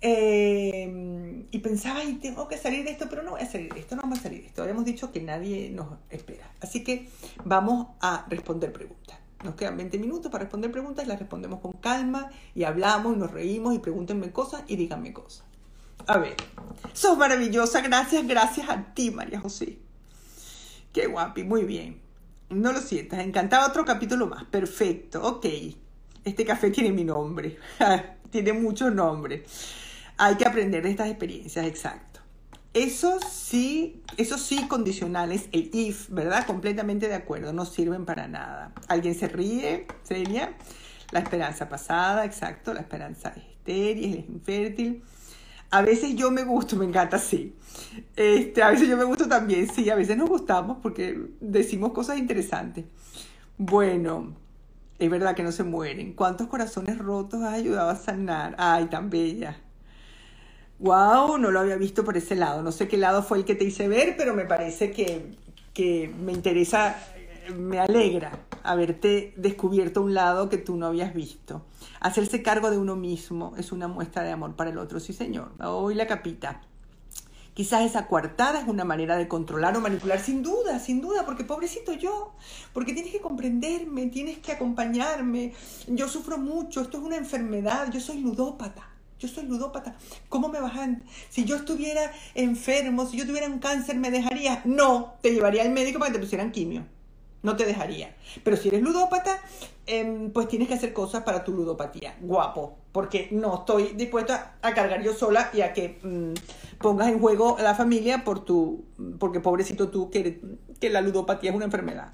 Eh, 0.00 1.46
y 1.50 1.58
pensaba, 1.60 2.04
y 2.04 2.14
tengo 2.14 2.48
que 2.48 2.58
salir 2.58 2.84
de 2.84 2.90
esto, 2.90 3.06
pero 3.08 3.22
no 3.22 3.32
voy 3.32 3.40
a 3.40 3.50
salir 3.50 3.72
de 3.72 3.80
esto, 3.80 3.96
no 3.96 4.02
vamos 4.02 4.18
a 4.20 4.22
salir 4.22 4.42
de 4.42 4.48
esto. 4.48 4.62
Habíamos 4.62 4.84
dicho 4.84 5.10
que 5.12 5.20
nadie 5.20 5.70
nos 5.70 5.88
espera. 6.10 6.50
Así 6.60 6.84
que 6.84 7.08
vamos 7.44 7.88
a 8.00 8.26
responder 8.28 8.72
preguntas. 8.72 9.18
Nos 9.44 9.54
quedan 9.54 9.76
20 9.76 9.98
minutos 9.98 10.30
para 10.30 10.44
responder 10.44 10.70
preguntas 10.70 11.04
y 11.04 11.08
las 11.08 11.18
respondemos 11.18 11.60
con 11.60 11.72
calma 11.72 12.30
y 12.54 12.64
hablamos 12.64 13.14
y 13.14 13.18
nos 13.18 13.30
reímos 13.30 13.74
y 13.74 13.78
pregúntenme 13.78 14.32
cosas 14.32 14.64
y 14.66 14.76
díganme 14.76 15.12
cosas. 15.12 15.44
A 16.06 16.18
ver, 16.18 16.36
sos 16.92 17.18
maravillosa, 17.18 17.80
gracias, 17.80 18.26
gracias 18.26 18.68
a 18.68 18.94
ti, 18.94 19.10
María 19.10 19.40
José. 19.40 19.78
Qué 20.92 21.06
guapi, 21.06 21.44
muy 21.44 21.64
bien. 21.64 22.00
No 22.48 22.72
lo 22.72 22.80
sientas, 22.80 23.20
encantaba 23.20 23.66
otro 23.66 23.84
capítulo 23.84 24.26
más. 24.26 24.44
Perfecto, 24.44 25.22
ok. 25.22 25.46
Este 26.24 26.44
café 26.44 26.70
tiene 26.70 26.92
mi 26.92 27.04
nombre, 27.04 27.58
tiene 28.30 28.52
muchos 28.52 28.94
nombres. 28.94 29.42
Hay 30.18 30.36
que 30.36 30.46
aprender 30.46 30.82
de 30.82 30.90
estas 30.90 31.08
experiencias, 31.08 31.66
exacto. 31.66 32.20
Eso 32.72 33.18
sí, 33.20 34.02
eso 34.16 34.36
sí 34.36 34.66
condicionales, 34.68 35.48
el 35.52 35.70
if, 35.72 36.10
¿verdad? 36.10 36.46
Completamente 36.46 37.08
de 37.08 37.14
acuerdo, 37.14 37.52
no 37.52 37.64
sirven 37.64 38.04
para 38.04 38.28
nada. 38.28 38.72
¿Alguien 38.88 39.14
se 39.14 39.28
ríe, 39.28 39.86
Celia? 40.04 40.54
La 41.10 41.20
esperanza 41.20 41.68
pasada, 41.68 42.24
exacto, 42.24 42.74
la 42.74 42.80
esperanza 42.80 43.32
es 43.36 43.44
estéril, 43.44 44.18
es 44.18 44.28
infértil. 44.28 45.02
A 45.70 45.82
veces 45.82 46.14
yo 46.14 46.30
me 46.30 46.44
gusto, 46.44 46.76
me 46.76 46.84
encanta, 46.84 47.18
sí. 47.18 47.54
Este, 48.14 48.62
a 48.62 48.70
veces 48.70 48.88
yo 48.88 48.96
me 48.96 49.04
gusto 49.04 49.26
también, 49.26 49.68
sí, 49.68 49.88
a 49.90 49.94
veces 49.94 50.16
nos 50.16 50.28
gustamos 50.28 50.78
porque 50.82 51.18
decimos 51.40 51.92
cosas 51.92 52.18
interesantes. 52.18 52.84
Bueno, 53.58 54.34
es 54.98 55.10
verdad 55.10 55.34
que 55.34 55.42
no 55.42 55.52
se 55.52 55.64
mueren. 55.64 56.12
¿Cuántos 56.12 56.46
corazones 56.48 56.98
rotos 56.98 57.42
has 57.42 57.54
ayudado 57.54 57.90
a 57.90 57.96
sanar? 57.96 58.54
Ay, 58.58 58.86
tan 58.86 59.10
bella. 59.10 59.60
Wow, 60.78 61.38
no 61.38 61.50
lo 61.50 61.60
había 61.60 61.76
visto 61.76 62.04
por 62.04 62.16
ese 62.16 62.36
lado. 62.36 62.62
No 62.62 62.70
sé 62.70 62.86
qué 62.86 62.98
lado 62.98 63.22
fue 63.22 63.38
el 63.38 63.44
que 63.44 63.54
te 63.54 63.64
hice 63.64 63.88
ver, 63.88 64.14
pero 64.16 64.34
me 64.34 64.44
parece 64.44 64.90
que, 64.92 66.14
me 66.18 66.32
interesa, 66.32 66.96
me 67.56 67.78
alegra, 67.78 68.38
haberte 68.62 69.32
descubierto 69.36 70.02
un 70.02 70.12
lado 70.12 70.50
que 70.50 70.58
tú 70.58 70.76
no 70.76 70.86
habías 70.86 71.14
visto. 71.14 71.64
Hacerse 72.00 72.42
cargo 72.42 72.70
de 72.70 72.76
uno 72.76 72.94
mismo 72.94 73.54
es 73.56 73.72
una 73.72 73.88
muestra 73.88 74.22
de 74.22 74.32
amor 74.32 74.54
para 74.54 74.70
el 74.70 74.76
otro, 74.76 75.00
sí 75.00 75.14
señor. 75.14 75.52
Hoy 75.60 75.94
la 75.94 76.06
capita. 76.06 76.60
Quizás 77.54 77.86
esa 77.86 78.06
coartada 78.06 78.60
es 78.60 78.68
una 78.68 78.84
manera 78.84 79.16
de 79.16 79.28
controlar 79.28 79.74
o 79.78 79.80
manipular, 79.80 80.20
sin 80.20 80.42
duda, 80.42 80.78
sin 80.78 81.00
duda, 81.00 81.24
porque 81.24 81.42
pobrecito 81.42 81.94
yo, 81.94 82.34
porque 82.74 82.92
tienes 82.92 83.12
que 83.12 83.22
comprenderme, 83.22 84.08
tienes 84.08 84.36
que 84.40 84.52
acompañarme, 84.52 85.54
yo 85.86 86.06
sufro 86.06 86.36
mucho, 86.36 86.82
esto 86.82 86.98
es 86.98 87.04
una 87.04 87.16
enfermedad, 87.16 87.90
yo 87.90 87.98
soy 87.98 88.20
ludópata. 88.20 88.95
Yo 89.18 89.28
soy 89.28 89.46
ludópata. 89.46 89.96
¿Cómo 90.28 90.48
me 90.48 90.60
vas 90.60 90.76
a.? 90.76 90.88
Si 91.30 91.44
yo 91.44 91.56
estuviera 91.56 92.12
enfermo, 92.34 93.06
si 93.06 93.16
yo 93.16 93.26
tuviera 93.26 93.46
un 93.46 93.58
cáncer, 93.58 93.96
¿me 93.96 94.10
dejarías? 94.10 94.66
No, 94.66 95.14
te 95.22 95.32
llevaría 95.32 95.62
al 95.62 95.70
médico 95.70 95.98
para 95.98 96.12
que 96.12 96.18
te 96.18 96.24
pusieran 96.24 96.52
quimio 96.52 96.84
no 97.46 97.56
te 97.56 97.64
dejaría. 97.64 98.14
Pero 98.42 98.56
si 98.56 98.68
eres 98.68 98.82
ludópata, 98.82 99.40
em, 99.86 100.30
pues 100.32 100.48
tienes 100.48 100.68
que 100.68 100.74
hacer 100.74 100.92
cosas 100.92 101.22
para 101.22 101.44
tu 101.44 101.52
ludopatía. 101.52 102.16
Guapo, 102.20 102.76
porque 102.92 103.28
no 103.30 103.58
estoy 103.60 103.94
dispuesta 103.94 104.56
a 104.60 104.74
cargar 104.74 105.02
yo 105.02 105.14
sola 105.14 105.48
y 105.54 105.60
a 105.60 105.72
que 105.72 105.98
mm, 106.02 106.34
pongas 106.78 107.08
en 107.08 107.20
juego 107.20 107.56
a 107.56 107.62
la 107.62 107.74
familia 107.74 108.24
por 108.24 108.44
tu, 108.44 108.84
porque 109.18 109.40
pobrecito 109.40 109.88
tú, 109.88 110.10
que, 110.10 110.40
que 110.80 110.90
la 110.90 111.00
ludopatía 111.00 111.50
es 111.50 111.56
una 111.56 111.66
enfermedad. 111.66 112.12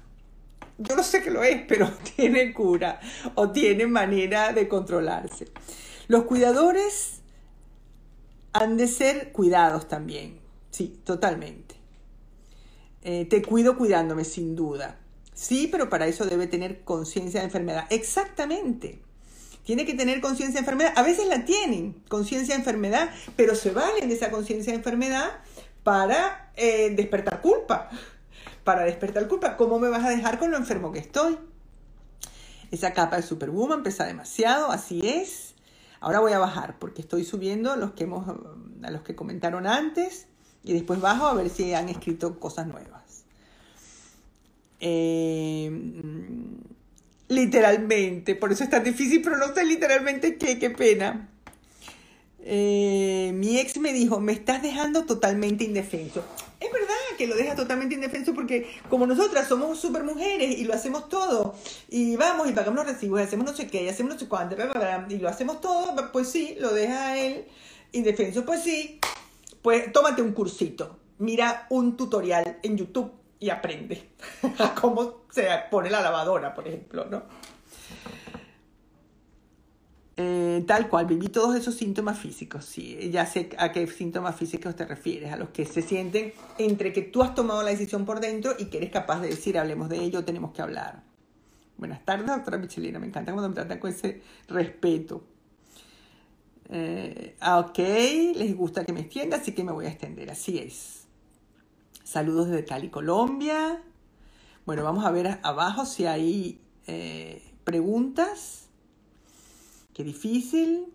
Yo 0.77 0.95
no 0.95 1.03
sé 1.03 1.23
que 1.23 1.31
lo 1.31 1.43
es, 1.43 1.63
pero 1.67 1.89
tiene 2.15 2.53
cura 2.53 2.99
o 3.35 3.49
tiene 3.49 3.87
manera 3.87 4.53
de 4.53 4.67
controlarse. 4.67 5.47
Los 6.07 6.23
cuidadores 6.23 7.21
han 8.53 8.77
de 8.77 8.87
ser 8.87 9.31
cuidados 9.31 9.87
también. 9.87 10.39
Sí, 10.71 10.99
totalmente. 11.03 11.75
Eh, 13.03 13.25
te 13.25 13.41
cuido 13.41 13.77
cuidándome, 13.77 14.23
sin 14.23 14.55
duda. 14.55 14.97
Sí, 15.33 15.67
pero 15.71 15.89
para 15.89 16.07
eso 16.07 16.25
debe 16.25 16.47
tener 16.47 16.83
conciencia 16.83 17.41
de 17.41 17.47
enfermedad. 17.47 17.85
Exactamente. 17.89 19.01
Tiene 19.65 19.85
que 19.85 19.93
tener 19.93 20.21
conciencia 20.21 20.55
de 20.55 20.59
enfermedad. 20.59 20.93
A 20.95 21.03
veces 21.03 21.27
la 21.27 21.45
tienen, 21.45 21.93
conciencia 22.07 22.55
de 22.55 22.59
enfermedad, 22.59 23.09
pero 23.35 23.55
se 23.55 23.71
valen 23.71 24.09
de 24.09 24.15
esa 24.15 24.29
conciencia 24.29 24.71
de 24.71 24.77
enfermedad 24.77 25.31
para 25.83 26.51
eh, 26.55 26.93
despertar 26.95 27.41
culpa. 27.41 27.89
Para 28.63 28.83
despertar 28.83 29.27
culpa. 29.27 29.57
¿Cómo 29.57 29.79
me 29.79 29.89
vas 29.89 30.05
a 30.05 30.09
dejar 30.09 30.39
con 30.39 30.51
lo 30.51 30.57
enfermo 30.57 30.91
que 30.91 30.99
estoy? 30.99 31.37
Esa 32.71 32.93
capa 32.93 33.17
de 33.17 33.23
Superwoman 33.23 33.83
pesa 33.83 34.05
demasiado, 34.05 34.71
así 34.71 35.01
es. 35.03 35.42
Ahora 36.03 36.19
voy 36.19 36.33
a 36.33 36.39
bajar 36.39 36.79
porque 36.79 37.01
estoy 37.01 37.23
subiendo 37.23 37.71
a 37.71 37.77
los 37.77 37.93
que, 37.93 38.03
hemos, 38.03 38.27
a 38.27 38.91
los 38.91 39.03
que 39.03 39.15
comentaron 39.15 39.65
antes 39.65 40.27
y 40.61 40.73
después 40.73 40.99
bajo 40.99 41.27
a 41.27 41.33
ver 41.33 41.49
si 41.49 41.73
han 41.73 41.87
escrito 41.87 42.41
cosas 42.41 42.67
nuevas. 42.67 43.23
Eh, 44.81 45.71
literalmente, 47.29 48.35
por 48.35 48.51
eso 48.51 48.65
es 48.65 48.69
tan 48.69 48.83
difícil, 48.83 49.21
sé 49.55 49.63
literalmente 49.63 50.37
qué, 50.37 50.59
qué 50.59 50.69
pena. 50.71 51.29
Eh, 52.45 53.31
mi 53.33 53.57
ex 53.57 53.77
me 53.77 53.93
dijo, 53.93 54.19
me 54.19 54.33
estás 54.33 54.61
dejando 54.61 55.05
totalmente 55.05 55.63
indefenso. 55.63 56.23
Es 56.59 56.71
verdad 56.71 56.95
que 57.17 57.27
lo 57.27 57.35
deja 57.35 57.55
totalmente 57.55 57.95
indefenso 57.95 58.33
porque 58.33 58.69
como 58.89 59.07
nosotras 59.07 59.47
somos 59.47 59.79
super 59.79 60.03
mujeres 60.03 60.57
y 60.57 60.65
lo 60.65 60.73
hacemos 60.73 61.07
todo, 61.07 61.55
y 61.89 62.15
vamos 62.17 62.49
y 62.49 62.53
pagamos 62.53 62.85
los 62.85 62.93
recibos, 62.93 63.21
hacemos 63.21 63.45
no 63.45 63.55
sé 63.55 63.67
qué, 63.67 63.89
hacemos 63.89 64.13
no 64.13 64.19
sé 64.19 64.27
cuánto, 64.27 64.57
y 65.09 65.17
lo 65.19 65.29
hacemos 65.29 65.61
todo, 65.61 65.95
pues 66.11 66.29
sí, 66.29 66.55
lo 66.59 66.73
deja 66.73 67.17
él 67.17 67.45
indefenso. 67.93 68.45
Pues 68.45 68.61
sí, 68.61 68.99
pues 69.61 69.93
tómate 69.93 70.21
un 70.21 70.33
cursito, 70.33 70.97
mira 71.19 71.67
un 71.69 71.95
tutorial 71.95 72.59
en 72.61 72.77
YouTube 72.77 73.11
y 73.39 73.49
aprende 73.49 74.09
a 74.59 74.75
cómo 74.75 75.23
se 75.31 75.47
pone 75.71 75.89
la 75.89 76.01
lavadora, 76.01 76.53
por 76.53 76.67
ejemplo, 76.67 77.05
¿no? 77.05 77.23
Eh, 80.15 80.63
tal 80.67 80.89
cual, 80.89 81.07
viví 81.07 81.29
todos 81.29 81.55
esos 81.55 81.73
síntomas 81.73 82.19
físicos, 82.19 82.65
sí, 82.65 83.09
ya 83.11 83.25
sé 83.25 83.49
a 83.57 83.71
qué 83.71 83.87
síntomas 83.87 84.35
físicos 84.35 84.75
te 84.75 84.85
refieres, 84.85 85.33
a 85.33 85.37
los 85.37 85.49
que 85.49 85.65
se 85.65 85.81
sienten 85.81 86.33
entre 86.59 86.93
que 86.93 87.01
tú 87.01 87.23
has 87.23 87.33
tomado 87.33 87.63
la 87.63 87.71
decisión 87.71 88.05
por 88.05 88.19
dentro 88.19 88.53
y 88.59 88.65
que 88.65 88.77
eres 88.77 88.91
capaz 88.91 89.21
de 89.21 89.29
decir, 89.29 89.57
hablemos 89.57 89.89
de 89.89 89.97
ello, 89.97 90.23
tenemos 90.23 90.51
que 90.51 90.61
hablar. 90.61 91.01
Buenas 91.77 92.05
tardes, 92.05 92.27
doctora 92.27 92.59
Michelina, 92.59 92.99
me 92.99 93.07
encanta 93.07 93.31
cuando 93.31 93.49
me 93.49 93.55
tratan 93.55 93.79
con 93.79 93.89
ese 93.89 94.21
respeto. 94.47 95.23
Eh, 96.69 97.35
ah, 97.39 97.59
ok, 97.59 97.77
les 97.77 98.55
gusta 98.55 98.85
que 98.85 98.93
me 98.93 99.01
extienda, 99.01 99.37
así 99.37 99.53
que 99.53 99.63
me 99.63 99.71
voy 99.71 99.85
a 99.85 99.89
extender, 99.89 100.29
así 100.29 100.59
es. 100.59 101.07
Saludos 102.03 102.49
desde 102.49 102.65
Cali, 102.65 102.89
Colombia. 102.89 103.81
Bueno, 104.65 104.83
vamos 104.83 105.05
a 105.05 105.11
ver 105.11 105.39
abajo 105.41 105.85
si 105.85 106.05
hay 106.05 106.61
eh, 106.85 107.41
preguntas. 107.63 108.62
Qué 109.93 110.03
difícil. 110.03 110.93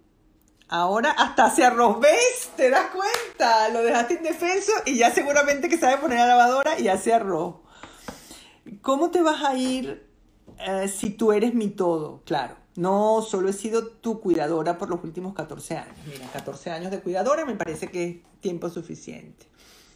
Ahora 0.68 1.12
hasta 1.12 1.46
hace 1.46 1.64
arroz, 1.64 1.98
¿ves? 2.00 2.50
¿Te 2.56 2.68
das 2.68 2.90
cuenta? 2.90 3.70
Lo 3.70 3.82
dejaste 3.82 4.14
indefenso 4.14 4.72
y 4.84 4.98
ya 4.98 5.10
seguramente 5.10 5.68
que 5.68 5.78
sabe 5.78 5.96
poner 5.96 6.18
la 6.18 6.26
lavadora 6.26 6.78
y 6.78 6.88
hace 6.88 7.14
arroz. 7.14 7.56
¿Cómo 8.82 9.10
te 9.10 9.22
vas 9.22 9.42
a 9.44 9.54
ir 9.54 10.06
eh, 10.58 10.88
si 10.88 11.10
tú 11.10 11.32
eres 11.32 11.54
mi 11.54 11.68
todo? 11.68 12.22
Claro, 12.26 12.56
no 12.76 13.22
solo 13.22 13.48
he 13.48 13.54
sido 13.54 13.86
tu 13.86 14.20
cuidadora 14.20 14.76
por 14.76 14.90
los 14.90 15.02
últimos 15.02 15.34
14 15.34 15.76
años. 15.78 15.96
Mira, 16.06 16.28
14 16.32 16.70
años 16.70 16.90
de 16.90 17.00
cuidadora 17.00 17.46
me 17.46 17.54
parece 17.54 17.90
que 17.90 18.08
es 18.08 18.40
tiempo 18.40 18.68
suficiente. 18.68 19.46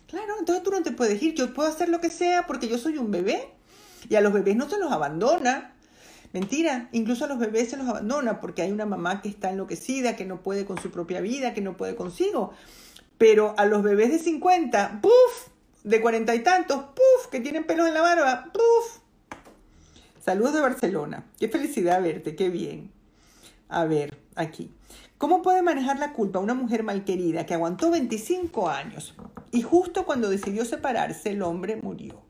Claro, 0.07 0.37
entonces 0.39 0.63
tú 0.63 0.71
no 0.71 0.83
te 0.83 0.93
puedes 0.93 1.23
ir, 1.23 1.35
yo 1.35 1.53
puedo 1.53 1.69
hacer 1.69 1.89
lo 1.91 2.01
que 2.01 2.11
sea 2.11 2.47
porque 2.47 2.69
yo 2.69 2.79
soy 2.79 2.97
un 2.99 3.11
bebé 3.11 3.53
y 4.09 4.15
a 4.15 4.21
los 4.21 4.33
bebés 4.33 4.57
no 4.57 4.71
se 4.71 4.79
los 4.79 4.91
abandona. 4.91 5.75
Mentira, 6.33 6.89
incluso 6.93 7.27
a 7.27 7.29
los 7.29 7.39
bebés 7.39 7.71
se 7.71 7.77
los 7.77 7.87
abandona 7.87 8.41
porque 8.41 8.63
hay 8.63 8.73
una 8.73 8.87
mamá 8.87 9.21
que 9.21 9.29
está 9.29 9.51
enloquecida, 9.51 10.17
que 10.17 10.25
no 10.25 10.43
puede 10.43 10.65
con 10.65 10.81
su 10.81 10.91
propia 10.91 11.21
vida, 11.21 11.53
que 11.53 11.61
no 11.61 11.77
puede 11.77 11.95
consigo. 11.95 12.53
Pero 13.19 13.55
a 13.59 13.67
los 13.67 13.83
bebés 13.83 14.11
de 14.11 14.19
50, 14.19 15.01
¡puf! 15.03 15.13
De 15.85 16.01
cuarenta 16.01 16.35
y 16.35 16.41
tantos, 16.43 16.85
¡puf! 16.95 17.31
Que 17.31 17.41
tienen 17.41 17.65
pelos 17.65 17.87
en 17.87 17.95
la 17.95 18.01
barba, 18.01 18.51
¡puf! 18.53 19.03
Saludos 20.25 20.55
de 20.55 20.61
Barcelona. 20.61 21.27
Qué 21.39 21.49
felicidad 21.49 22.03
verte, 22.03 22.35
qué 22.35 22.49
bien. 22.49 22.91
A 23.69 23.85
ver, 23.85 24.17
aquí. 24.35 24.71
¿Cómo 25.19 25.43
puede 25.43 25.63
manejar 25.63 25.99
la 25.99 26.15
culpa 26.15 26.39
una 26.39 26.55
mujer 26.55 26.83
malquerida 26.83 27.45
que 27.45 27.55
aguantó 27.55 27.91
25 27.91 28.69
años 28.71 29.15
y 29.53 29.63
justo 29.63 30.05
cuando 30.05 30.31
decidió 30.31 30.65
separarse 30.65 31.31
el 31.31 31.43
hombre 31.43 31.77
murió? 31.77 32.23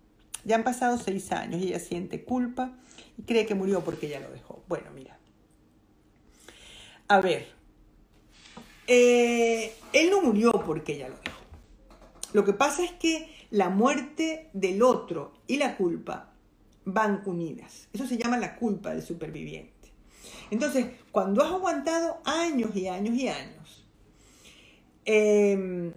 Ya 0.45 0.57
han 0.57 0.65
pasado 0.65 0.99
seis 0.99 1.33
años 1.33 1.63
y 1.63 1.69
ella 1.69 1.79
siente 1.79 2.25
culpa 2.25 2.73
y 3.19 3.23
cree 3.23 3.47
que 3.47 3.55
murió 3.55 3.83
porque 3.83 4.07
ella 4.07 4.21
lo 4.21 4.31
dejó. 4.31 4.63
Bueno, 4.69 4.91
mira. 4.95 5.19
A 7.09 7.21
ver, 7.21 7.47
eh, 8.87 9.75
él 9.93 10.11
no 10.11 10.23
murió 10.23 10.53
porque 10.53 10.95
ella 10.95 11.09
lo 11.09 11.17
dejó. 11.17 11.39
Lo 12.33 12.45
que 12.45 12.53
pasa 12.53 12.85
es 12.85 12.93
que 12.93 13.29
la 13.51 13.69
muerte 13.69 14.49
del 14.55 14.83
otro 14.83 15.33
y 15.47 15.59
la 15.59 15.77
culpa 15.77 16.33
van 16.85 17.23
unidas. 17.27 17.89
Eso 17.93 18.07
se 18.07 18.17
llama 18.17 18.39
la 18.39 18.57
culpa 18.57 18.91
del 18.91 19.03
superviviente. 19.03 19.93
Entonces, 20.51 20.87
cuando 21.11 21.43
has 21.43 21.53
aguantado 21.53 22.21
años 22.25 22.75
y 22.75 22.89
años 22.89 23.15
y 23.15 23.29
años, 23.29 23.87
em, 25.05 25.93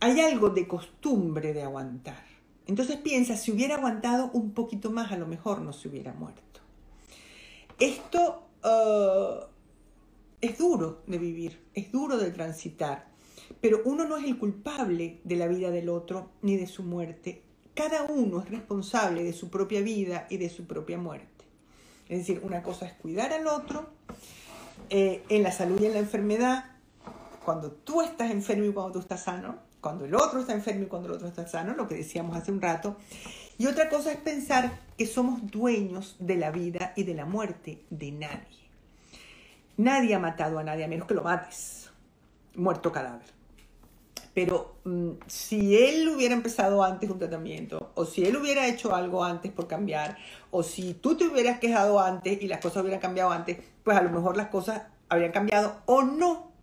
hay 0.00 0.20
algo 0.20 0.50
de 0.50 0.66
costumbre 0.66 1.52
de 1.52 1.62
aguantar. 1.62 2.33
Entonces 2.66 2.96
piensa, 2.96 3.36
si 3.36 3.52
hubiera 3.52 3.76
aguantado 3.76 4.30
un 4.32 4.52
poquito 4.52 4.90
más, 4.90 5.12
a 5.12 5.16
lo 5.16 5.26
mejor 5.26 5.60
no 5.60 5.72
se 5.72 5.88
hubiera 5.88 6.12
muerto. 6.14 6.60
Esto 7.78 8.46
uh, 8.64 9.44
es 10.40 10.56
duro 10.58 11.02
de 11.06 11.18
vivir, 11.18 11.60
es 11.74 11.90
duro 11.92 12.16
de 12.16 12.30
transitar, 12.30 13.08
pero 13.60 13.82
uno 13.84 14.04
no 14.06 14.16
es 14.16 14.24
el 14.24 14.38
culpable 14.38 15.20
de 15.24 15.36
la 15.36 15.46
vida 15.46 15.70
del 15.70 15.88
otro 15.88 16.30
ni 16.42 16.56
de 16.56 16.66
su 16.66 16.82
muerte. 16.82 17.42
Cada 17.74 18.04
uno 18.04 18.40
es 18.40 18.48
responsable 18.48 19.24
de 19.24 19.32
su 19.32 19.50
propia 19.50 19.80
vida 19.82 20.26
y 20.30 20.36
de 20.36 20.48
su 20.48 20.66
propia 20.66 20.96
muerte. 20.96 21.44
Es 22.08 22.18
decir, 22.18 22.40
una 22.44 22.62
cosa 22.62 22.86
es 22.86 22.92
cuidar 22.94 23.32
al 23.32 23.46
otro 23.46 23.88
eh, 24.90 25.22
en 25.28 25.42
la 25.42 25.52
salud 25.52 25.80
y 25.80 25.86
en 25.86 25.94
la 25.94 25.98
enfermedad, 25.98 26.76
cuando 27.44 27.72
tú 27.72 28.02
estás 28.02 28.30
enfermo 28.30 28.64
y 28.64 28.72
cuando 28.72 28.92
tú 28.92 28.98
estás 29.00 29.24
sano, 29.24 29.58
cuando 29.84 30.06
el 30.06 30.14
otro 30.14 30.40
está 30.40 30.54
enfermo 30.54 30.84
y 30.84 30.86
cuando 30.86 31.08
el 31.10 31.16
otro 31.16 31.28
está 31.28 31.46
sano, 31.46 31.74
lo 31.74 31.86
que 31.86 31.94
decíamos 31.94 32.34
hace 32.34 32.50
un 32.50 32.62
rato. 32.62 32.96
Y 33.58 33.66
otra 33.66 33.90
cosa 33.90 34.12
es 34.12 34.16
pensar 34.16 34.80
que 34.96 35.06
somos 35.06 35.50
dueños 35.50 36.16
de 36.20 36.36
la 36.36 36.50
vida 36.50 36.94
y 36.96 37.02
de 37.02 37.12
la 37.12 37.26
muerte 37.26 37.84
de 37.90 38.10
nadie. 38.10 38.64
Nadie 39.76 40.14
ha 40.14 40.18
matado 40.18 40.58
a 40.58 40.64
nadie 40.64 40.84
a 40.84 40.88
menos 40.88 41.06
que 41.06 41.12
lo 41.12 41.22
mates, 41.22 41.90
muerto 42.54 42.92
cadáver. 42.92 43.26
Pero 44.32 44.78
mm, 44.84 45.10
si 45.26 45.76
él 45.76 46.08
hubiera 46.08 46.32
empezado 46.34 46.82
antes 46.82 47.10
un 47.10 47.18
tratamiento, 47.18 47.92
o 47.94 48.06
si 48.06 48.24
él 48.24 48.36
hubiera 48.36 48.66
hecho 48.66 48.94
algo 48.94 49.22
antes 49.22 49.52
por 49.52 49.68
cambiar, 49.68 50.16
o 50.50 50.62
si 50.62 50.94
tú 50.94 51.14
te 51.14 51.26
hubieras 51.26 51.58
quejado 51.58 52.00
antes 52.00 52.40
y 52.40 52.48
las 52.48 52.60
cosas 52.60 52.82
hubieran 52.82 53.00
cambiado 53.00 53.30
antes, 53.32 53.58
pues 53.82 53.98
a 53.98 54.02
lo 54.02 54.08
mejor 54.08 54.38
las 54.38 54.48
cosas 54.48 54.84
habrían 55.10 55.32
cambiado 55.32 55.76
o 55.84 56.02
no, 56.02 56.53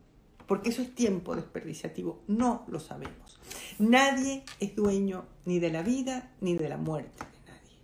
porque 0.52 0.68
eso 0.68 0.82
es 0.82 0.94
tiempo 0.94 1.34
desperdiciativo, 1.34 2.24
no 2.28 2.66
lo 2.68 2.82
sabemos. 2.82 3.40
Nadie 3.80 4.44
es 4.60 4.76
dueño 4.76 5.24
ni 5.46 5.60
de 5.60 5.72
la 5.72 5.82
vida 5.82 6.30
ni 6.42 6.58
de 6.58 6.68
la 6.68 6.76
muerte 6.76 7.24
de 7.24 7.52
nadie. 7.52 7.78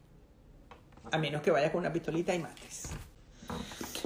A 1.14 1.18
menos 1.18 1.42
que 1.42 1.52
vayas 1.52 1.72
con 1.72 1.80
una 1.80 1.94
pistolita 1.94 2.36
y 2.36 2.40
mates. 2.40 2.90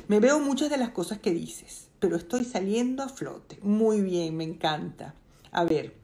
Me 0.08 0.20
veo 0.20 0.40
muchas 0.40 0.70
de 0.70 0.78
las 0.78 0.92
cosas 0.92 1.18
que 1.18 1.32
dices, 1.32 1.88
pero 2.00 2.16
estoy 2.16 2.46
saliendo 2.46 3.02
a 3.02 3.10
flote. 3.10 3.58
Muy 3.64 4.02
bien, 4.02 4.38
me 4.38 4.44
encanta. 4.44 5.16
A 5.52 5.64
ver, 5.64 5.96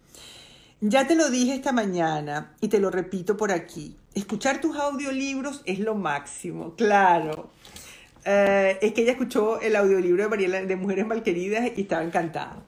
ya 0.81 1.05
te 1.05 1.13
lo 1.13 1.29
dije 1.29 1.53
esta 1.53 1.73
mañana 1.73 2.55
y 2.59 2.69
te 2.69 2.79
lo 2.79 2.89
repito 2.89 3.37
por 3.37 3.51
aquí. 3.51 3.95
Escuchar 4.15 4.61
tus 4.61 4.75
audiolibros 4.77 5.61
es 5.65 5.77
lo 5.77 5.93
máximo, 5.93 6.73
claro. 6.73 7.51
Eh, 8.29 8.77
es 8.81 8.91
que 8.91 9.03
ella 9.03 9.13
escuchó 9.13 9.61
el 9.61 9.73
audiolibro 9.77 10.23
de 10.23 10.29
Mariela 10.29 10.61
de 10.61 10.75
Mujeres 10.75 11.07
Malqueridas 11.07 11.71
y 11.77 11.83
estaba 11.83 12.03
encantada. 12.03 12.61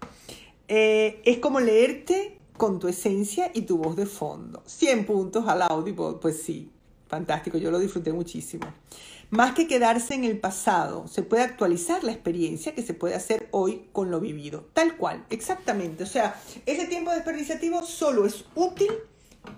Eh, 0.69 1.21
es 1.25 1.39
como 1.39 1.59
leerte 1.59 2.37
con 2.55 2.79
tu 2.79 2.87
esencia 2.87 3.51
y 3.53 3.63
tu 3.63 3.77
voz 3.77 3.97
de 3.97 4.05
fondo. 4.05 4.63
100 4.65 5.05
puntos 5.05 5.49
al 5.49 5.61
audio, 5.61 6.17
pues 6.21 6.41
sí, 6.41 6.71
fantástico, 7.09 7.57
yo 7.57 7.71
lo 7.71 7.79
disfruté 7.79 8.13
muchísimo. 8.13 8.67
Más 9.31 9.53
que 9.53 9.67
quedarse 9.67 10.13
en 10.13 10.23
el 10.23 10.39
pasado, 10.39 11.09
se 11.09 11.23
puede 11.23 11.43
actualizar 11.43 12.05
la 12.05 12.13
experiencia 12.13 12.73
que 12.73 12.81
se 12.81 12.93
puede 12.93 13.15
hacer 13.15 13.49
hoy 13.51 13.89
con 13.91 14.11
lo 14.11 14.21
vivido. 14.21 14.65
Tal 14.71 14.95
cual, 14.95 15.25
exactamente. 15.29 16.03
O 16.03 16.07
sea, 16.07 16.41
ese 16.65 16.85
tiempo 16.87 17.11
desperdiciativo 17.11 17.83
solo 17.83 18.25
es 18.25 18.45
útil 18.55 18.91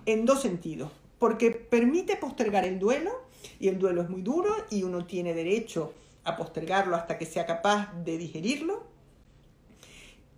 en 0.04 0.24
dos 0.24 0.42
sentidos. 0.42 0.90
Porque 1.20 1.52
permite 1.52 2.16
postergar 2.16 2.64
el 2.64 2.80
duelo, 2.80 3.12
y 3.58 3.68
el 3.68 3.78
duelo 3.78 4.02
es 4.02 4.10
muy 4.10 4.22
duro, 4.22 4.54
y 4.70 4.82
uno 4.82 5.04
tiene 5.04 5.34
derecho 5.34 5.92
a 6.24 6.36
postergarlo 6.36 6.96
hasta 6.96 7.18
que 7.18 7.26
sea 7.26 7.46
capaz 7.46 7.92
de 8.04 8.18
digerirlo. 8.18 8.84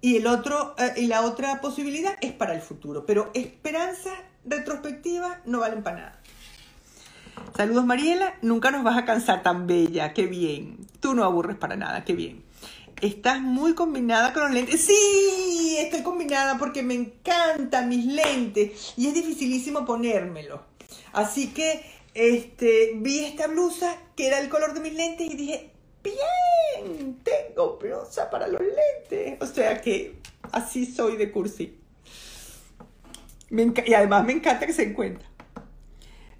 Y, 0.00 0.16
el 0.16 0.26
otro, 0.26 0.74
eh, 0.78 0.92
y 0.96 1.07
la 1.07 1.22
otra 1.22 1.61
posibilidad 1.61 2.16
es 2.20 2.32
para 2.32 2.55
el 2.55 2.61
futuro. 2.61 3.07
Pero 3.07 3.30
esperanza 3.32 4.11
retrospectiva 4.44 5.40
no 5.46 5.61
valen 5.61 5.82
para 5.82 5.96
nada. 5.96 6.20
Saludos 7.57 7.86
Mariela, 7.86 8.34
nunca 8.42 8.70
nos 8.70 8.84
vas 8.84 8.98
a 8.98 9.05
cansar 9.05 9.42
tan 9.42 9.66
bella, 9.66 10.12
qué 10.12 10.26
bien. 10.26 10.86
Tú 11.00 11.14
no 11.14 11.24
aburres 11.24 11.57
para 11.57 11.76
nada, 11.76 12.05
qué 12.05 12.14
bien. 12.14 12.42
Estás 13.00 13.40
muy 13.40 13.74
combinada 13.74 14.32
con 14.32 14.44
los 14.44 14.52
lentes. 14.52 14.80
Sí, 14.80 15.76
estoy 15.78 16.02
combinada 16.02 16.59
porque 16.59 16.82
me 16.82 16.94
encantan 16.94 17.88
mis 17.88 18.07
lentes 18.07 18.94
y 18.96 19.09
es 19.09 19.14
dificilísimo 19.14 19.84
ponérmelo. 19.84 20.62
Así 21.12 21.52
que 21.52 21.84
este, 22.14 22.92
vi 22.94 23.24
esta 23.24 23.48
blusa 23.48 23.96
que 24.16 24.28
era 24.28 24.38
el 24.38 24.48
color 24.48 24.72
de 24.72 24.80
mis 24.80 24.94
lentes 24.94 25.28
y 25.30 25.36
dije, 25.36 25.70
bien, 26.02 27.18
tengo 27.22 27.76
blusa 27.78 28.30
para 28.30 28.46
los 28.46 28.60
lentes. 28.60 29.36
O 29.40 29.46
sea 29.46 29.80
que 29.80 30.16
así 30.52 30.86
soy 30.86 31.16
de 31.16 31.30
cursi. 31.30 31.76
y 33.50 33.94
además 33.94 34.24
me 34.24 34.32
encanta 34.32 34.66
que 34.66 34.72
se 34.72 34.84
encuentra. 34.84 35.28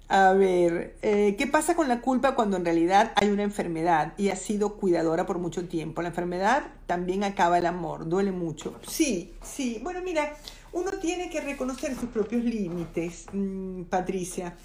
A 0.07 0.33
ver, 0.33 0.95
eh, 1.01 1.35
¿qué 1.35 1.47
pasa 1.47 1.75
con 1.75 1.87
la 1.87 1.99
culpa 1.99 2.35
cuando 2.35 2.57
en 2.57 2.65
realidad 2.65 3.11
hay 3.15 3.29
una 3.29 3.41
enfermedad 3.41 4.13
y 4.17 4.29
ha 4.29 4.35
sido 4.35 4.75
cuidadora 4.75 5.25
por 5.25 5.39
mucho 5.39 5.67
tiempo? 5.67 6.03
La 6.03 6.09
enfermedad 6.09 6.67
también 6.85 7.23
acaba 7.23 7.57
el 7.57 7.65
amor, 7.65 8.07
duele 8.07 8.31
mucho. 8.31 8.79
Sí, 8.87 9.33
sí. 9.41 9.79
Bueno, 9.81 10.01
mira, 10.03 10.37
uno 10.73 10.91
tiene 11.01 11.31
que 11.31 11.41
reconocer 11.41 11.95
sus 11.95 12.09
propios 12.09 12.43
límites, 12.43 13.25
mm, 13.33 13.85
Patricia, 13.85 14.55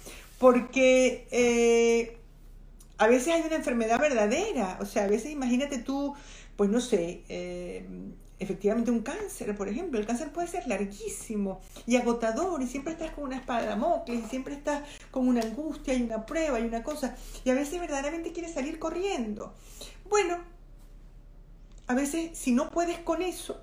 porque 0.41 1.27
eh, 1.29 2.17
a 2.97 3.05
veces 3.05 3.27
hay 3.35 3.43
una 3.43 3.57
enfermedad 3.57 3.99
verdadera. 3.99 4.79
O 4.81 4.85
sea, 4.85 5.03
a 5.03 5.07
veces 5.07 5.31
imagínate 5.31 5.77
tú, 5.77 6.15
pues 6.55 6.67
no 6.67 6.81
sé, 6.81 7.23
eh, 7.29 7.85
efectivamente 8.39 8.89
un 8.89 9.01
cáncer, 9.01 9.55
por 9.55 9.69
ejemplo. 9.69 9.99
El 9.99 10.07
cáncer 10.07 10.33
puede 10.33 10.47
ser 10.47 10.67
larguísimo 10.67 11.61
y 11.85 11.95
agotador 11.97 12.59
y 12.63 12.67
siempre 12.67 12.93
estás 12.93 13.11
con 13.11 13.25
una 13.25 13.37
espada 13.37 13.75
de 13.75 14.13
y 14.15 14.21
siempre 14.23 14.55
estás 14.55 14.81
con 15.11 15.27
una 15.27 15.41
angustia 15.41 15.93
y 15.93 16.01
una 16.01 16.25
prueba 16.25 16.59
y 16.59 16.63
una 16.63 16.81
cosa 16.81 17.15
y 17.45 17.51
a 17.51 17.53
veces 17.53 17.79
verdaderamente 17.79 18.31
quieres 18.31 18.55
salir 18.55 18.79
corriendo. 18.79 19.53
Bueno, 20.09 20.39
a 21.85 21.93
veces 21.93 22.35
si 22.35 22.51
no 22.51 22.71
puedes 22.71 22.97
con 22.97 23.21
eso 23.21 23.61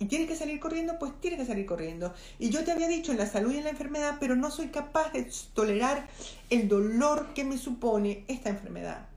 y 0.00 0.06
tienes 0.06 0.28
que 0.28 0.36
salir 0.36 0.60
corriendo, 0.60 0.98
pues 0.98 1.12
tienes 1.20 1.40
que 1.40 1.46
salir 1.46 1.66
corriendo. 1.66 2.14
Y 2.38 2.50
yo 2.50 2.64
te 2.64 2.72
había 2.72 2.88
dicho 2.88 3.12
en 3.12 3.18
la 3.18 3.26
salud 3.26 3.52
y 3.52 3.58
en 3.58 3.64
la 3.64 3.70
enfermedad, 3.70 4.16
pero 4.20 4.36
no 4.36 4.50
soy 4.50 4.68
capaz 4.68 5.12
de 5.12 5.28
tolerar 5.54 6.08
el 6.50 6.68
dolor 6.68 7.34
que 7.34 7.44
me 7.44 7.58
supone 7.58 8.24
esta 8.28 8.50
enfermedad. 8.50 9.08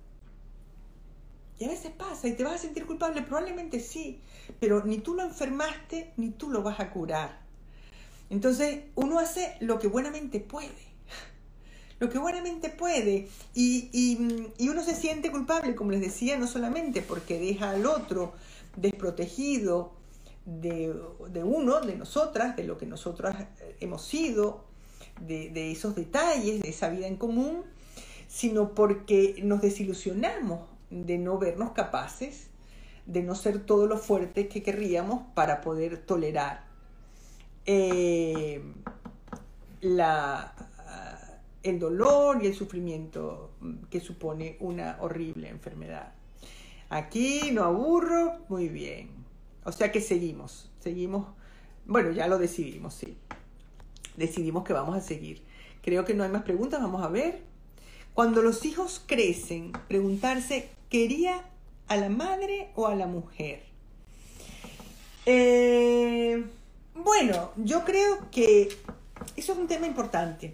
Y 1.59 1.65
a 1.65 1.67
veces 1.67 1.91
pasa 1.91 2.27
y 2.27 2.33
te 2.33 2.43
vas 2.43 2.55
a 2.55 2.57
sentir 2.57 2.87
culpable, 2.87 3.21
probablemente 3.21 3.79
sí, 3.79 4.19
pero 4.59 4.83
ni 4.83 4.97
tú 4.97 5.13
lo 5.13 5.21
enfermaste 5.21 6.11
ni 6.17 6.31
tú 6.31 6.49
lo 6.49 6.63
vas 6.63 6.79
a 6.79 6.89
curar. 6.89 7.39
Entonces 8.31 8.85
uno 8.95 9.19
hace 9.19 9.57
lo 9.59 9.77
que 9.77 9.87
buenamente 9.87 10.39
puede, 10.39 10.69
lo 11.99 12.09
que 12.09 12.17
buenamente 12.17 12.69
puede, 12.69 13.27
y, 13.53 14.17
uno 14.59 14.83
se 14.83 14.95
siente 14.95 15.29
culpable, 15.29 15.75
como 15.75 15.91
les 15.91 16.01
decía, 16.01 16.35
no 16.35 16.47
solamente 16.47 17.03
porque 17.03 17.37
deja 17.37 17.69
al 17.69 17.85
otro 17.85 18.33
desprotegido 18.75 20.00
de, 20.45 20.93
uno, 21.43 21.81
de 21.81 21.95
nosotras, 21.95 22.55
de 22.55 22.63
lo 22.63 22.77
que 22.77 22.85
nosotras 22.85 23.35
hemos 23.79 24.03
sido, 24.03 24.65
de, 25.19 25.49
de 25.49 25.71
esos 25.71 25.95
detalles, 25.95 26.61
de 26.61 26.69
esa 26.69 26.89
vida 26.89 27.07
en 27.07 27.17
común, 27.17 27.63
sino 28.27 28.73
porque 28.73 29.35
nos 29.43 29.61
desilusionamos 29.61 30.61
de 30.89 31.17
no 31.17 31.37
vernos 31.37 31.71
capaces, 31.71 32.47
de 33.05 33.23
no 33.23 33.35
ser 33.35 33.65
todo 33.65 33.87
lo 33.87 33.97
fuertes 33.97 34.47
que 34.47 34.63
querríamos 34.63 35.23
para 35.33 35.61
poder 35.61 35.97
tolerar 35.97 36.63
eh, 37.65 38.61
la, 39.81 40.53
el 41.63 41.79
dolor 41.79 42.43
y 42.43 42.47
el 42.47 42.55
sufrimiento 42.55 43.51
que 43.89 43.99
supone 43.99 44.57
una 44.59 44.97
horrible 45.01 45.49
enfermedad. 45.49 46.13
Aquí 46.89 47.51
no 47.51 47.63
aburro, 47.63 48.39
muy 48.49 48.67
bien. 48.67 49.09
O 49.63 49.71
sea 49.71 49.91
que 49.91 50.01
seguimos, 50.01 50.71
seguimos, 50.79 51.27
bueno, 51.85 52.11
ya 52.11 52.27
lo 52.27 52.37
decidimos, 52.37 52.93
sí. 52.93 53.17
Decidimos 54.17 54.63
que 54.63 54.73
vamos 54.73 54.95
a 54.95 55.01
seguir. 55.01 55.43
Creo 55.81 56.05
que 56.05 56.13
no 56.13 56.23
hay 56.23 56.29
más 56.29 56.43
preguntas, 56.43 56.81
vamos 56.81 57.03
a 57.03 57.07
ver. 57.07 57.41
Cuando 58.13 58.41
los 58.41 58.65
hijos 58.65 59.01
crecen, 59.05 59.71
preguntarse 59.87 60.69
¿Quería 60.91 61.41
a 61.87 61.95
la 61.95 62.09
madre 62.09 62.67
o 62.75 62.85
a 62.85 62.95
la 62.95 63.07
mujer? 63.07 63.63
Eh, 65.25 66.43
bueno, 66.93 67.51
yo 67.55 67.85
creo 67.85 68.29
que 68.29 68.67
eso 69.37 69.53
es 69.53 69.57
un 69.57 69.69
tema 69.69 69.87
importante, 69.87 70.53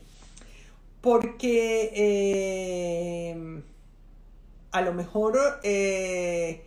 porque 1.01 1.91
eh, 1.95 3.63
a 4.71 4.81
lo 4.81 4.93
mejor 4.93 5.39
eh, 5.63 6.63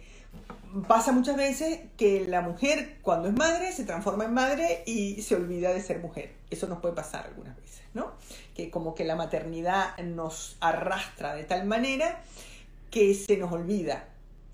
pasa 0.86 1.12
muchas 1.12 1.36
veces 1.36 1.80
que 1.96 2.26
la 2.26 2.40
mujer 2.40 2.98
cuando 3.02 3.28
es 3.28 3.34
madre 3.34 3.72
se 3.72 3.84
transforma 3.84 4.24
en 4.24 4.34
madre 4.34 4.82
y 4.86 5.22
se 5.22 5.34
olvida 5.34 5.72
de 5.72 5.80
ser 5.80 6.00
mujer. 6.00 6.34
Eso 6.50 6.66
nos 6.66 6.80
puede 6.80 6.94
pasar 6.94 7.26
algunas 7.26 7.56
veces, 7.56 7.82
¿no? 7.94 8.12
Que 8.54 8.70
como 8.70 8.94
que 8.94 9.04
la 9.04 9.16
maternidad 9.16 9.96
nos 9.98 10.56
arrastra 10.60 11.34
de 11.34 11.44
tal 11.44 11.66
manera 11.66 12.22
que 12.90 13.14
se 13.14 13.36
nos 13.36 13.52
olvida 13.52 14.08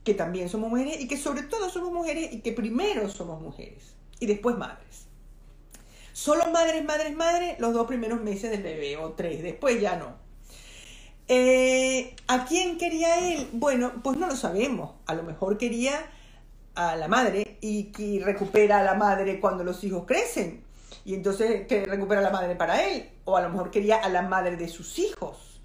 que 0.05 0.15
también 0.15 0.49
somos 0.49 0.71
mujeres 0.71 1.01
y 1.01 1.09
que 1.09 1.17
sobre 1.17 1.43
todo 1.43 1.69
somos 1.69 1.93
mujeres 1.93 2.33
y 2.33 2.41
que 2.41 2.53
primero 2.53 3.09
somos 3.09 3.41
mujeres 3.41 3.95
y 4.21 4.27
después 4.27 4.57
madres. 4.57 5.07
Solo 6.13 6.49
madres, 6.51 6.85
madres, 6.85 7.15
madres 7.15 7.59
los 7.59 7.75
dos 7.75 7.87
primeros 7.87 8.23
meses 8.23 8.51
del 8.51 8.63
bebé 8.63 8.97
o 8.97 9.13
tres, 9.13 9.43
después 9.43 9.81
ya 9.81 9.97
no. 9.97 10.26
Eh, 11.29 12.15
¿A 12.29 12.45
quién 12.45 12.79
quería 12.79 13.33
él? 13.33 13.49
Bueno, 13.53 13.93
pues 14.03 14.17
no 14.17 14.27
lo 14.27 14.37
sabemos. 14.37 14.93
A 15.07 15.15
lo 15.15 15.23
mejor 15.23 15.59
quería 15.59 15.95
a 16.75 16.97
la 16.97 17.09
madre 17.09 17.59
y, 17.61 17.85
que 17.85 18.23
recupera 18.25 18.81
a 18.81 18.83
la 18.83 18.95
madre 18.95 19.41
cuando 19.41 19.65
los 19.65 19.83
hijos 19.85 20.05
crecen. 20.07 20.63
Y 21.05 21.15
entonces 21.15 21.67
que 21.67 21.85
recupera 21.87 22.21
a 22.21 22.25
la 22.25 22.31
madre 22.31 22.55
para 22.57 22.85
él. 22.85 23.11
O 23.25 23.37
a 23.37 23.43
lo 23.43 23.51
mejor 23.51 23.71
quería 23.71 23.97
a 23.97 24.09
la 24.09 24.23
madre 24.23 24.57
de 24.57 24.69
sus 24.69 24.99
hijos 24.99 25.57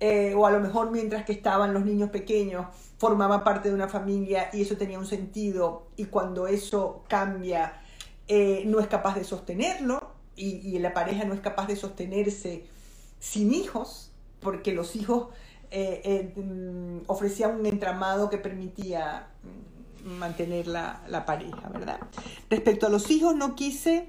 eh, 0.00 0.34
o 0.34 0.46
a 0.46 0.50
lo 0.50 0.60
mejor 0.60 0.90
mientras 0.90 1.26
que 1.26 1.32
estaban 1.32 1.74
los 1.74 1.84
niños 1.84 2.08
pequeños 2.08 2.66
formaba 2.96 3.44
parte 3.44 3.68
de 3.68 3.74
una 3.74 3.86
familia 3.86 4.48
y 4.50 4.62
eso 4.62 4.78
tenía 4.78 4.98
un 4.98 5.06
sentido 5.06 5.88
y 5.96 6.06
cuando 6.06 6.46
eso 6.46 7.04
cambia 7.06 7.82
eh, 8.26 8.62
no 8.64 8.80
es 8.80 8.86
capaz 8.86 9.14
de 9.16 9.24
sostenerlo 9.24 10.12
y, 10.36 10.78
la 10.78 10.94
pareja 10.94 11.24
no 11.24 11.34
es 11.34 11.40
capaz 11.40 11.66
de 11.66 11.76
sostenerse 11.76 12.64
sin 13.18 13.52
hijos 13.52 14.09
porque 14.40 14.72
los 14.72 14.96
hijos 14.96 15.28
eh, 15.70 16.32
mm, 16.36 17.04
ofrecían 17.06 17.60
un 17.60 17.66
entramado 17.66 18.30
que 18.30 18.38
permitía 18.38 19.28
mm, 20.04 20.10
mantener 20.18 20.66
la, 20.66 21.02
la 21.08 21.24
pareja, 21.24 21.68
¿verdad? 21.68 22.00
Respecto 22.48 22.86
a 22.86 22.90
los 22.90 23.10
hijos, 23.10 23.36
no 23.36 23.54
quise 23.54 24.08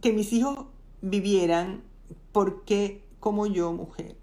que 0.00 0.12
mis 0.12 0.32
hijos 0.32 0.66
vivieran 1.00 1.82
porque 2.32 3.04
como 3.24 3.46
yo, 3.46 3.72
mujer. 3.72 4.16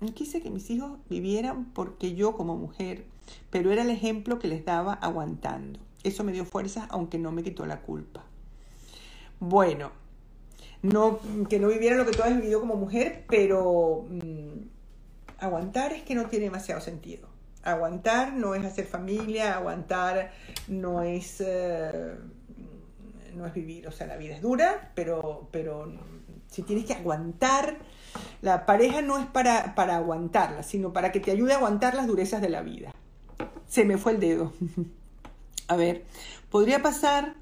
No 0.00 0.12
quise 0.12 0.40
que 0.40 0.50
mis 0.50 0.70
hijos 0.70 0.98
vivieran 1.08 1.66
porque 1.66 2.16
yo 2.16 2.32
como 2.32 2.56
mujer, 2.56 3.04
pero 3.50 3.70
era 3.70 3.82
el 3.82 3.90
ejemplo 3.90 4.40
que 4.40 4.48
les 4.48 4.64
daba 4.64 4.94
aguantando. 4.94 5.78
Eso 6.02 6.24
me 6.24 6.32
dio 6.32 6.44
fuerza, 6.44 6.88
aunque 6.90 7.18
no 7.18 7.30
me 7.30 7.44
quitó 7.44 7.64
la 7.64 7.80
culpa. 7.80 8.24
Bueno, 9.38 9.92
no, 10.82 11.18
que 11.48 11.58
no 11.58 11.68
viviera 11.68 11.96
lo 11.96 12.06
que 12.06 12.12
tú 12.12 12.22
has 12.22 12.34
vivido 12.34 12.60
como 12.60 12.76
mujer, 12.76 13.24
pero 13.28 14.06
mm, 14.08 14.48
Aguantar 15.38 15.92
es 15.92 16.02
que 16.02 16.16
no 16.16 16.26
tiene 16.26 16.46
demasiado 16.46 16.80
sentido. 16.80 17.28
Aguantar 17.62 18.32
no 18.32 18.54
es 18.54 18.64
hacer 18.64 18.86
familia, 18.86 19.54
aguantar 19.54 20.32
no 20.66 21.02
es, 21.02 21.40
eh, 21.40 22.16
no 23.36 23.46
es 23.46 23.54
vivir. 23.54 23.86
O 23.86 23.92
sea, 23.92 24.08
la 24.08 24.16
vida 24.16 24.34
es 24.34 24.42
dura, 24.42 24.90
pero, 24.96 25.48
pero 25.52 25.92
si 26.48 26.62
tienes 26.62 26.86
que 26.86 26.94
aguantar, 26.94 27.76
la 28.42 28.66
pareja 28.66 29.00
no 29.00 29.16
es 29.18 29.26
para, 29.26 29.76
para 29.76 29.96
aguantarla, 29.96 30.64
sino 30.64 30.92
para 30.92 31.12
que 31.12 31.20
te 31.20 31.30
ayude 31.30 31.52
a 31.52 31.56
aguantar 31.56 31.94
las 31.94 32.08
durezas 32.08 32.40
de 32.40 32.48
la 32.48 32.62
vida. 32.62 32.92
Se 33.68 33.84
me 33.84 33.96
fue 33.96 34.12
el 34.12 34.20
dedo. 34.20 34.52
a 35.68 35.76
ver, 35.76 36.04
podría 36.50 36.82
pasar 36.82 37.34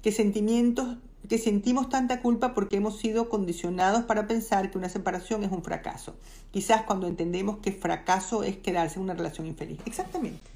que 0.00 0.12
sentimientos 0.12 0.96
que 1.28 1.38
sentimos 1.38 1.88
tanta 1.88 2.20
culpa 2.20 2.54
porque 2.54 2.76
hemos 2.76 2.98
sido 2.98 3.28
condicionados 3.28 4.04
para 4.04 4.26
pensar 4.26 4.70
que 4.70 4.78
una 4.78 4.88
separación 4.88 5.44
es 5.44 5.50
un 5.50 5.62
fracaso. 5.62 6.16
Quizás 6.50 6.82
cuando 6.82 7.06
entendemos 7.06 7.58
que 7.58 7.72
fracaso 7.72 8.42
es 8.42 8.58
quedarse 8.58 8.96
en 8.96 9.02
una 9.02 9.14
relación 9.14 9.46
infeliz. 9.46 9.80
Exactamente. 9.86 10.50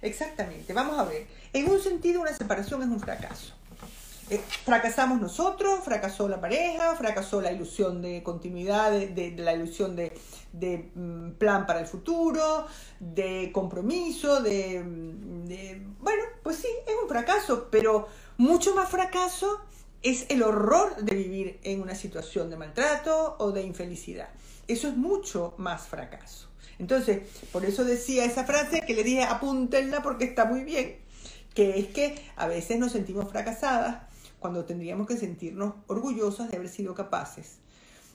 Exactamente. 0.00 0.72
Vamos 0.72 0.98
a 0.98 1.04
ver. 1.04 1.26
En 1.52 1.70
un 1.70 1.80
sentido, 1.80 2.20
una 2.20 2.34
separación 2.34 2.82
es 2.82 2.88
un 2.88 3.00
fracaso. 3.00 3.54
Eh, 4.30 4.40
fracasamos 4.64 5.20
nosotros, 5.20 5.80
fracasó 5.84 6.28
la 6.28 6.40
pareja, 6.40 6.94
fracasó 6.96 7.40
la 7.40 7.52
ilusión 7.52 8.00
de 8.00 8.22
continuidad, 8.22 8.90
de, 8.90 9.34
la 9.36 9.52
ilusión 9.52 9.94
de, 9.94 10.12
de, 10.52 10.90
mm, 10.94 11.32
plan 11.32 11.66
para 11.66 11.80
el 11.80 11.86
futuro, 11.86 12.66
de 12.98 13.50
compromiso, 13.52 14.40
de, 14.40 14.82
de... 14.82 15.82
Bueno, 16.00 16.22
pues 16.42 16.56
sí, 16.56 16.68
es 16.86 16.94
un 17.02 17.08
fracaso, 17.08 17.68
pero 17.70 18.08
mucho 18.38 18.74
más 18.74 18.88
fracaso 18.88 19.60
es 20.02 20.26
el 20.28 20.42
horror 20.42 20.96
de 20.96 21.14
vivir 21.14 21.60
en 21.62 21.80
una 21.80 21.94
situación 21.94 22.50
de 22.50 22.56
maltrato 22.56 23.36
o 23.38 23.52
de 23.52 23.62
infelicidad. 23.62 24.28
Eso 24.68 24.88
es 24.88 24.96
mucho 24.96 25.54
más 25.58 25.86
fracaso. 25.86 26.48
Entonces, 26.78 27.20
por 27.52 27.64
eso 27.64 27.84
decía 27.84 28.24
esa 28.24 28.44
frase 28.44 28.82
que 28.86 28.94
le 28.94 29.04
dije, 29.04 29.22
apúntenla 29.22 30.02
porque 30.02 30.24
está 30.24 30.44
muy 30.44 30.64
bien, 30.64 30.96
que 31.54 31.78
es 31.78 31.88
que 31.88 32.14
a 32.36 32.48
veces 32.48 32.78
nos 32.78 32.92
sentimos 32.92 33.30
fracasadas 33.30 34.08
cuando 34.40 34.64
tendríamos 34.64 35.06
que 35.06 35.16
sentirnos 35.16 35.74
orgullosas 35.86 36.50
de 36.50 36.56
haber 36.56 36.68
sido 36.68 36.94
capaces 36.94 37.58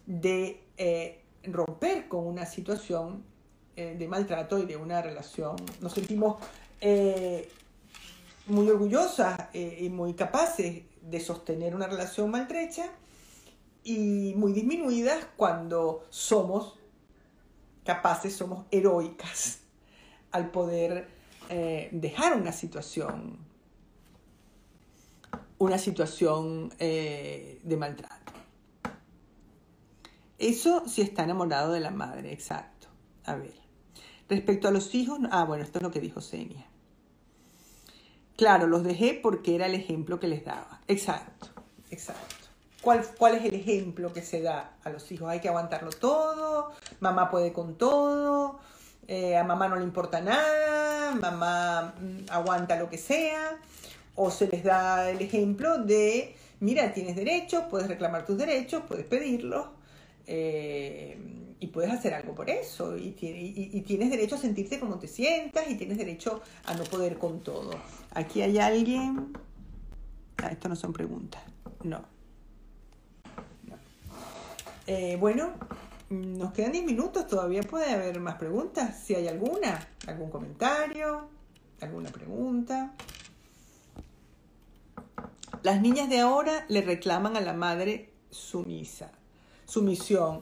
de 0.05 0.61
eh, 0.77 1.21
romper 1.43 2.07
con 2.07 2.27
una 2.27 2.45
situación 2.45 3.23
eh, 3.75 3.95
de 3.97 4.07
maltrato 4.07 4.59
y 4.59 4.65
de 4.65 4.75
una 4.75 5.01
relación. 5.01 5.55
Nos 5.79 5.93
sentimos 5.93 6.37
eh, 6.81 7.47
muy 8.47 8.69
orgullosas 8.69 9.37
y 9.53 9.89
muy 9.89 10.13
capaces 10.13 10.83
de 11.09 11.19
sostener 11.19 11.75
una 11.75 11.87
relación 11.87 12.29
maltrecha 12.29 12.89
y 13.83 14.33
muy 14.35 14.53
disminuidas 14.53 15.25
cuando 15.37 16.05
somos 16.09 16.77
capaces, 17.85 18.35
somos 18.35 18.65
heroicas 18.71 19.59
al 20.31 20.51
poder 20.51 21.07
eh, 21.49 21.89
dejar 21.93 22.35
una 22.35 22.51
situación, 22.51 23.37
una 25.57 25.77
situación 25.77 26.73
eh, 26.79 27.61
de 27.63 27.77
maltrato. 27.77 28.33
Eso 30.37 30.83
si 30.87 31.01
está 31.01 31.23
enamorado 31.23 31.71
de 31.71 31.79
la 31.79 31.91
madre, 31.91 32.33
exacto. 32.33 32.87
A 33.23 33.35
ver. 33.35 33.55
Respecto 34.29 34.67
a 34.67 34.71
los 34.71 34.93
hijos, 34.93 35.19
ah, 35.31 35.45
bueno, 35.45 35.63
esto 35.63 35.79
es 35.79 35.83
lo 35.83 35.91
que 35.91 36.01
dijo 36.01 36.19
Senia. 36.19 36.66
Claro, 38.37 38.67
los 38.67 38.83
dejé 38.83 39.19
porque 39.21 39.55
era 39.55 39.65
el 39.65 39.73
ejemplo 39.73 40.19
que 40.19 40.27
les 40.27 40.45
daba. 40.45 40.79
Exacto, 40.87 41.47
exacto. 41.89 42.35
¿Cuál, 42.81 43.03
¿Cuál 43.17 43.35
es 43.35 43.43
el 43.45 43.55
ejemplo 43.55 44.13
que 44.13 44.21
se 44.21 44.41
da 44.41 44.77
a 44.83 44.89
los 44.91 45.11
hijos? 45.11 45.27
Hay 45.27 45.41
que 45.41 45.49
aguantarlo 45.49 45.89
todo, 45.89 46.71
mamá 46.99 47.31
puede 47.31 47.51
con 47.51 47.75
todo, 47.75 48.59
eh, 49.07 49.35
a 49.35 49.43
mamá 49.43 49.67
no 49.67 49.75
le 49.75 49.83
importa 49.83 50.21
nada, 50.21 51.15
mamá 51.15 51.95
mm, 51.99 52.29
aguanta 52.29 52.75
lo 52.75 52.89
que 52.89 52.99
sea, 52.99 53.57
o 54.15 54.29
se 54.29 54.47
les 54.47 54.63
da 54.63 55.09
el 55.09 55.19
ejemplo 55.21 55.79
de, 55.79 56.35
mira, 56.59 56.93
tienes 56.93 57.15
derechos, 57.15 57.63
puedes 57.71 57.87
reclamar 57.87 58.25
tus 58.25 58.37
derechos, 58.37 58.83
puedes 58.87 59.05
pedirlos, 59.05 59.65
eh, 60.27 61.17
y 61.59 61.67
puedes 61.67 61.91
hacer 61.91 62.13
algo 62.13 62.35
por 62.35 62.49
eso, 62.49 62.97
y, 62.97 63.11
tienes 63.11 64.09
derecho 64.09 64.35
a 64.35 64.37
sentirte 64.37 64.79
como 64.79 64.99
te 64.99 65.07
sientas, 65.07 65.69
y 65.69 65.75
tienes 65.75 65.97
derecho 65.97 66.41
a 66.65 66.73
no 66.75 66.83
poder 66.83 67.17
con 67.17 67.41
todo. 67.41 67.71
Aquí 68.11 68.41
hay 68.41 68.59
alguien... 68.59 69.33
Ah, 70.37 70.49
esto 70.49 70.69
no 70.69 70.75
son 70.75 70.93
preguntas. 70.93 71.41
No. 71.83 72.03
Eh, 74.85 75.17
bueno, 75.19 75.53
nos 76.09 76.53
quedan 76.53 76.71
10 76.71 76.85
minutos, 76.85 77.27
todavía 77.27 77.61
puede 77.63 77.91
haber 77.91 78.19
más 78.19 78.35
preguntas, 78.35 78.95
si 79.03 79.15
hay 79.15 79.27
alguna, 79.27 79.87
algún 80.07 80.29
comentario, 80.29 81.27
alguna 81.81 82.09
pregunta. 82.09 82.93
Las 85.63 85.81
niñas 85.81 86.09
de 86.09 86.19
ahora 86.19 86.65
le 86.69 86.81
reclaman 86.81 87.35
a 87.35 87.41
la 87.41 87.53
madre 87.53 88.13
sumisa, 88.29 89.11
sumisión. 89.65 90.41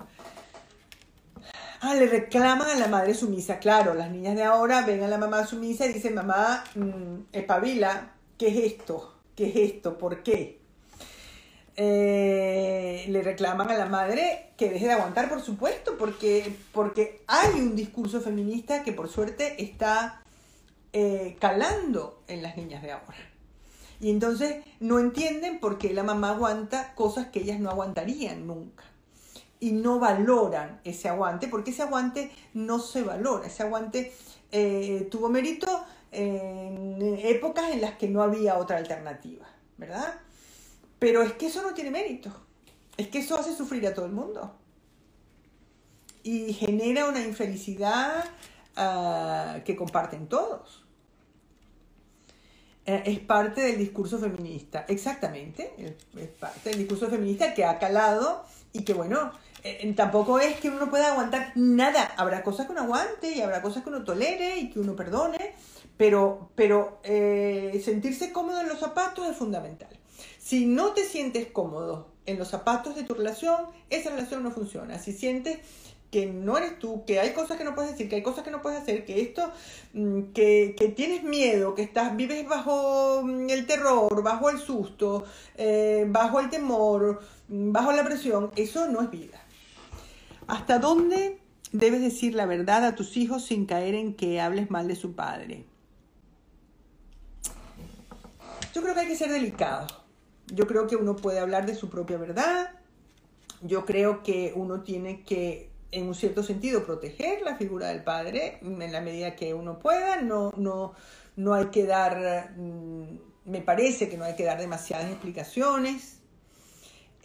Ah, 1.88 1.94
le 1.94 2.08
reclaman 2.08 2.68
a 2.68 2.80
la 2.80 2.88
madre 2.88 3.14
sumisa. 3.14 3.60
Claro, 3.60 3.94
las 3.94 4.10
niñas 4.10 4.36
de 4.36 4.44
ahora 4.44 4.84
ven 4.88 5.04
a 5.04 5.08
la 5.08 5.20
mamá 5.20 5.46
sumisa 5.46 5.86
y 5.86 5.94
dicen, 5.94 6.16
mamá, 6.16 6.64
mmm, 6.74 7.26
espabila, 7.32 8.14
¿qué 8.40 8.48
es 8.48 8.74
esto? 8.74 9.14
¿Qué 9.36 9.50
es 9.50 9.56
esto? 9.74 9.96
¿Por 9.96 10.24
qué? 10.24 10.60
Eh, 11.76 13.06
le 13.08 13.22
reclaman 13.22 13.70
a 13.70 13.78
la 13.78 13.86
madre 13.86 14.50
que 14.58 14.72
deje 14.72 14.88
de 14.88 14.94
aguantar, 14.94 15.30
por 15.30 15.44
supuesto, 15.44 15.96
porque, 16.00 16.58
porque 16.72 17.22
hay 17.28 17.52
un 17.60 17.76
discurso 17.76 18.20
feminista 18.20 18.82
que 18.82 18.92
por 18.92 19.08
suerte 19.08 19.62
está 19.64 20.24
eh, 20.92 21.38
calando 21.40 22.24
en 22.28 22.42
las 22.42 22.58
niñas 22.58 22.82
de 22.82 22.94
ahora. 22.94 23.30
Y 24.00 24.10
entonces 24.10 24.66
no 24.80 24.98
entienden 24.98 25.60
por 25.60 25.78
qué 25.78 25.94
la 25.94 26.02
mamá 26.02 26.32
aguanta 26.32 26.96
cosas 26.96 27.28
que 27.28 27.42
ellas 27.42 27.60
no 27.60 27.70
aguantarían 27.70 28.48
nunca 28.48 28.95
y 29.60 29.72
no 29.72 30.00
valoran 30.00 30.82
ese 30.84 31.10
aguante, 31.10 31.48
porque 31.48 31.72
ese 31.72 31.84
aguante 31.84 32.32
no 32.54 32.80
se 32.80 33.04
valora, 33.04 33.48
ese 33.48 33.64
aguante 33.64 34.14
eh, 34.52 35.08
tuvo 35.10 35.30
mérito 35.30 35.84
en 36.12 37.02
épocas 37.24 37.72
en 37.72 37.82
las 37.82 37.94
que 37.94 38.08
no 38.08 38.22
había 38.22 38.58
otra 38.58 38.78
alternativa, 38.78 39.46
¿verdad? 39.78 40.20
Pero 41.00 41.22
es 41.22 41.34
que 41.34 41.48
eso 41.48 41.62
no 41.62 41.74
tiene 41.74 41.92
mérito, 41.92 42.32
es 42.98 43.08
que 43.08 43.20
eso 43.20 43.38
hace 43.38 43.56
sufrir 43.56 43.86
a 43.88 43.94
todo 43.94 44.06
el 44.06 44.12
mundo 44.12 44.56
y 46.24 46.54
genera 46.54 47.08
una 47.08 47.24
infelicidad 47.24 48.26
uh, 48.78 49.64
que 49.64 49.76
comparten 49.76 50.28
todos. 50.28 50.84
Eh, 52.88 53.04
es 53.06 53.20
parte 53.20 53.62
del 53.62 53.78
discurso 53.78 54.18
feminista, 54.20 54.86
exactamente, 54.88 55.96
es 56.16 56.28
parte 56.30 56.70
del 56.70 56.80
discurso 56.80 57.10
feminista 57.10 57.54
que 57.54 57.66
ha 57.66 57.78
calado 57.80 58.44
y 58.76 58.84
que 58.84 58.94
bueno, 58.94 59.32
eh, 59.64 59.94
tampoco 59.96 60.40
es 60.40 60.60
que 60.60 60.70
uno 60.70 60.90
pueda 60.90 61.12
aguantar 61.12 61.54
nada. 61.56 62.14
Habrá 62.18 62.44
cosas 62.44 62.66
que 62.66 62.74
uno 62.74 62.82
aguante 62.82 63.32
y 63.32 63.42
habrá 63.42 63.62
cosas 63.62 63.84
que 63.84 63.90
uno 63.90 64.04
tolere 64.04 64.58
y 64.60 64.70
que 64.70 64.80
uno 64.80 64.96
perdone, 64.96 65.54
pero, 65.98 66.50
pero 66.56 67.00
eh, 67.04 67.82
sentirse 67.84 68.34
cómodo 68.34 68.60
en 68.60 68.68
los 68.68 68.80
zapatos 68.80 69.28
es 69.28 69.38
fundamental. 69.38 69.90
Si 70.40 70.66
no 70.66 70.92
te 70.92 71.06
sientes 71.06 71.48
cómodo 71.48 72.10
en 72.26 72.38
los 72.38 72.50
zapatos 72.50 72.96
de 72.96 73.04
tu 73.04 73.14
relación, 73.14 73.68
esa 73.90 74.10
relación 74.10 74.44
no 74.44 74.52
funciona. 74.52 75.00
Si 75.00 75.14
sientes 75.14 75.60
que 76.12 76.28
no 76.28 76.58
eres 76.58 76.80
tú, 76.80 77.04
que 77.06 77.20
hay 77.20 77.34
cosas 77.34 77.58
que 77.58 77.66
no 77.66 77.76
puedes 77.76 77.92
decir, 77.92 78.08
que 78.08 78.16
hay 78.16 78.24
cosas 78.24 78.44
que 78.44 78.52
no 78.52 78.62
puedes 78.62 78.82
hacer, 78.82 79.06
que 79.06 79.22
esto, 79.22 79.52
mm, 79.94 80.32
que, 80.34 80.74
que 80.78 80.88
tienes 80.88 81.24
miedo, 81.24 81.76
que 81.76 81.82
estás, 81.82 82.16
vives 82.16 82.48
bajo 82.48 83.22
mm, 83.24 83.50
el 83.50 83.66
terror, 83.66 84.24
bajo 84.24 84.50
el 84.50 84.60
susto, 84.60 85.26
eh, 85.58 86.06
bajo 86.08 86.40
el 86.40 86.50
temor, 86.50 87.22
bajo 87.48 87.92
la 87.92 88.04
presión, 88.04 88.52
eso 88.56 88.88
no 88.88 89.02
es 89.02 89.12
vida. 89.12 89.40
¿Hasta 90.48 90.80
dónde 90.80 91.40
debes 91.72 92.02
decir 92.02 92.36
la 92.36 92.46
verdad 92.46 92.86
a 92.86 92.96
tus 92.96 93.18
hijos 93.18 93.46
sin 93.46 93.66
caer 93.66 93.96
en 93.96 94.14
que 94.14 94.40
hables 94.40 94.70
mal 94.70 94.88
de 94.88 94.96
su 94.96 95.16
padre? 95.16 95.66
Yo 98.74 98.82
creo 98.82 98.94
que 98.94 99.00
hay 99.00 99.08
que 99.08 99.16
ser 99.16 99.32
delicado. 99.32 99.88
Yo 100.48 100.68
creo 100.68 100.86
que 100.86 100.96
uno 100.96 101.16
puede 101.16 101.40
hablar 101.40 101.66
de 101.66 101.76
su 101.76 101.90
propia 101.90 102.18
verdad. 102.18 102.72
Yo 103.62 103.86
creo 103.86 104.22
que 104.22 104.54
uno 104.56 104.82
tiene 104.82 105.24
que, 105.24 105.72
en 105.92 106.08
un 106.08 106.14
cierto 106.14 106.44
sentido, 106.44 106.86
proteger 106.86 107.42
la 107.42 107.56
figura 107.56 107.88
del 107.88 108.04
padre 108.04 108.60
en 108.62 108.92
la 108.92 109.02
medida 109.02 109.36
que 109.36 109.54
uno 109.54 109.80
pueda. 109.80 110.22
No, 110.22 110.52
no, 110.58 110.94
no 111.36 111.54
hay 111.54 111.68
que 111.68 111.86
dar, 111.86 112.54
mm, 112.58 113.18
me 113.46 113.62
parece 113.62 114.10
que 114.10 114.18
no 114.18 114.26
hay 114.26 114.36
que 114.36 114.44
dar 114.44 114.60
demasiadas 114.60 115.10
explicaciones. 115.10 116.15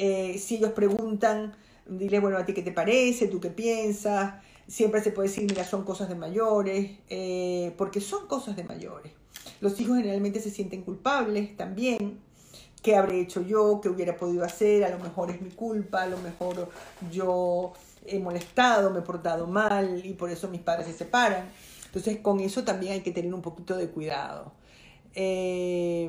Eh, 0.02 0.38
si 0.38 0.56
ellos 0.56 0.72
preguntan, 0.72 1.54
dile, 1.86 2.20
bueno, 2.20 2.38
a 2.38 2.46
ti 2.46 2.54
qué 2.54 2.62
te 2.62 2.72
parece, 2.72 3.28
tú 3.28 3.38
qué 3.38 3.50
piensas. 3.50 4.32
Siempre 4.66 5.02
se 5.02 5.10
puede 5.10 5.28
decir, 5.28 5.44
mira, 5.46 5.62
son 5.62 5.84
cosas 5.84 6.08
de 6.08 6.14
mayores, 6.14 6.92
eh, 7.10 7.74
porque 7.76 8.00
son 8.00 8.26
cosas 8.26 8.56
de 8.56 8.64
mayores. 8.64 9.12
Los 9.60 9.78
hijos 9.78 9.98
generalmente 9.98 10.40
se 10.40 10.50
sienten 10.50 10.84
culpables 10.84 11.54
también. 11.54 12.18
¿Qué 12.82 12.96
habré 12.96 13.20
hecho 13.20 13.42
yo? 13.42 13.80
¿Qué 13.82 13.90
hubiera 13.90 14.16
podido 14.16 14.42
hacer? 14.42 14.84
A 14.84 14.88
lo 14.88 14.98
mejor 15.00 15.30
es 15.30 15.42
mi 15.42 15.50
culpa, 15.50 16.04
a 16.04 16.06
lo 16.06 16.16
mejor 16.16 16.70
yo 17.12 17.74
he 18.06 18.18
molestado, 18.18 18.88
me 18.90 19.00
he 19.00 19.02
portado 19.02 19.46
mal 19.46 20.00
y 20.02 20.14
por 20.14 20.30
eso 20.30 20.48
mis 20.48 20.62
padres 20.62 20.86
se 20.86 20.94
separan. 20.94 21.50
Entonces 21.84 22.20
con 22.20 22.40
eso 22.40 22.64
también 22.64 22.94
hay 22.94 23.00
que 23.02 23.10
tener 23.10 23.34
un 23.34 23.42
poquito 23.42 23.76
de 23.76 23.90
cuidado. 23.90 24.54
Eh, 25.14 26.08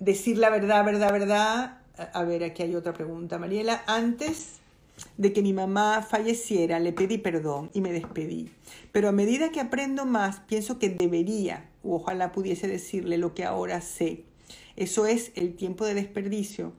decir 0.00 0.38
la 0.38 0.50
verdad, 0.50 0.84
verdad, 0.84 1.12
verdad. 1.12 1.77
A 1.98 2.22
ver, 2.24 2.44
aquí 2.44 2.62
hay 2.62 2.74
otra 2.76 2.92
pregunta, 2.92 3.38
Mariela. 3.38 3.82
Antes 3.86 4.60
de 5.16 5.32
que 5.32 5.42
mi 5.42 5.52
mamá 5.52 6.02
falleciera, 6.02 6.78
le 6.78 6.92
pedí 6.92 7.18
perdón 7.18 7.70
y 7.74 7.80
me 7.80 7.92
despedí. 7.92 8.50
Pero 8.92 9.08
a 9.08 9.12
medida 9.12 9.50
que 9.50 9.60
aprendo 9.60 10.06
más, 10.06 10.40
pienso 10.40 10.78
que 10.78 10.90
debería, 10.90 11.68
o 11.82 11.96
ojalá 11.96 12.32
pudiese 12.32 12.68
decirle 12.68 13.18
lo 13.18 13.34
que 13.34 13.44
ahora 13.44 13.80
sé. 13.80 14.24
Eso 14.76 15.06
es 15.06 15.32
el 15.34 15.56
tiempo 15.56 15.84
de 15.84 15.94
desperdicio. 15.94 16.72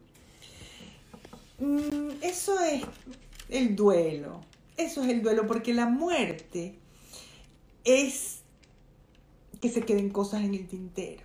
Mm, 1.59 2.11
eso 2.22 2.59
es 2.61 2.84
el 3.49 3.76
duelo. 3.76 4.41
Eso 4.78 5.03
es 5.03 5.09
el 5.09 5.22
duelo, 5.22 5.45
porque 5.47 5.74
la 5.74 5.86
muerte 5.86 6.76
es 7.84 8.39
que 9.59 9.70
se 9.70 9.82
queden 9.82 10.09
cosas 10.09 10.43
en 10.43 10.53
el 10.53 10.67
tintero. 10.67 11.24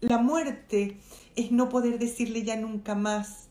La 0.00 0.18
muerte 0.18 0.98
es 1.36 1.52
no 1.52 1.68
poder 1.68 1.98
decirle 1.98 2.42
ya 2.42 2.56
nunca 2.56 2.94
más 2.94 3.48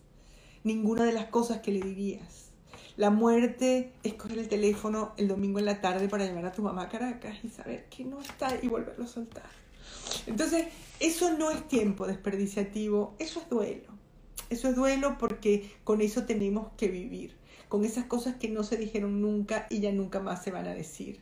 ninguna 0.63 1.05
de 1.05 1.13
las 1.13 1.27
cosas 1.27 1.61
que 1.61 1.71
le 1.71 1.81
dirías. 1.81 2.49
La 2.97 3.09
muerte 3.09 3.91
es 4.03 4.13
coger 4.13 4.39
el 4.39 4.47
teléfono 4.47 5.13
el 5.17 5.27
domingo 5.27 5.59
en 5.59 5.65
la 5.65 5.81
tarde 5.81 6.07
para 6.07 6.25
llamar 6.25 6.45
a 6.45 6.51
tu 6.51 6.61
mamá 6.61 6.83
a 6.83 6.89
Caracas 6.89 7.37
y 7.43 7.49
saber 7.49 7.85
que 7.89 8.05
no 8.05 8.21
está 8.21 8.57
y 8.61 8.67
volverlo 8.67 9.03
a 9.03 9.07
soltar. 9.07 9.49
Entonces, 10.27 10.67
eso 10.99 11.37
no 11.37 11.51
es 11.51 11.67
tiempo 11.67 12.07
desperdiciativo, 12.07 13.15
eso 13.19 13.41
es 13.41 13.49
duelo. 13.49 13.93
Eso 14.49 14.69
es 14.69 14.75
duelo 14.75 15.17
porque 15.17 15.71
con 15.83 16.01
eso 16.01 16.25
tenemos 16.25 16.71
que 16.77 16.87
vivir, 16.87 17.35
con 17.67 17.83
esas 17.83 18.05
cosas 18.05 18.35
que 18.35 18.47
no 18.47 18.63
se 18.63 18.77
dijeron 18.77 19.21
nunca 19.21 19.67
y 19.69 19.79
ya 19.79 19.91
nunca 19.91 20.19
más 20.19 20.43
se 20.43 20.51
van 20.51 20.67
a 20.67 20.73
decir. 20.73 21.19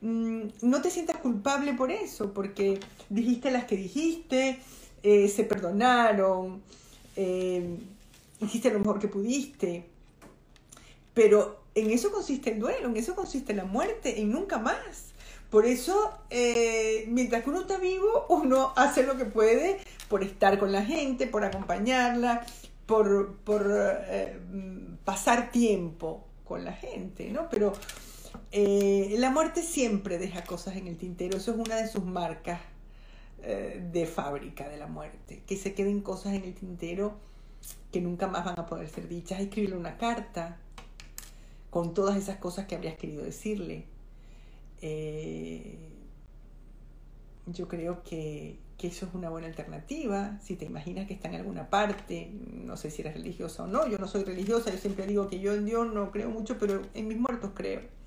Mm, 0.00 0.48
no 0.62 0.82
te 0.82 0.90
sientas 0.90 1.18
culpable 1.18 1.72
por 1.74 1.90
eso, 1.90 2.32
porque 2.32 2.80
dijiste 3.08 3.50
las 3.50 3.64
que 3.64 3.76
dijiste, 3.76 4.60
eh, 5.02 5.28
se 5.28 5.44
perdonaron, 5.44 6.62
eh, 7.16 7.78
hiciste 8.40 8.70
lo 8.70 8.80
mejor 8.80 8.98
que 8.98 9.08
pudiste, 9.08 9.86
pero 11.14 11.60
en 11.74 11.90
eso 11.90 12.10
consiste 12.10 12.52
el 12.52 12.58
duelo, 12.58 12.88
en 12.88 12.96
eso 12.96 13.14
consiste 13.14 13.54
la 13.54 13.64
muerte, 13.64 14.20
en 14.20 14.30
nunca 14.32 14.58
más. 14.58 15.06
Por 15.50 15.66
eso, 15.66 16.12
eh, 16.30 17.06
mientras 17.08 17.46
uno 17.46 17.60
está 17.60 17.78
vivo, 17.78 18.26
uno 18.28 18.72
hace 18.76 19.04
lo 19.04 19.16
que 19.16 19.24
puede 19.24 19.78
por 20.08 20.22
estar 20.22 20.58
con 20.58 20.72
la 20.72 20.84
gente, 20.84 21.26
por 21.26 21.44
acompañarla, 21.44 22.44
por, 22.86 23.36
por 23.36 23.72
pasar 25.04 25.50
tiempo 25.50 26.24
con 26.44 26.64
la 26.64 26.72
gente, 26.72 27.30
¿no? 27.30 27.48
Pero 27.50 27.72
la 28.52 29.30
muerte 29.30 29.62
siempre 29.62 30.18
deja 30.18 30.44
cosas 30.44 30.76
en 30.76 30.86
el 30.86 30.96
tintero, 30.96 31.38
eso 31.38 31.52
es 31.52 31.58
una 31.58 31.76
de 31.76 31.88
sus 31.88 32.04
marcas 32.04 32.60
eh, 33.42 33.88
de 33.92 34.06
fábrica 34.06 34.68
de 34.68 34.76
la 34.76 34.86
muerte, 34.86 35.42
que 35.46 35.56
se 35.56 35.74
queden 35.74 36.00
cosas 36.00 36.34
en 36.34 36.44
el 36.44 36.54
tintero 36.54 37.16
que 37.92 38.00
nunca 38.00 38.26
más 38.26 38.44
van 38.44 38.58
a 38.58 38.66
poder 38.66 38.88
ser 38.88 39.08
dichas. 39.08 39.40
Escribirle 39.40 39.76
una 39.76 39.96
carta 39.96 40.58
con 41.70 41.94
todas 41.94 42.16
esas 42.16 42.38
cosas 42.38 42.66
que 42.66 42.74
habrías 42.74 42.96
querido 42.96 43.22
decirle. 43.22 43.84
Eh, 44.80 45.78
yo 47.46 47.68
creo 47.68 48.02
que, 48.02 48.58
que, 48.76 48.88
eso 48.88 49.06
es 49.06 49.14
una 49.14 49.30
buena 49.30 49.46
alternativa. 49.46 50.38
Si 50.42 50.56
te 50.56 50.64
imaginas 50.64 51.06
que 51.06 51.14
está 51.14 51.28
en 51.28 51.36
alguna 51.36 51.70
parte, 51.70 52.30
no 52.52 52.76
sé 52.76 52.90
si 52.90 53.02
eres 53.02 53.14
religiosa 53.14 53.64
o 53.64 53.66
no, 53.66 53.88
yo 53.88 53.98
no 53.98 54.06
soy 54.06 54.24
religiosa, 54.24 54.70
yo 54.70 54.78
siempre 54.78 55.06
digo 55.06 55.28
que 55.28 55.40
yo 55.40 55.54
en 55.54 55.64
Dios 55.64 55.92
no 55.92 56.10
creo 56.10 56.30
mucho, 56.30 56.58
pero 56.58 56.82
en 56.94 57.08
mis 57.08 57.18
muertos 57.18 57.52
creo. 57.54 57.97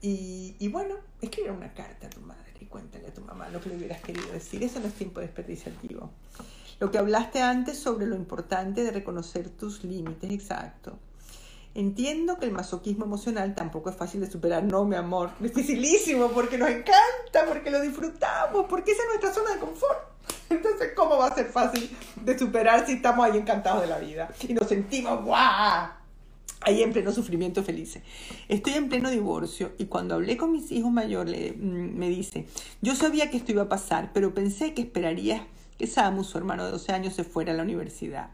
Y, 0.00 0.68
bueno, 0.68 0.94
escribe 1.20 1.50
una 1.50 1.72
carta 1.74 2.06
a 2.06 2.10
tu 2.10 2.20
madre 2.20 2.52
y 2.60 2.66
cuéntale 2.66 3.08
a 3.08 3.14
tu 3.14 3.20
mamá 3.22 3.48
lo 3.48 3.60
que 3.60 3.70
le 3.70 3.76
hubieras 3.76 4.00
querido 4.00 4.30
decir. 4.32 4.62
Eso 4.62 4.80
no 4.80 4.86
es 4.86 4.94
tiempo 4.94 5.20
desperdiciativo. 5.20 6.10
Lo 6.78 6.90
que 6.90 6.98
hablaste 6.98 7.42
antes 7.42 7.78
sobre 7.78 8.06
lo 8.06 8.14
importante 8.14 8.84
de 8.84 8.92
reconocer 8.92 9.50
tus 9.50 9.82
límites, 9.82 10.30
exacto. 10.30 10.98
Entiendo 11.74 12.38
que 12.38 12.46
el 12.46 12.52
masoquismo 12.52 13.04
emocional 13.04 13.54
tampoco 13.54 13.90
es 13.90 13.96
fácil 13.96 14.20
de 14.20 14.30
superar. 14.30 14.62
No, 14.64 14.84
mi 14.84 14.96
amor, 14.96 15.30
dificilísimo 15.40 16.28
porque 16.30 16.58
nos 16.58 16.68
encanta, 16.68 17.46
porque 17.48 17.70
lo 17.70 17.80
disfrutamos, 17.80 18.66
porque 18.68 18.92
esa 18.92 19.02
es 19.02 19.08
nuestra 19.08 19.32
zona 19.34 19.54
de 19.54 19.60
confort. 19.60 19.98
Entonces, 20.50 20.92
¿cómo 20.96 21.18
va 21.18 21.26
a 21.26 21.34
ser 21.34 21.46
fácil 21.46 21.90
de 22.16 22.38
superar 22.38 22.86
si 22.86 22.92
estamos 22.94 23.24
ahí 23.24 23.36
encantados 23.36 23.82
de 23.82 23.88
la 23.88 23.98
vida? 23.98 24.30
Y 24.48 24.54
nos 24.54 24.68
sentimos, 24.68 25.24
¡guau! 25.24 25.97
Ahí 26.62 26.82
en 26.82 26.92
pleno 26.92 27.12
sufrimiento 27.12 27.62
feliz. 27.62 27.98
Estoy 28.48 28.74
en 28.74 28.88
pleno 28.88 29.10
divorcio 29.10 29.72
y 29.78 29.86
cuando 29.86 30.14
hablé 30.14 30.36
con 30.36 30.52
mis 30.52 30.70
hijos 30.72 30.90
mayores 30.90 31.54
mm, 31.56 31.96
me 31.96 32.08
dice, 32.08 32.46
yo 32.80 32.94
sabía 32.94 33.30
que 33.30 33.36
esto 33.36 33.52
iba 33.52 33.62
a 33.62 33.68
pasar, 33.68 34.10
pero 34.12 34.34
pensé 34.34 34.74
que 34.74 34.82
esperaría 34.82 35.46
que 35.78 35.86
Samu, 35.86 36.24
su 36.24 36.36
hermano 36.38 36.64
de 36.64 36.72
12 36.72 36.92
años, 36.92 37.14
se 37.14 37.24
fuera 37.24 37.52
a 37.52 37.56
la 37.56 37.62
universidad. 37.62 38.30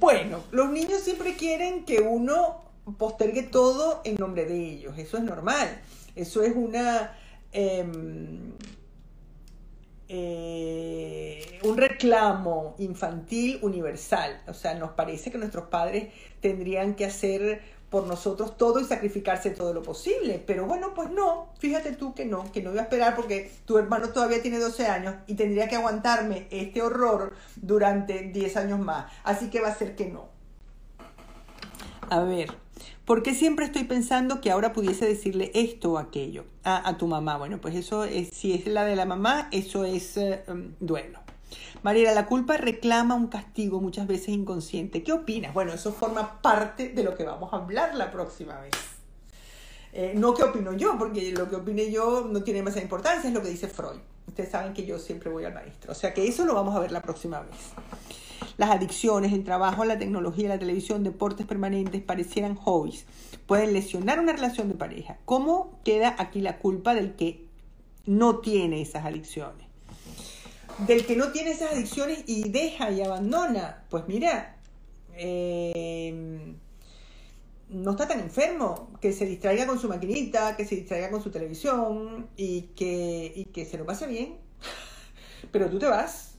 Bueno, 0.00 0.40
los 0.50 0.70
niños 0.70 1.00
siempre 1.00 1.34
quieren 1.34 1.84
que 1.84 2.00
uno 2.00 2.64
postergue 2.98 3.42
todo 3.42 4.00
en 4.04 4.16
nombre 4.16 4.44
de 4.46 4.72
ellos, 4.72 4.98
eso 4.98 5.16
es 5.18 5.24
normal, 5.24 5.68
eso 6.16 6.42
es 6.42 6.54
una... 6.56 7.16
Em, 7.52 8.52
eh, 10.08 11.58
un 11.64 11.78
reclamo 11.78 12.74
infantil 12.78 13.58
universal. 13.62 14.42
O 14.46 14.54
sea, 14.54 14.74
nos 14.74 14.90
parece 14.92 15.30
que 15.30 15.38
nuestros 15.38 15.68
padres 15.68 16.12
tendrían 16.44 16.94
que 16.94 17.06
hacer 17.06 17.62
por 17.88 18.06
nosotros 18.06 18.58
todo 18.58 18.80
y 18.80 18.84
sacrificarse 18.84 19.48
todo 19.48 19.72
lo 19.72 19.82
posible. 19.82 20.42
Pero 20.46 20.66
bueno, 20.66 20.92
pues 20.94 21.08
no, 21.08 21.48
fíjate 21.58 21.92
tú 21.92 22.12
que 22.12 22.26
no, 22.26 22.52
que 22.52 22.60
no 22.60 22.68
voy 22.68 22.80
a 22.80 22.82
esperar 22.82 23.16
porque 23.16 23.50
tu 23.64 23.78
hermano 23.78 24.10
todavía 24.10 24.42
tiene 24.42 24.58
12 24.58 24.86
años 24.88 25.14
y 25.26 25.36
tendría 25.36 25.68
que 25.68 25.76
aguantarme 25.76 26.46
este 26.50 26.82
horror 26.82 27.32
durante 27.56 28.24
10 28.24 28.56
años 28.58 28.78
más. 28.78 29.10
Así 29.22 29.48
que 29.48 29.62
va 29.62 29.68
a 29.68 29.74
ser 29.74 29.96
que 29.96 30.04
no. 30.04 30.28
A 32.10 32.20
ver, 32.20 32.50
¿Por 33.06 33.22
qué 33.22 33.34
siempre 33.34 33.66
estoy 33.66 33.84
pensando 33.84 34.40
que 34.40 34.50
ahora 34.50 34.72
pudiese 34.72 35.06
decirle 35.06 35.50
esto 35.54 35.92
o 35.92 35.98
aquello 35.98 36.44
a, 36.62 36.96
tu 36.96 37.06
mamá? 37.06 37.36
Bueno, 37.36 37.58
pues 37.60 37.74
eso 37.74 38.04
es, 38.04 38.30
si 38.30 38.54
es 38.54 38.66
la 38.66 38.84
de 38.84 38.96
la 38.96 39.04
mamá, 39.04 39.48
eso 39.52 39.84
es 39.84 40.16
eh, 40.16 40.42
um, 40.48 40.72
duelo. 40.80 41.23
Mariela, 41.82 42.12
la 42.12 42.26
culpa 42.26 42.56
reclama 42.56 43.14
un 43.14 43.28
castigo 43.28 43.80
muchas 43.80 44.06
veces 44.06 44.28
inconsciente. 44.28 45.02
¿Qué 45.02 45.12
opinas? 45.12 45.54
Bueno, 45.54 45.72
eso 45.72 45.92
forma 45.92 46.40
parte 46.40 46.90
de 46.90 47.02
lo 47.02 47.16
que 47.16 47.24
vamos 47.24 47.52
a 47.52 47.56
hablar 47.56 47.94
la 47.94 48.10
próxima 48.10 48.58
vez. 48.60 48.72
Eh, 49.92 50.12
no 50.16 50.34
qué 50.34 50.42
opino 50.42 50.72
yo, 50.72 50.96
porque 50.98 51.32
lo 51.32 51.48
que 51.48 51.56
opine 51.56 51.90
yo 51.90 52.26
no 52.28 52.42
tiene 52.42 52.62
más 52.62 52.76
importancia, 52.76 53.28
es 53.28 53.34
lo 53.34 53.42
que 53.42 53.48
dice 53.48 53.68
Freud. 53.68 54.00
Ustedes 54.26 54.50
saben 54.50 54.72
que 54.72 54.84
yo 54.84 54.98
siempre 54.98 55.30
voy 55.30 55.44
al 55.44 55.54
maestro. 55.54 55.92
O 55.92 55.94
sea 55.94 56.12
que 56.12 56.26
eso 56.26 56.44
lo 56.44 56.54
vamos 56.54 56.74
a 56.74 56.80
ver 56.80 56.90
la 56.90 57.02
próxima 57.02 57.40
vez 57.40 57.74
las 58.56 58.70
adicciones, 58.70 59.32
el 59.32 59.44
trabajo, 59.44 59.84
la 59.84 59.98
tecnología, 59.98 60.48
la 60.48 60.58
televisión, 60.58 61.02
deportes 61.02 61.46
permanentes 61.46 62.02
parecieran 62.02 62.54
hobbies. 62.54 63.06
Pueden 63.46 63.72
lesionar 63.72 64.20
una 64.20 64.32
relación 64.32 64.68
de 64.68 64.74
pareja. 64.74 65.18
¿Cómo 65.24 65.78
queda 65.84 66.14
aquí 66.18 66.40
la 66.40 66.58
culpa 66.58 66.94
del 66.94 67.14
que 67.14 67.46
no 68.06 68.38
tiene 68.38 68.80
esas 68.80 69.04
adicciones? 69.04 69.66
Del 70.78 71.06
que 71.06 71.16
no 71.16 71.30
tiene 71.30 71.52
esas 71.52 71.72
adicciones 71.72 72.24
y 72.26 72.48
deja 72.48 72.90
y 72.90 73.00
abandona. 73.02 73.84
Pues 73.90 74.04
mira, 74.08 74.56
em, 75.16 76.56
no 77.68 77.92
está 77.92 78.08
tan 78.08 78.20
enfermo, 78.20 78.90
que 79.00 79.12
se 79.12 79.26
distraiga 79.26 79.66
con 79.66 79.78
su 79.78 79.88
maquinita, 79.88 80.56
que 80.56 80.64
se 80.64 80.76
distraiga 80.76 81.10
con 81.10 81.22
su 81.22 81.30
televisión 81.30 82.28
y 82.36 82.62
que, 82.76 83.32
y 83.34 83.44
que 83.46 83.64
se 83.64 83.78
lo 83.78 83.86
pase 83.86 84.06
bien. 84.06 84.38
Pero 85.52 85.70
tú 85.70 85.78
te 85.78 85.86
vas 85.86 86.34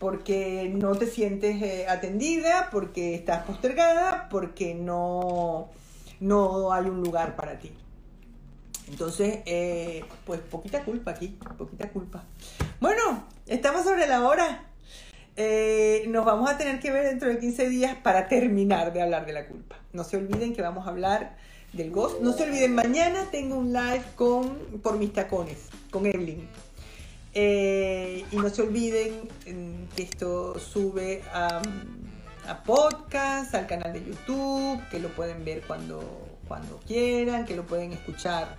porque 0.00 0.72
no 0.74 0.96
te 0.96 1.06
sientes 1.06 1.62
eh, 1.62 1.86
atendida, 1.86 2.68
porque 2.72 3.14
estás 3.14 3.44
postergada, 3.44 4.28
porque 4.30 4.74
no, 4.74 5.68
no 6.20 6.72
hay 6.72 6.86
un 6.86 7.02
lugar 7.02 7.36
para 7.36 7.58
ti. 7.58 7.70
Entonces, 8.90 9.38
eh, 9.46 10.04
pues 10.26 10.40
poquita 10.40 10.84
culpa 10.84 11.12
aquí, 11.12 11.38
poquita 11.56 11.88
culpa. 11.90 12.24
Bueno, 12.80 13.24
estamos 13.46 13.84
sobre 13.84 14.06
la 14.08 14.26
hora. 14.26 14.64
Eh, 15.36 16.04
nos 16.08 16.24
vamos 16.24 16.50
a 16.50 16.58
tener 16.58 16.80
que 16.80 16.90
ver 16.90 17.06
dentro 17.06 17.28
de 17.28 17.38
15 17.38 17.68
días 17.68 17.96
para 18.02 18.26
terminar 18.26 18.92
de 18.92 19.00
hablar 19.00 19.26
de 19.26 19.32
la 19.32 19.46
culpa. 19.46 19.76
No 19.92 20.02
se 20.02 20.16
olviden 20.16 20.54
que 20.54 20.62
vamos 20.62 20.86
a 20.86 20.90
hablar 20.90 21.36
del 21.72 21.92
ghost. 21.92 22.20
No 22.20 22.32
se 22.32 22.42
olviden, 22.42 22.74
mañana 22.74 23.26
tengo 23.30 23.56
un 23.56 23.72
live 23.72 24.02
con 24.16 24.56
Por 24.82 24.98
mis 24.98 25.12
tacones, 25.12 25.68
con 25.90 26.06
Evelyn. 26.06 26.48
Eh, 27.32 28.24
y 28.32 28.36
no 28.36 28.50
se 28.50 28.62
olviden 28.62 29.28
que 29.94 30.02
esto 30.02 30.58
sube 30.58 31.22
a, 31.32 31.62
podcast, 32.66 33.54
al 33.54 33.68
canal 33.68 33.92
de 33.92 34.04
YouTube, 34.04 34.80
que 34.90 34.98
lo 34.98 35.10
pueden 35.10 35.44
ver 35.44 35.62
cuando, 35.62 36.00
cuando 36.48 36.80
quieran, 36.80 37.44
que 37.44 37.54
lo 37.54 37.64
pueden 37.64 37.92
escuchar 37.92 38.58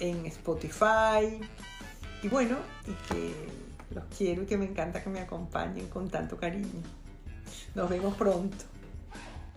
en 0.00 0.26
Spotify. 0.26 1.40
Y 2.22 2.28
bueno, 2.28 2.56
y 2.86 2.92
que 3.12 3.94
los 3.94 4.04
quiero 4.16 4.42
y 4.42 4.46
que 4.46 4.56
me 4.56 4.66
encanta 4.66 5.02
que 5.02 5.10
me 5.10 5.20
acompañen 5.20 5.88
con 5.88 6.08
tanto 6.08 6.36
cariño. 6.36 6.82
Nos 7.74 7.88
vemos 7.88 8.16
pronto. 8.16 8.64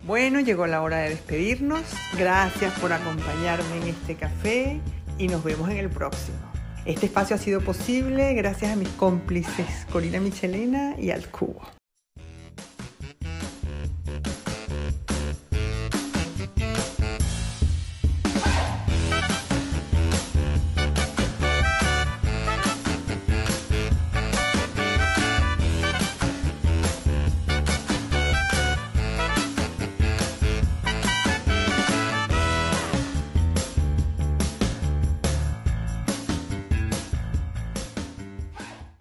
Bueno, 0.02 0.40
llegó 0.40 0.66
la 0.66 0.82
hora 0.82 0.98
de 0.98 1.10
despedirnos. 1.10 1.82
Gracias 2.16 2.78
por 2.78 2.92
acompañarme 2.92 3.76
en 3.82 3.88
este 3.88 4.16
café 4.16 4.80
y 5.18 5.28
nos 5.28 5.44
vemos 5.44 5.68
en 5.68 5.76
el 5.76 5.90
próximo. 5.90 6.38
Este 6.86 7.06
espacio 7.06 7.36
ha 7.36 7.38
sido 7.38 7.60
posible 7.60 8.32
gracias 8.34 8.72
a 8.72 8.76
mis 8.76 8.88
cómplices 8.90 9.86
Corina 9.92 10.18
Michelena 10.18 10.98
y 10.98 11.10
al 11.10 11.28
Cubo. 11.28 11.79